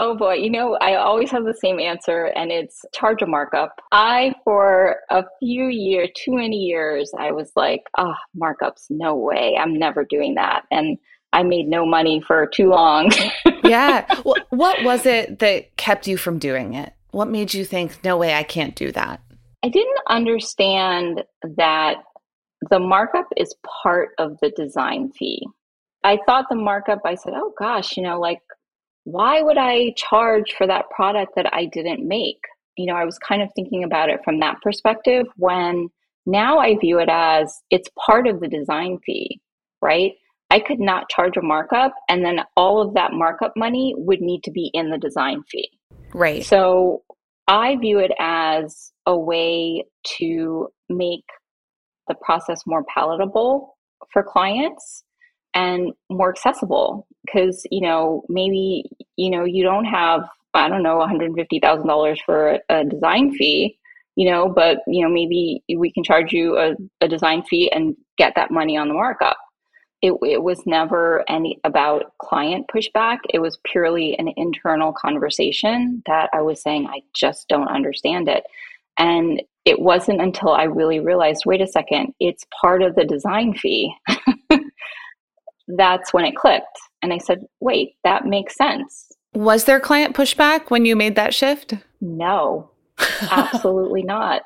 Oh 0.00 0.16
boy, 0.16 0.34
you 0.34 0.48
know, 0.48 0.78
I 0.80 0.94
always 0.94 1.28
have 1.32 1.44
the 1.44 1.58
same 1.60 1.80
answer, 1.80 2.26
and 2.36 2.52
it's 2.52 2.84
charge 2.94 3.20
a 3.20 3.26
markup. 3.26 3.80
I, 3.90 4.32
for 4.44 5.00
a 5.10 5.24
few 5.40 5.66
years, 5.66 6.10
too 6.14 6.36
many 6.36 6.56
years, 6.56 7.12
I 7.18 7.32
was 7.32 7.50
like, 7.56 7.82
oh, 7.98 8.14
markups, 8.40 8.86
no 8.90 9.16
way, 9.16 9.56
I'm 9.60 9.76
never 9.76 10.04
doing 10.04 10.36
that. 10.36 10.66
And 10.70 10.98
I 11.32 11.42
made 11.42 11.68
no 11.68 11.84
money 11.84 12.22
for 12.26 12.46
too 12.46 12.68
long. 12.68 13.10
yeah. 13.64 14.06
Well, 14.24 14.36
what 14.50 14.82
was 14.82 15.06
it 15.06 15.38
that 15.40 15.76
kept 15.76 16.06
you 16.06 16.16
from 16.16 16.38
doing 16.38 16.74
it? 16.74 16.92
What 17.10 17.28
made 17.28 17.54
you 17.54 17.64
think, 17.64 18.02
no 18.04 18.16
way, 18.16 18.34
I 18.34 18.42
can't 18.42 18.74
do 18.74 18.92
that? 18.92 19.20
I 19.62 19.68
didn't 19.68 19.98
understand 20.08 21.24
that 21.56 21.96
the 22.70 22.78
markup 22.78 23.26
is 23.36 23.54
part 23.82 24.10
of 24.18 24.36
the 24.40 24.50
design 24.50 25.10
fee. 25.12 25.46
I 26.04 26.18
thought 26.26 26.46
the 26.48 26.56
markup, 26.56 27.00
I 27.04 27.14
said, 27.14 27.32
oh 27.34 27.52
gosh, 27.58 27.96
you 27.96 28.02
know, 28.02 28.20
like, 28.20 28.40
why 29.04 29.42
would 29.42 29.58
I 29.58 29.94
charge 29.96 30.54
for 30.56 30.66
that 30.66 30.90
product 30.90 31.32
that 31.36 31.52
I 31.52 31.66
didn't 31.66 32.06
make? 32.06 32.40
You 32.76 32.86
know, 32.86 32.94
I 32.94 33.04
was 33.04 33.18
kind 33.18 33.42
of 33.42 33.48
thinking 33.54 33.84
about 33.84 34.08
it 34.08 34.20
from 34.24 34.40
that 34.40 34.60
perspective 34.62 35.26
when 35.36 35.88
now 36.26 36.58
I 36.58 36.76
view 36.78 37.00
it 37.00 37.08
as 37.10 37.60
it's 37.70 37.88
part 38.06 38.26
of 38.26 38.40
the 38.40 38.48
design 38.48 38.98
fee, 39.04 39.40
right? 39.82 40.12
I 40.50 40.60
could 40.60 40.80
not 40.80 41.08
charge 41.10 41.36
a 41.36 41.42
markup, 41.42 41.92
and 42.08 42.24
then 42.24 42.40
all 42.56 42.80
of 42.80 42.94
that 42.94 43.12
markup 43.12 43.52
money 43.56 43.94
would 43.96 44.20
need 44.20 44.42
to 44.44 44.50
be 44.50 44.70
in 44.72 44.90
the 44.90 44.98
design 44.98 45.42
fee. 45.50 45.70
Right. 46.14 46.44
So 46.44 47.02
I 47.46 47.76
view 47.76 47.98
it 47.98 48.12
as 48.18 48.92
a 49.06 49.16
way 49.16 49.84
to 50.18 50.68
make 50.88 51.24
the 52.08 52.14
process 52.14 52.62
more 52.66 52.84
palatable 52.92 53.76
for 54.12 54.22
clients 54.22 55.04
and 55.54 55.92
more 56.10 56.30
accessible 56.30 57.06
because 57.24 57.66
you 57.70 57.80
know 57.80 58.22
maybe 58.28 58.84
you 59.16 59.30
know 59.30 59.44
you 59.44 59.62
don't 59.62 59.84
have 59.84 60.22
i 60.54 60.68
don't 60.68 60.82
know 60.82 60.98
$150000 60.98 62.18
for 62.24 62.58
a 62.68 62.84
design 62.84 63.32
fee 63.32 63.78
you 64.16 64.30
know 64.30 64.48
but 64.48 64.78
you 64.86 65.02
know 65.02 65.12
maybe 65.12 65.62
we 65.76 65.92
can 65.92 66.04
charge 66.04 66.32
you 66.32 66.56
a, 66.58 66.74
a 67.00 67.08
design 67.08 67.42
fee 67.42 67.70
and 67.74 67.96
get 68.16 68.34
that 68.36 68.50
money 68.50 68.76
on 68.76 68.88
the 68.88 68.94
markup 68.94 69.36
it, 70.00 70.14
it 70.22 70.42
was 70.42 70.64
never 70.66 71.24
any 71.28 71.58
about 71.64 72.12
client 72.18 72.66
pushback. 72.72 73.18
It 73.30 73.40
was 73.40 73.58
purely 73.64 74.16
an 74.18 74.28
internal 74.36 74.92
conversation 74.92 76.02
that 76.06 76.30
I 76.32 76.42
was 76.42 76.62
saying, 76.62 76.86
I 76.86 77.00
just 77.14 77.48
don't 77.48 77.68
understand 77.68 78.28
it. 78.28 78.44
And 78.98 79.42
it 79.64 79.80
wasn't 79.80 80.20
until 80.20 80.50
I 80.50 80.64
really 80.64 81.00
realized, 81.00 81.42
wait 81.46 81.60
a 81.60 81.66
second, 81.66 82.14
it's 82.20 82.46
part 82.60 82.82
of 82.82 82.94
the 82.94 83.04
design 83.04 83.54
fee. 83.54 83.92
That's 85.68 86.12
when 86.12 86.24
it 86.24 86.36
clicked. 86.36 86.78
And 87.02 87.12
I 87.12 87.18
said, 87.18 87.44
wait, 87.60 87.94
that 88.04 88.24
makes 88.24 88.56
sense. 88.56 89.12
Was 89.34 89.64
there 89.64 89.78
client 89.78 90.16
pushback 90.16 90.70
when 90.70 90.84
you 90.84 90.96
made 90.96 91.16
that 91.16 91.34
shift? 91.34 91.74
No, 92.00 92.70
absolutely 93.30 94.02
not. 94.02 94.42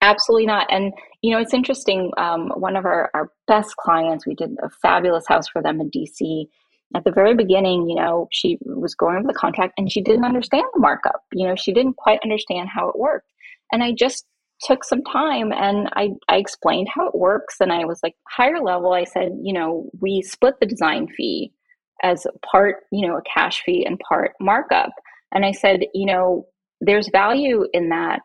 Absolutely 0.00 0.46
not. 0.46 0.66
And, 0.70 0.92
you 1.26 1.32
know, 1.32 1.40
it's 1.40 1.54
interesting. 1.54 2.12
Um, 2.18 2.52
one 2.54 2.76
of 2.76 2.84
our, 2.84 3.10
our 3.12 3.32
best 3.48 3.74
clients, 3.76 4.24
we 4.24 4.36
did 4.36 4.56
a 4.62 4.70
fabulous 4.80 5.26
house 5.26 5.48
for 5.48 5.60
them 5.60 5.80
in 5.80 5.90
DC. 5.90 6.46
At 6.94 7.02
the 7.02 7.10
very 7.10 7.34
beginning, 7.34 7.88
you 7.88 7.96
know, 7.96 8.28
she 8.30 8.58
was 8.60 8.94
going 8.94 9.16
over 9.16 9.26
the 9.26 9.34
contract 9.34 9.74
and 9.76 9.90
she 9.90 10.00
didn't 10.00 10.24
understand 10.24 10.62
the 10.72 10.78
markup. 10.78 11.24
You 11.32 11.48
know, 11.48 11.56
she 11.56 11.72
didn't 11.72 11.96
quite 11.96 12.20
understand 12.22 12.68
how 12.72 12.90
it 12.90 12.96
worked. 12.96 13.28
And 13.72 13.82
I 13.82 13.90
just 13.90 14.24
took 14.60 14.84
some 14.84 15.02
time 15.02 15.52
and 15.52 15.88
I, 15.96 16.10
I 16.28 16.36
explained 16.36 16.90
how 16.94 17.08
it 17.08 17.18
works. 17.18 17.56
And 17.58 17.72
I 17.72 17.86
was 17.86 17.98
like, 18.04 18.14
higher 18.28 18.60
level, 18.60 18.92
I 18.92 19.02
said, 19.02 19.32
you 19.42 19.52
know, 19.52 19.90
we 20.00 20.22
split 20.22 20.54
the 20.60 20.66
design 20.66 21.08
fee 21.08 21.52
as 22.04 22.24
part, 22.48 22.84
you 22.92 23.04
know, 23.04 23.16
a 23.16 23.22
cash 23.22 23.62
fee 23.62 23.84
and 23.84 23.98
part 23.98 24.34
markup. 24.40 24.90
And 25.34 25.44
I 25.44 25.50
said, 25.50 25.80
you 25.92 26.06
know, 26.06 26.46
there's 26.80 27.08
value 27.08 27.66
in 27.72 27.88
that 27.88 28.20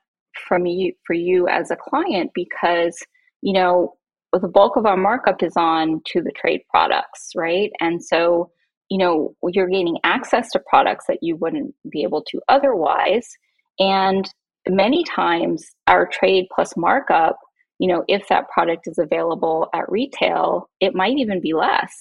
from 0.47 0.65
you 0.65 0.93
for 1.05 1.13
you 1.13 1.47
as 1.47 1.71
a 1.71 1.75
client 1.75 2.31
because 2.33 2.97
you 3.41 3.53
know 3.53 3.93
the 4.33 4.47
bulk 4.47 4.77
of 4.77 4.85
our 4.85 4.97
markup 4.97 5.43
is 5.43 5.53
on 5.57 6.01
to 6.05 6.21
the 6.21 6.31
trade 6.31 6.61
products 6.69 7.29
right 7.35 7.71
and 7.79 8.03
so 8.03 8.49
you 8.89 8.97
know 8.97 9.35
you're 9.49 9.69
gaining 9.69 9.97
access 10.03 10.49
to 10.51 10.61
products 10.69 11.05
that 11.07 11.19
you 11.21 11.35
wouldn't 11.37 11.73
be 11.91 12.03
able 12.03 12.23
to 12.23 12.39
otherwise 12.49 13.27
and 13.79 14.29
many 14.69 15.03
times 15.03 15.65
our 15.87 16.07
trade 16.07 16.45
plus 16.53 16.73
markup 16.77 17.37
you 17.79 17.87
know 17.87 18.03
if 18.07 18.27
that 18.29 18.47
product 18.49 18.87
is 18.87 18.97
available 18.97 19.67
at 19.73 19.89
retail 19.89 20.69
it 20.79 20.95
might 20.95 21.17
even 21.17 21.41
be 21.41 21.53
less 21.53 21.91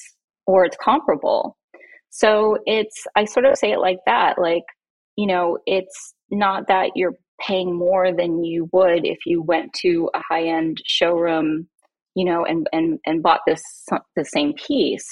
or 0.46 0.64
it's 0.64 0.76
comparable 0.82 1.56
So 2.10 2.58
it's, 2.66 3.06
I 3.16 3.24
sort 3.24 3.46
of 3.46 3.56
say 3.56 3.72
it 3.72 3.78
like 3.80 4.00
that. 4.06 4.38
Like, 4.38 4.64
you 5.16 5.26
know, 5.26 5.58
it's 5.66 6.14
not 6.30 6.66
that 6.68 6.90
you're 6.96 7.14
paying 7.40 7.74
more 7.74 8.12
than 8.12 8.44
you 8.44 8.68
would 8.72 9.04
if 9.04 9.18
you 9.26 9.42
went 9.42 9.72
to 9.82 10.10
a 10.14 10.20
high 10.28 10.44
end 10.44 10.78
showroom, 10.86 11.68
you 12.14 12.24
know, 12.24 12.44
and, 12.44 12.68
and, 12.72 12.98
and 13.06 13.22
bought 13.22 13.40
this, 13.46 13.62
the 14.16 14.24
same 14.24 14.52
piece. 14.54 15.06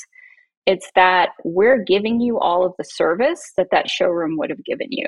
It's 0.66 0.91
that 0.95 1.31
we're 1.45 1.83
giving 1.83 2.20
you 2.20 2.39
all 2.39 2.64
of 2.66 2.74
the 2.79 2.85
service 2.85 3.53
that 3.57 3.68
that 3.70 3.89
showroom 3.89 4.37
would 4.37 4.51
have 4.51 4.64
given 4.64 4.89
you. 4.91 5.07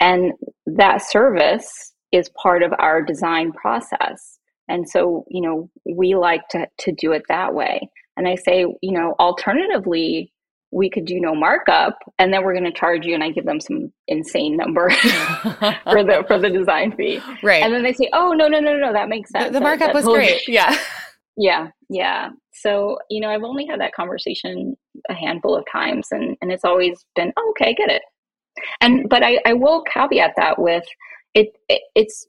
And 0.00 0.32
that 0.66 1.02
service 1.02 1.94
is 2.12 2.30
part 2.30 2.62
of 2.62 2.72
our 2.78 3.02
design 3.02 3.52
process. 3.52 4.38
And 4.68 4.88
so, 4.88 5.24
you 5.28 5.40
know, 5.40 5.70
we 5.84 6.14
like 6.14 6.46
to, 6.50 6.66
to 6.80 6.92
do 6.92 7.12
it 7.12 7.22
that 7.28 7.54
way. 7.54 7.88
And 8.16 8.26
I 8.26 8.34
say, 8.34 8.66
you 8.82 8.92
know, 8.92 9.14
alternatively, 9.18 10.32
we 10.70 10.90
could 10.90 11.04
do 11.06 11.20
no 11.20 11.34
markup 11.34 11.98
and 12.18 12.32
then 12.32 12.44
we're 12.44 12.52
going 12.52 12.64
to 12.64 12.72
charge 12.72 13.06
you 13.06 13.14
and 13.14 13.24
i 13.24 13.30
give 13.30 13.44
them 13.44 13.60
some 13.60 13.92
insane 14.06 14.56
number 14.56 14.90
for 15.84 16.04
the 16.04 16.24
for 16.26 16.38
the 16.38 16.50
design 16.50 16.94
fee. 16.96 17.20
Right. 17.42 17.62
And 17.62 17.72
then 17.72 17.82
they 17.82 17.92
say 17.92 18.08
oh 18.12 18.32
no 18.32 18.48
no 18.48 18.60
no 18.60 18.76
no 18.76 18.92
that 18.92 19.08
makes 19.08 19.30
sense. 19.30 19.46
the, 19.46 19.52
the 19.52 19.60
markup 19.60 19.88
that, 19.88 19.94
was 19.94 20.04
great. 20.04 20.46
Yeah. 20.48 20.76
Yeah 21.40 21.68
yeah. 21.88 22.30
So 22.52 22.98
you 23.08 23.20
know 23.20 23.30
i've 23.30 23.44
only 23.44 23.64
had 23.64 23.80
that 23.80 23.94
conversation 23.94 24.76
a 25.08 25.14
handful 25.14 25.56
of 25.56 25.64
times 25.70 26.08
and 26.10 26.36
and 26.42 26.50
it's 26.50 26.64
always 26.64 27.04
been 27.14 27.32
oh, 27.36 27.50
okay 27.50 27.74
get 27.74 27.90
it. 27.90 28.02
And 28.80 29.08
but 29.08 29.22
i 29.22 29.38
i 29.46 29.52
will 29.52 29.82
caveat 29.82 30.32
that 30.36 30.58
with 30.58 30.84
it, 31.34 31.52
it 31.68 31.82
it's 31.94 32.26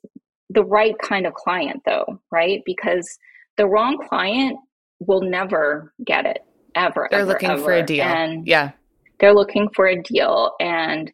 the 0.51 0.63
right 0.63 0.95
kind 0.99 1.25
of 1.25 1.33
client 1.33 1.81
though 1.85 2.21
right? 2.31 2.61
Because 2.65 3.17
the 3.57 3.65
wrong 3.65 3.97
client 4.07 4.57
will 4.99 5.21
never 5.21 5.91
get 6.05 6.25
it 6.25 6.43
ever. 6.75 7.07
They're 7.11 7.21
ever, 7.21 7.29
looking 7.29 7.51
ever. 7.51 7.61
for 7.61 7.73
a 7.73 7.83
deal. 7.83 8.05
And 8.05 8.47
yeah. 8.47 8.71
They're 9.19 9.33
looking 9.33 9.69
for 9.75 9.87
a 9.87 10.01
deal. 10.01 10.53
And 10.59 11.11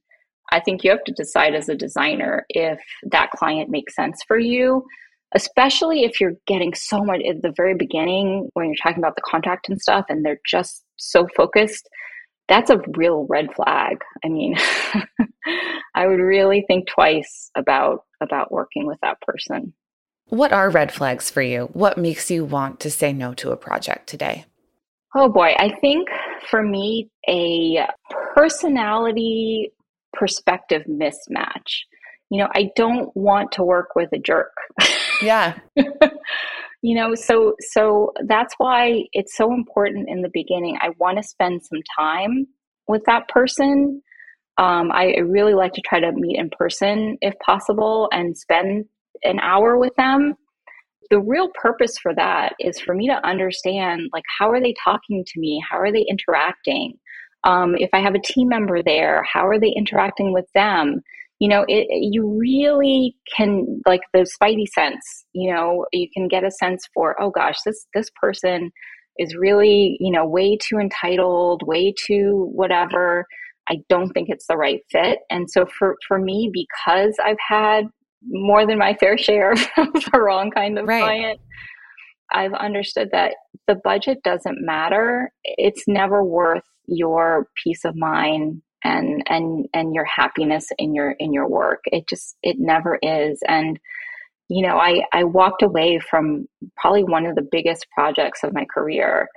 I 0.52 0.60
think 0.60 0.84
you 0.84 0.92
have 0.92 1.04
to 1.06 1.12
decide 1.14 1.56
as 1.56 1.70
a 1.70 1.76
designer 1.76 2.46
if 2.50 2.80
that 3.04 3.32
client 3.32 3.70
makes 3.70 3.96
sense 3.96 4.22
for 4.28 4.38
you, 4.38 4.86
especially 5.34 6.04
if 6.04 6.22
you're 6.22 6.36
getting 6.46 6.74
so 6.74 7.04
much 7.04 7.22
at 7.28 7.42
the 7.42 7.54
very 7.56 7.76
beginning 7.76 8.50
when 8.54 8.68
you're 8.68 8.76
talking 8.82 9.00
about 9.00 9.16
the 9.16 9.24
contract 9.24 9.70
and 9.70 9.82
stuff 9.82 10.06
and 10.10 10.24
they're 10.24 10.40
just 10.46 10.84
so 10.98 11.28
focused. 11.36 11.90
That's 12.48 12.70
a 12.70 12.80
real 12.96 13.26
red 13.28 13.54
flag. 13.56 14.04
I 14.24 14.30
mean, 14.30 14.56
I 15.96 16.06
would 16.06 16.20
really 16.20 16.64
think 16.68 16.88
twice 16.88 17.50
about 17.56 18.02
about 18.22 18.52
working 18.52 18.86
with 18.86 19.00
that 19.02 19.20
person. 19.22 19.74
What 20.28 20.52
are 20.52 20.70
red 20.70 20.92
flags 20.92 21.30
for 21.30 21.42
you? 21.42 21.70
What 21.74 21.98
makes 21.98 22.32
you 22.32 22.46
want 22.46 22.80
to 22.82 22.92
say 22.92 23.14
no 23.14 23.34
to 23.36 23.52
a 23.52 23.58
project 23.58 24.08
today? 24.08 24.46
Oh 25.18 25.30
boy, 25.30 25.56
I 25.58 25.70
think 25.80 26.10
for 26.50 26.62
me, 26.62 27.10
a 27.30 27.88
personality 28.36 29.72
perspective 30.12 30.84
mismatch. 30.90 31.84
You 32.30 32.40
know, 32.40 32.50
I 32.54 32.72
don't 32.76 33.16
want 33.16 33.54
to 33.54 33.64
work 33.64 33.96
with 33.96 34.10
a 34.12 34.18
jerk. 34.18 34.52
Yeah. 35.22 35.58
you 36.82 36.96
know, 36.96 37.16
so 37.16 37.56
so 37.72 38.12
that's 38.28 38.54
why 38.58 39.04
it's 39.14 39.38
so 39.38 39.54
important 39.54 40.10
in 40.10 40.22
the 40.22 40.32
beginning. 40.34 40.78
I 40.82 40.90
want 41.00 41.18
to 41.18 41.24
spend 41.24 41.64
some 41.64 41.80
time 41.98 42.48
with 42.90 43.04
that 43.06 43.30
person. 43.30 44.02
Um, 44.58 44.92
I 44.92 45.16
really 45.20 45.54
like 45.54 45.72
to 45.74 45.82
try 45.82 46.02
to 46.02 46.12
meet 46.12 46.38
in 46.38 46.50
person 46.50 47.18
if 47.22 47.34
possible 47.40 48.10
and 48.12 48.38
spend 48.38 48.86
an 49.24 49.40
hour 49.40 49.78
with 49.78 49.96
them 49.96 50.36
the 51.10 51.20
real 51.20 51.50
purpose 51.62 51.98
for 51.98 52.14
that 52.16 52.54
is 52.60 52.80
for 52.80 52.94
me 52.94 53.08
to 53.08 53.28
understand 53.28 54.10
like 54.14 54.24
how 54.40 54.50
are 54.50 54.62
they 54.62 54.74
talking 54.84 55.24
to 55.26 55.40
me? 55.40 55.64
How 55.70 55.78
are 55.78 55.92
they 55.92 56.06
interacting? 56.10 56.94
Um, 57.44 57.76
if 57.76 57.92
i 57.94 58.00
have 58.00 58.16
a 58.16 58.20
team 58.20 58.48
member 58.50 58.82
there 58.82 59.24
how 59.32 59.48
are 59.48 59.60
they 59.60 59.74
interacting 59.76 60.34
with 60.34 60.48
them? 60.56 61.02
You 61.40 61.50
know 61.50 61.66
it, 61.68 61.88
you 61.90 62.28
really 62.40 63.16
can 63.36 63.82
like 63.86 64.02
the 64.14 64.28
spidey 64.42 64.68
sense 64.68 65.26
you 65.34 65.54
know 65.54 65.86
you 65.92 66.08
can 66.14 66.28
get 66.28 66.46
a 66.46 66.52
sense 66.52 66.88
for 66.94 67.22
oh 67.22 67.30
gosh 67.30 67.58
this 67.66 67.86
this 67.94 68.10
person 68.22 68.72
is 69.20 69.36
really 69.36 69.98
you 70.00 70.12
know 70.12 70.26
way 70.26 70.58
too 70.58 70.78
entitled 70.78 71.62
way 71.66 71.94
too 72.08 72.50
whatever. 72.54 73.26
I 73.70 73.78
don't 73.90 74.12
think 74.12 74.30
it's 74.30 74.46
the 74.48 74.58
right 74.58 74.82
fit. 74.92 75.20
And 75.30 75.50
so 75.50 75.66
for 75.66 75.98
for 76.08 76.20
me 76.20 76.50
because 76.52 77.16
i've 77.24 77.44
had 77.48 77.86
more 78.28 78.66
than 78.66 78.78
my 78.78 78.94
fair 78.96 79.18
share 79.18 79.52
of 79.78 79.94
the 79.94 80.20
wrong 80.20 80.52
kind 80.52 80.78
of 80.78 80.88
right. 80.88 81.02
client. 81.02 81.40
I've 82.32 82.54
understood 82.54 83.10
that 83.12 83.36
the 83.68 83.76
budget 83.84 84.22
doesn't 84.24 84.66
matter. 84.66 85.32
It's 85.44 85.84
never 85.88 86.24
worth 86.24 86.64
your 86.88 87.48
peace 87.64 87.86
of 87.86 87.96
mind 87.96 88.62
and 88.84 89.24
and 89.28 89.68
and 89.74 89.94
your 89.94 90.06
happiness 90.06 90.68
in 90.78 90.94
your 90.94 91.12
in 91.20 91.34
your 91.34 91.48
work. 91.48 91.82
It 91.86 92.08
just 92.08 92.36
it 92.44 92.58
never 92.60 93.00
is. 93.02 93.40
And 93.48 93.80
you 94.50 94.66
know, 94.66 94.78
I 94.78 95.04
I 95.14 95.24
walked 95.24 95.62
away 95.62 96.00
from 96.00 96.48
probably 96.78 97.04
one 97.04 97.26
of 97.26 97.36
the 97.36 97.48
biggest 97.52 97.88
projects 97.92 98.44
of 98.44 98.54
my 98.54 98.66
career 98.66 99.28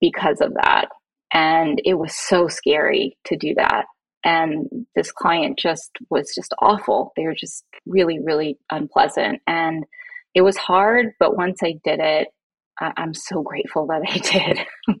because 0.00 0.40
of 0.40 0.54
that. 0.54 0.88
And 1.32 1.80
it 1.84 1.94
was 1.94 2.14
so 2.14 2.48
scary 2.48 3.16
to 3.26 3.36
do 3.36 3.54
that 3.54 3.84
and 4.24 4.68
this 4.94 5.12
client 5.12 5.58
just 5.58 5.90
was 6.10 6.32
just 6.34 6.54
awful. 6.60 7.12
They 7.16 7.24
were 7.24 7.34
just 7.34 7.64
really 7.86 8.18
really 8.20 8.58
unpleasant. 8.70 9.40
And 9.46 9.84
it 10.34 10.42
was 10.42 10.56
hard 10.56 11.12
but 11.18 11.36
once 11.36 11.58
i 11.62 11.74
did 11.82 11.98
it 11.98 12.28
I- 12.80 12.92
i'm 12.96 13.14
so 13.14 13.42
grateful 13.42 13.86
that 13.88 14.02
i 14.08 14.18
did. 14.88 14.98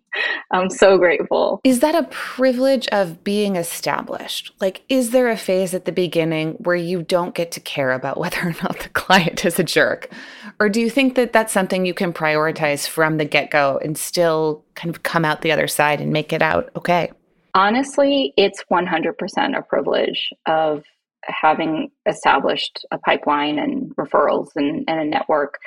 I'm 0.52 0.68
so 0.68 0.98
grateful. 0.98 1.60
Is 1.62 1.78
that 1.80 1.94
a 1.94 2.08
privilege 2.10 2.88
of 2.88 3.22
being 3.22 3.54
established? 3.54 4.52
Like 4.60 4.82
is 4.88 5.10
there 5.12 5.28
a 5.28 5.36
phase 5.36 5.72
at 5.74 5.84
the 5.84 5.92
beginning 5.92 6.54
where 6.54 6.74
you 6.76 7.02
don't 7.02 7.36
get 7.36 7.52
to 7.52 7.60
care 7.60 7.92
about 7.92 8.18
whether 8.18 8.40
or 8.40 8.54
not 8.62 8.80
the 8.80 8.88
client 8.92 9.44
is 9.44 9.58
a 9.60 9.64
jerk? 9.64 10.10
Or 10.58 10.68
do 10.68 10.80
you 10.80 10.90
think 10.90 11.14
that 11.14 11.32
that's 11.32 11.52
something 11.52 11.86
you 11.86 11.94
can 11.94 12.12
prioritize 12.12 12.88
from 12.88 13.16
the 13.16 13.24
get-go 13.24 13.78
and 13.82 13.96
still 13.96 14.64
kind 14.74 14.94
of 14.94 15.04
come 15.04 15.24
out 15.24 15.42
the 15.42 15.52
other 15.52 15.68
side 15.68 16.00
and 16.00 16.12
make 16.12 16.32
it 16.32 16.42
out 16.42 16.70
okay 16.76 17.12
Honestly, 17.54 18.32
it's 18.36 18.64
100% 18.70 19.58
a 19.58 19.62
privilege 19.62 20.30
of 20.46 20.84
having 21.24 21.90
established 22.06 22.84
a 22.90 22.98
pipeline 22.98 23.58
and 23.58 23.94
referrals 23.96 24.48
and, 24.56 24.84
and 24.88 25.00
a 25.00 25.04
network. 25.04 25.58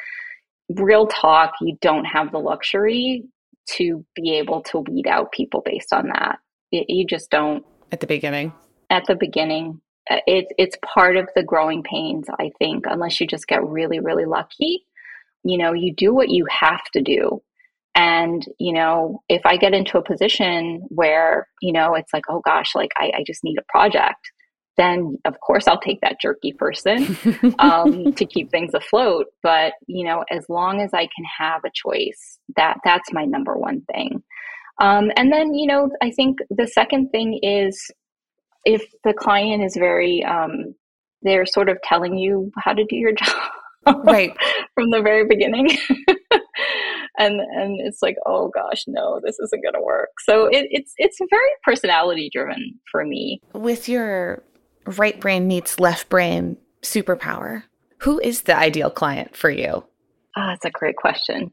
Real 0.70 1.08
talk, 1.08 1.54
you 1.62 1.78
don't 1.82 2.06
have 2.06 2.32
the 2.32 2.40
luxury 2.40 3.24
to 3.66 4.06
be 4.16 4.36
able 4.36 4.62
to 4.62 4.80
weed 4.80 5.08
out 5.08 5.32
people 5.32 5.62
based 5.66 5.94
on 5.94 6.08
that. 6.08 6.40
It, 6.72 6.86
you 6.90 7.06
just 7.06 7.30
don't. 7.30 7.66
At 7.92 8.00
the 8.00 8.08
beginning? 8.08 8.54
At 8.90 9.06
the 9.08 9.16
beginning. 9.16 9.82
Uh, 10.10 10.18
it, 10.28 10.48
it's 10.58 10.78
part 10.84 11.16
of 11.16 11.30
the 11.36 11.44
growing 11.44 11.84
pains, 11.84 12.28
I 12.40 12.52
think, 12.60 12.86
unless 12.88 13.22
you 13.22 13.28
just 13.28 13.48
get 13.48 13.66
really, 13.66 14.00
really 14.00 14.26
lucky. 14.26 14.86
You 15.44 15.58
know, 15.58 15.74
you 15.74 15.94
do 15.94 16.14
what 16.14 16.30
you 16.30 16.46
have 16.50 16.84
to 16.94 17.02
do 17.02 17.42
and, 17.96 18.46
you 18.60 18.74
know, 18.74 19.22
if 19.30 19.46
I 19.46 19.58
get 19.58 19.74
into 19.74 19.98
a 19.98 20.04
position 20.04 20.86
where, 20.90 21.48
you 21.62 21.72
know, 21.72 21.94
it's 21.94 22.14
like, 22.14 22.24
oh 22.30 22.42
gosh, 22.44 22.74
like 22.76 22.92
I, 22.98 23.12
I 23.18 23.24
just 23.26 23.44
need 23.44 23.58
a 23.60 23.72
project, 23.72 24.32
then 24.78 25.18
of 25.26 25.40
course 25.42 25.68
I'll 25.68 25.80
take 25.80 26.02
that 26.02 26.20
jerky 26.20 26.54
person 26.54 27.16
um, 27.60 28.14
to 28.14 28.26
keep 28.26 28.50
things 28.50 28.74
afloat. 28.74 29.28
But, 29.44 29.74
you 29.88 30.06
know, 30.06 30.26
as 30.32 30.46
long 30.50 30.82
as 30.82 30.94
I 30.94 31.04
can 31.04 31.26
have 31.40 31.62
a 31.64 31.72
choice, 31.74 32.40
that 32.56 32.78
that's 32.84 33.14
my 33.14 33.26
number 33.26 33.56
one 33.56 33.82
thing. 33.94 34.24
Um, 34.82 35.12
and 35.16 35.32
then, 35.32 35.54
you 35.54 35.68
know, 35.68 35.92
I 36.02 36.10
think 36.10 36.40
the 36.50 36.68
second 36.68 37.10
thing 37.10 37.40
is 37.44 37.92
if 38.66 38.84
the 39.04 39.14
client 39.14 39.64
is 39.64 39.76
very, 39.76 40.24
um, 40.24 40.74
they're 41.22 41.46
sort 41.46 41.70
of 41.70 41.78
telling 41.84 42.18
you 42.18 42.52
how 42.58 42.74
to 42.74 42.84
do 42.86 42.96
your 42.96 43.12
job 43.14 43.52
right 44.06 44.36
from 44.76 44.90
the 44.92 45.02
very 45.02 45.26
beginning 45.28 45.68
and 47.18 47.40
and 47.40 47.80
it's 47.80 48.02
like 48.02 48.16
oh 48.26 48.50
gosh 48.50 48.84
no 48.88 49.20
this 49.24 49.38
isn't 49.40 49.64
going 49.64 49.74
to 49.74 49.82
work. 49.82 50.10
So 50.26 50.46
it, 50.46 50.68
it's 50.72 50.94
it's 50.98 51.18
very 51.30 51.50
personality 51.64 52.30
driven 52.32 52.80
for 52.92 53.06
me. 53.06 53.40
With 53.54 53.88
your 53.88 54.44
right 54.86 55.20
brain 55.20 55.48
meets 55.48 55.80
left 55.80 56.10
brain 56.10 56.58
superpower 56.82 57.64
who 58.00 58.20
is 58.20 58.42
the 58.42 58.58
ideal 58.58 58.90
client 58.90 59.36
for 59.36 59.50
you? 59.50 59.84
Ah 60.36 60.40
oh, 60.44 60.48
that's 60.50 60.66
a 60.66 60.72
great 60.72 60.98
question. 60.98 61.52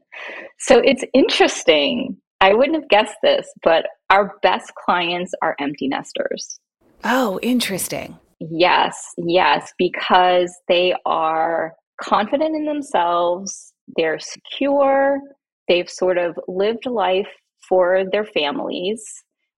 So 0.59 0.79
it's 0.79 1.03
interesting. 1.13 2.17
I 2.41 2.53
wouldn't 2.53 2.75
have 2.75 2.89
guessed 2.89 3.17
this 3.23 3.47
but 3.63 3.85
our 4.09 4.37
best 4.41 4.71
clients 4.75 5.31
are 5.41 5.55
empty 5.59 5.87
nesters. 5.87 6.59
Oh 7.03 7.39
interesting. 7.41 8.17
Yes 8.39 9.13
yes 9.17 9.71
because 9.77 10.53
they 10.67 10.95
are 11.05 11.73
confident 12.01 12.55
in 12.55 12.65
themselves 12.65 13.73
they're 13.95 14.19
secure 14.19 15.19
they've 15.67 15.89
sort 15.89 16.17
of 16.17 16.37
lived 16.47 16.85
life 16.85 17.29
for 17.67 18.03
their 18.11 18.25
families 18.25 19.03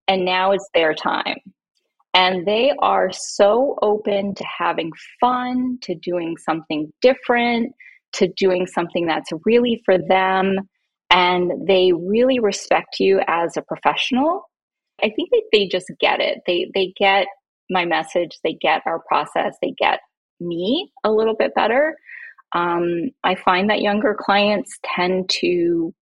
and 0.08 0.26
now 0.26 0.52
it's 0.52 0.70
their 0.74 0.94
time. 0.94 1.38
And 2.14 2.46
they 2.46 2.74
are 2.80 3.12
so 3.12 3.76
open 3.82 4.36
to 4.36 4.44
having 4.46 4.92
fun, 5.20 5.80
to 5.82 5.96
doing 5.96 6.38
something 6.38 6.92
different, 7.02 7.74
to 8.14 8.28
doing 8.38 8.68
something 8.68 9.08
that's 9.08 9.32
really 9.46 9.82
for 9.84 9.98
them. 9.98 10.58
And 11.10 11.68
they 11.68 11.92
really 11.92 12.40
respect 12.40 13.00
you 13.00 13.22
as 13.28 13.58
a 13.58 13.64
professional. 13.64 14.50
I 15.02 15.10
think 15.16 15.30
that 15.32 15.44
they 15.52 15.68
just 15.68 15.92
get 16.00 16.20
it. 16.20 16.40
They 16.46 16.70
they 16.76 16.94
get 16.98 17.26
my 17.70 17.86
message. 17.86 18.40
They 18.44 18.54
get 18.54 18.82
our 18.86 19.02
process. 19.08 19.56
They 19.62 19.74
get 19.78 20.00
me 20.40 20.92
a 21.04 21.12
little 21.12 21.36
bit 21.36 21.56
better. 21.56 21.96
Um, 22.54 23.10
I 23.24 23.36
find 23.36 23.70
that 23.70 23.82
younger 23.82 24.16
clients 24.18 24.80
tend 24.84 25.30
to, 25.42 25.94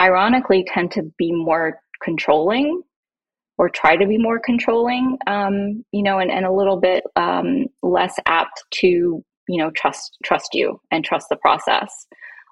ironically, 0.00 0.64
tend 0.72 0.92
to 0.92 1.02
be 1.18 1.32
more 1.32 1.78
controlling 2.02 2.82
or 3.58 3.68
try 3.68 3.96
to 3.96 4.06
be 4.06 4.18
more 4.18 4.40
controlling, 4.40 5.16
um, 5.26 5.84
you 5.92 6.02
know, 6.02 6.18
and, 6.18 6.30
and 6.30 6.44
a 6.44 6.52
little 6.52 6.80
bit 6.80 7.04
um, 7.16 7.66
less 7.82 8.14
apt 8.26 8.64
to, 8.72 8.86
you 9.48 9.58
know, 9.58 9.70
trust 9.70 10.16
trust 10.24 10.54
you 10.54 10.80
and 10.90 11.04
trust 11.04 11.28
the 11.28 11.36
process. 11.36 12.06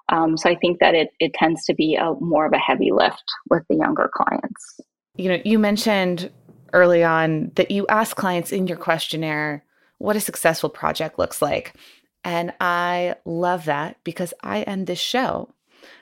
Um, 0.09 0.37
so 0.37 0.49
I 0.49 0.55
think 0.55 0.79
that 0.79 0.95
it 0.95 1.09
it 1.19 1.33
tends 1.33 1.65
to 1.65 1.73
be 1.73 1.95
a 1.95 2.13
more 2.19 2.45
of 2.45 2.53
a 2.53 2.57
heavy 2.57 2.91
lift 2.91 3.23
with 3.49 3.63
the 3.69 3.75
younger 3.75 4.09
clients. 4.13 4.79
You 5.15 5.29
know, 5.29 5.41
you 5.43 5.59
mentioned 5.59 6.31
early 6.71 7.03
on 7.03 7.51
that 7.55 7.71
you 7.71 7.85
ask 7.87 8.15
clients 8.15 8.51
in 8.51 8.67
your 8.67 8.77
questionnaire 8.77 9.63
what 9.99 10.15
a 10.15 10.19
successful 10.19 10.69
project 10.69 11.19
looks 11.19 11.41
like. 11.41 11.75
And 12.23 12.53
I 12.59 13.15
love 13.25 13.65
that 13.65 13.97
because 14.03 14.33
I 14.41 14.61
end 14.61 14.87
this 14.87 14.99
show 14.99 15.53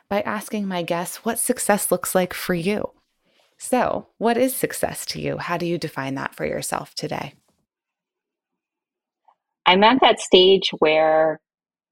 by 0.09 0.21
asking 0.21 0.67
my 0.67 0.83
guests 0.83 1.25
what 1.25 1.39
success 1.39 1.91
looks 1.91 2.13
like 2.13 2.33
for 2.33 2.53
you. 2.53 2.91
So, 3.57 4.07
what 4.17 4.37
is 4.37 4.55
success 4.55 5.05
to 5.07 5.21
you? 5.21 5.37
How 5.37 5.57
do 5.57 5.65
you 5.65 5.77
define 5.77 6.15
that 6.15 6.35
for 6.35 6.45
yourself 6.45 6.95
today? 6.95 7.33
I'm 9.65 9.83
at 9.83 10.01
that 10.01 10.19
stage 10.19 10.71
where 10.79 11.39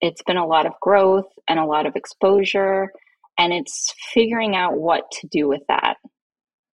it's 0.02 0.24
been 0.24 0.38
a 0.38 0.48
lot 0.48 0.66
of 0.66 0.74
growth 0.82 1.32
and 1.48 1.60
a 1.60 1.66
lot 1.66 1.86
of 1.86 1.96
exposure, 1.96 2.92
and 3.38 3.54
it's 3.54 3.94
figuring 4.14 4.56
out 4.56 4.78
what 4.78 5.04
to 5.12 5.28
do 5.28 5.48
with 5.48 5.62
that. 5.68 5.98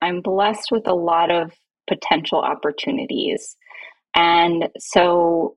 I'm 0.01 0.21
blessed 0.21 0.71
with 0.71 0.89
a 0.89 0.95
lot 0.95 1.31
of 1.31 1.53
potential 1.87 2.41
opportunities. 2.41 3.57
And 4.15 4.69
so 4.79 5.57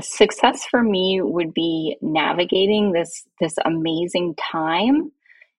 success 0.00 0.64
for 0.70 0.82
me 0.82 1.20
would 1.22 1.52
be 1.52 1.96
navigating 2.00 2.92
this 2.92 3.24
this 3.40 3.54
amazing 3.64 4.34
time 4.36 5.12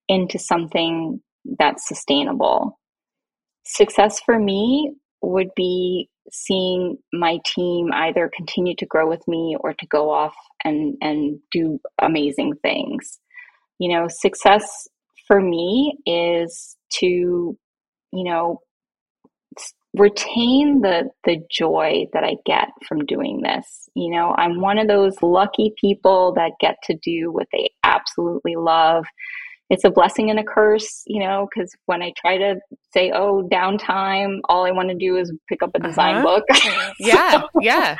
into 0.07 0.39
something 0.39 1.21
that's 1.59 1.87
sustainable. 1.87 2.79
Success 3.65 4.19
for 4.19 4.39
me 4.39 4.93
would 5.21 5.49
be 5.55 6.09
seeing 6.31 6.97
my 7.11 7.37
team 7.45 7.89
either 7.93 8.31
continue 8.35 8.75
to 8.77 8.85
grow 8.85 9.07
with 9.07 9.25
me 9.27 9.55
or 9.59 9.73
to 9.73 9.85
go 9.87 10.09
off 10.09 10.35
and 10.63 10.95
and 11.01 11.39
do 11.51 11.79
amazing 12.01 12.53
things. 12.61 13.19
You 13.79 13.93
know 13.93 14.07
success 14.09 14.87
for 15.27 15.41
me 15.41 15.97
is 16.05 16.75
to 16.99 17.05
you 17.05 18.23
know 18.23 18.61
retain 19.95 20.81
the 20.81 21.09
the 21.23 21.37
joy 21.51 22.05
that 22.13 22.23
I 22.23 22.35
get 22.45 22.69
from 22.87 23.05
doing 23.05 23.41
this. 23.41 23.89
You 23.95 24.11
know, 24.11 24.33
I'm 24.37 24.59
one 24.59 24.77
of 24.77 24.87
those 24.87 25.15
lucky 25.21 25.73
people 25.79 26.33
that 26.35 26.53
get 26.59 26.77
to 26.85 26.95
do 26.95 27.31
what 27.31 27.47
they 27.51 27.69
absolutely 27.83 28.55
love. 28.55 29.05
It's 29.69 29.83
a 29.83 29.91
blessing 29.91 30.29
and 30.29 30.39
a 30.39 30.43
curse, 30.43 31.03
you 31.05 31.19
know, 31.19 31.47
because 31.49 31.73
when 31.85 32.01
I 32.01 32.11
try 32.17 32.37
to 32.37 32.55
say, 32.91 33.11
"Oh, 33.11 33.47
downtime," 33.51 34.39
all 34.49 34.65
I 34.65 34.71
want 34.71 34.89
to 34.89 34.95
do 34.95 35.15
is 35.17 35.31
pick 35.47 35.63
up 35.63 35.71
a 35.75 35.79
design 35.79 36.15
uh-huh. 36.15 36.23
book. 36.23 36.45
yeah, 36.99 37.41
so, 37.41 37.47
yeah. 37.61 37.95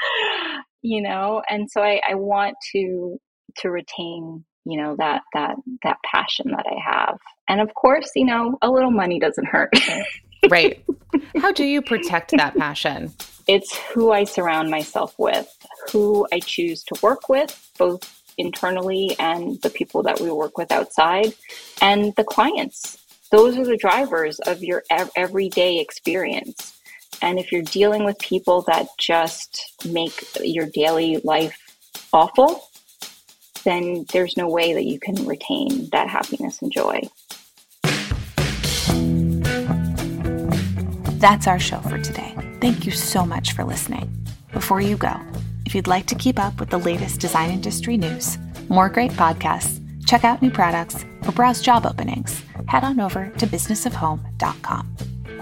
You 0.81 1.01
know, 1.01 1.41
and 1.49 1.69
so 1.71 1.81
I, 1.81 2.01
I 2.07 2.15
want 2.15 2.55
to 2.73 3.17
to 3.57 3.69
retain 3.69 4.43
you 4.65 4.81
know 4.81 4.95
that 4.97 5.21
that 5.33 5.55
that 5.83 5.97
passion 6.09 6.49
that 6.49 6.65
i 6.65 6.75
have 6.83 7.17
and 7.49 7.59
of 7.59 7.73
course 7.75 8.09
you 8.15 8.25
know 8.25 8.57
a 8.61 8.71
little 8.71 8.91
money 8.91 9.19
doesn't 9.19 9.45
hurt 9.45 9.69
right. 10.49 10.83
How 11.37 11.51
do 11.51 11.63
you 11.63 11.81
protect 11.81 12.31
that 12.37 12.55
passion? 12.55 13.13
It's 13.47 13.75
who 13.93 14.11
I 14.11 14.23
surround 14.23 14.69
myself 14.69 15.13
with, 15.17 15.53
who 15.91 16.27
I 16.31 16.39
choose 16.39 16.83
to 16.85 16.99
work 17.01 17.29
with, 17.29 17.71
both 17.77 18.21
internally 18.37 19.15
and 19.19 19.61
the 19.61 19.69
people 19.69 20.01
that 20.03 20.19
we 20.19 20.31
work 20.31 20.57
with 20.57 20.71
outside, 20.71 21.33
and 21.81 22.15
the 22.15 22.23
clients. 22.23 22.97
Those 23.31 23.57
are 23.57 23.65
the 23.65 23.77
drivers 23.77 24.39
of 24.39 24.63
your 24.63 24.83
everyday 25.15 25.79
experience. 25.79 26.79
And 27.21 27.39
if 27.39 27.51
you're 27.51 27.63
dealing 27.63 28.05
with 28.05 28.17
people 28.19 28.63
that 28.63 28.87
just 28.97 29.73
make 29.85 30.13
your 30.41 30.67
daily 30.67 31.17
life 31.23 31.57
awful, 32.11 32.69
then 33.63 34.05
there's 34.11 34.35
no 34.35 34.47
way 34.47 34.73
that 34.73 34.83
you 34.83 34.99
can 34.99 35.25
retain 35.25 35.89
that 35.91 36.09
happiness 36.09 36.61
and 36.61 36.71
joy. 36.71 37.01
That's 41.23 41.47
our 41.47 41.57
show 41.57 41.79
for 41.79 41.97
today. 41.97 42.35
Thank 42.59 42.85
you 42.85 42.91
so 42.91 43.25
much 43.25 43.53
for 43.53 43.63
listening. 43.63 44.11
Before 44.51 44.81
you 44.81 44.97
go, 44.97 45.21
if 45.65 45.73
you'd 45.73 45.87
like 45.87 46.05
to 46.07 46.15
keep 46.15 46.37
up 46.37 46.59
with 46.59 46.69
the 46.69 46.77
latest 46.77 47.21
design 47.21 47.49
industry 47.49 47.95
news, 47.95 48.37
more 48.67 48.89
great 48.89 49.11
podcasts, 49.11 49.79
check 50.05 50.25
out 50.25 50.41
new 50.41 50.51
products, 50.51 51.05
or 51.25 51.31
browse 51.31 51.61
job 51.61 51.85
openings, 51.85 52.43
head 52.67 52.83
on 52.83 52.99
over 52.99 53.29
to 53.37 53.47
businessofhome.com. 53.47 54.97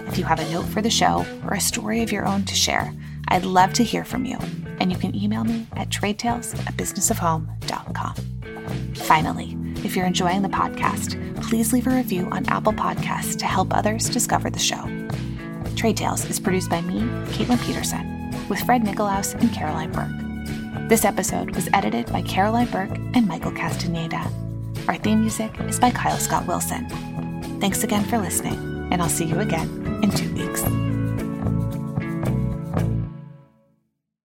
If 0.06 0.18
you 0.18 0.22
have 0.22 0.38
a 0.38 0.48
note 0.52 0.66
for 0.66 0.82
the 0.82 0.88
show 0.88 1.26
or 1.48 1.54
a 1.54 1.60
story 1.60 2.00
of 2.02 2.12
your 2.12 2.26
own 2.26 2.44
to 2.44 2.54
share, 2.54 2.94
I'd 3.26 3.44
love 3.44 3.72
to 3.72 3.82
hear 3.82 4.04
from 4.04 4.24
you, 4.24 4.38
and 4.78 4.92
you 4.92 4.96
can 4.96 5.16
email 5.16 5.42
me 5.42 5.66
at 5.74 5.88
tradetales 5.88 6.56
at 6.64 6.76
businessofhome.com. 6.76 8.14
Finally, 8.94 9.56
if 9.84 9.96
you're 9.96 10.06
enjoying 10.06 10.42
the 10.42 10.48
podcast, 10.48 11.18
please 11.42 11.72
leave 11.72 11.88
a 11.88 11.90
review 11.90 12.28
on 12.30 12.46
Apple 12.46 12.72
Podcasts 12.72 13.36
to 13.38 13.46
help 13.46 13.76
others 13.76 14.08
discover 14.08 14.48
the 14.48 14.60
show. 14.60 14.88
Trade 15.76 15.96
Tales 15.96 16.24
is 16.28 16.40
produced 16.40 16.70
by 16.70 16.80
me, 16.80 17.00
Kaitlin 17.32 17.60
Petersen, 17.64 18.48
with 18.48 18.60
Fred 18.60 18.84
Nicolaus 18.84 19.34
and 19.34 19.52
Caroline 19.52 19.92
Burke. 19.92 20.88
This 20.88 21.04
episode 21.04 21.54
was 21.54 21.68
edited 21.72 22.06
by 22.12 22.22
Caroline 22.22 22.70
Burke 22.70 22.96
and 23.14 23.26
Michael 23.26 23.52
Castaneda. 23.52 24.30
Our 24.88 24.96
theme 24.96 25.20
music 25.20 25.52
is 25.60 25.80
by 25.80 25.90
Kyle 25.90 26.18
Scott 26.18 26.46
Wilson. 26.46 26.88
Thanks 27.60 27.84
again 27.84 28.04
for 28.04 28.18
listening, 28.18 28.88
and 28.92 29.00
I'll 29.00 29.08
see 29.08 29.24
you 29.24 29.40
again 29.40 30.00
in 30.02 30.10
two 30.10 30.32
weeks. 30.34 30.62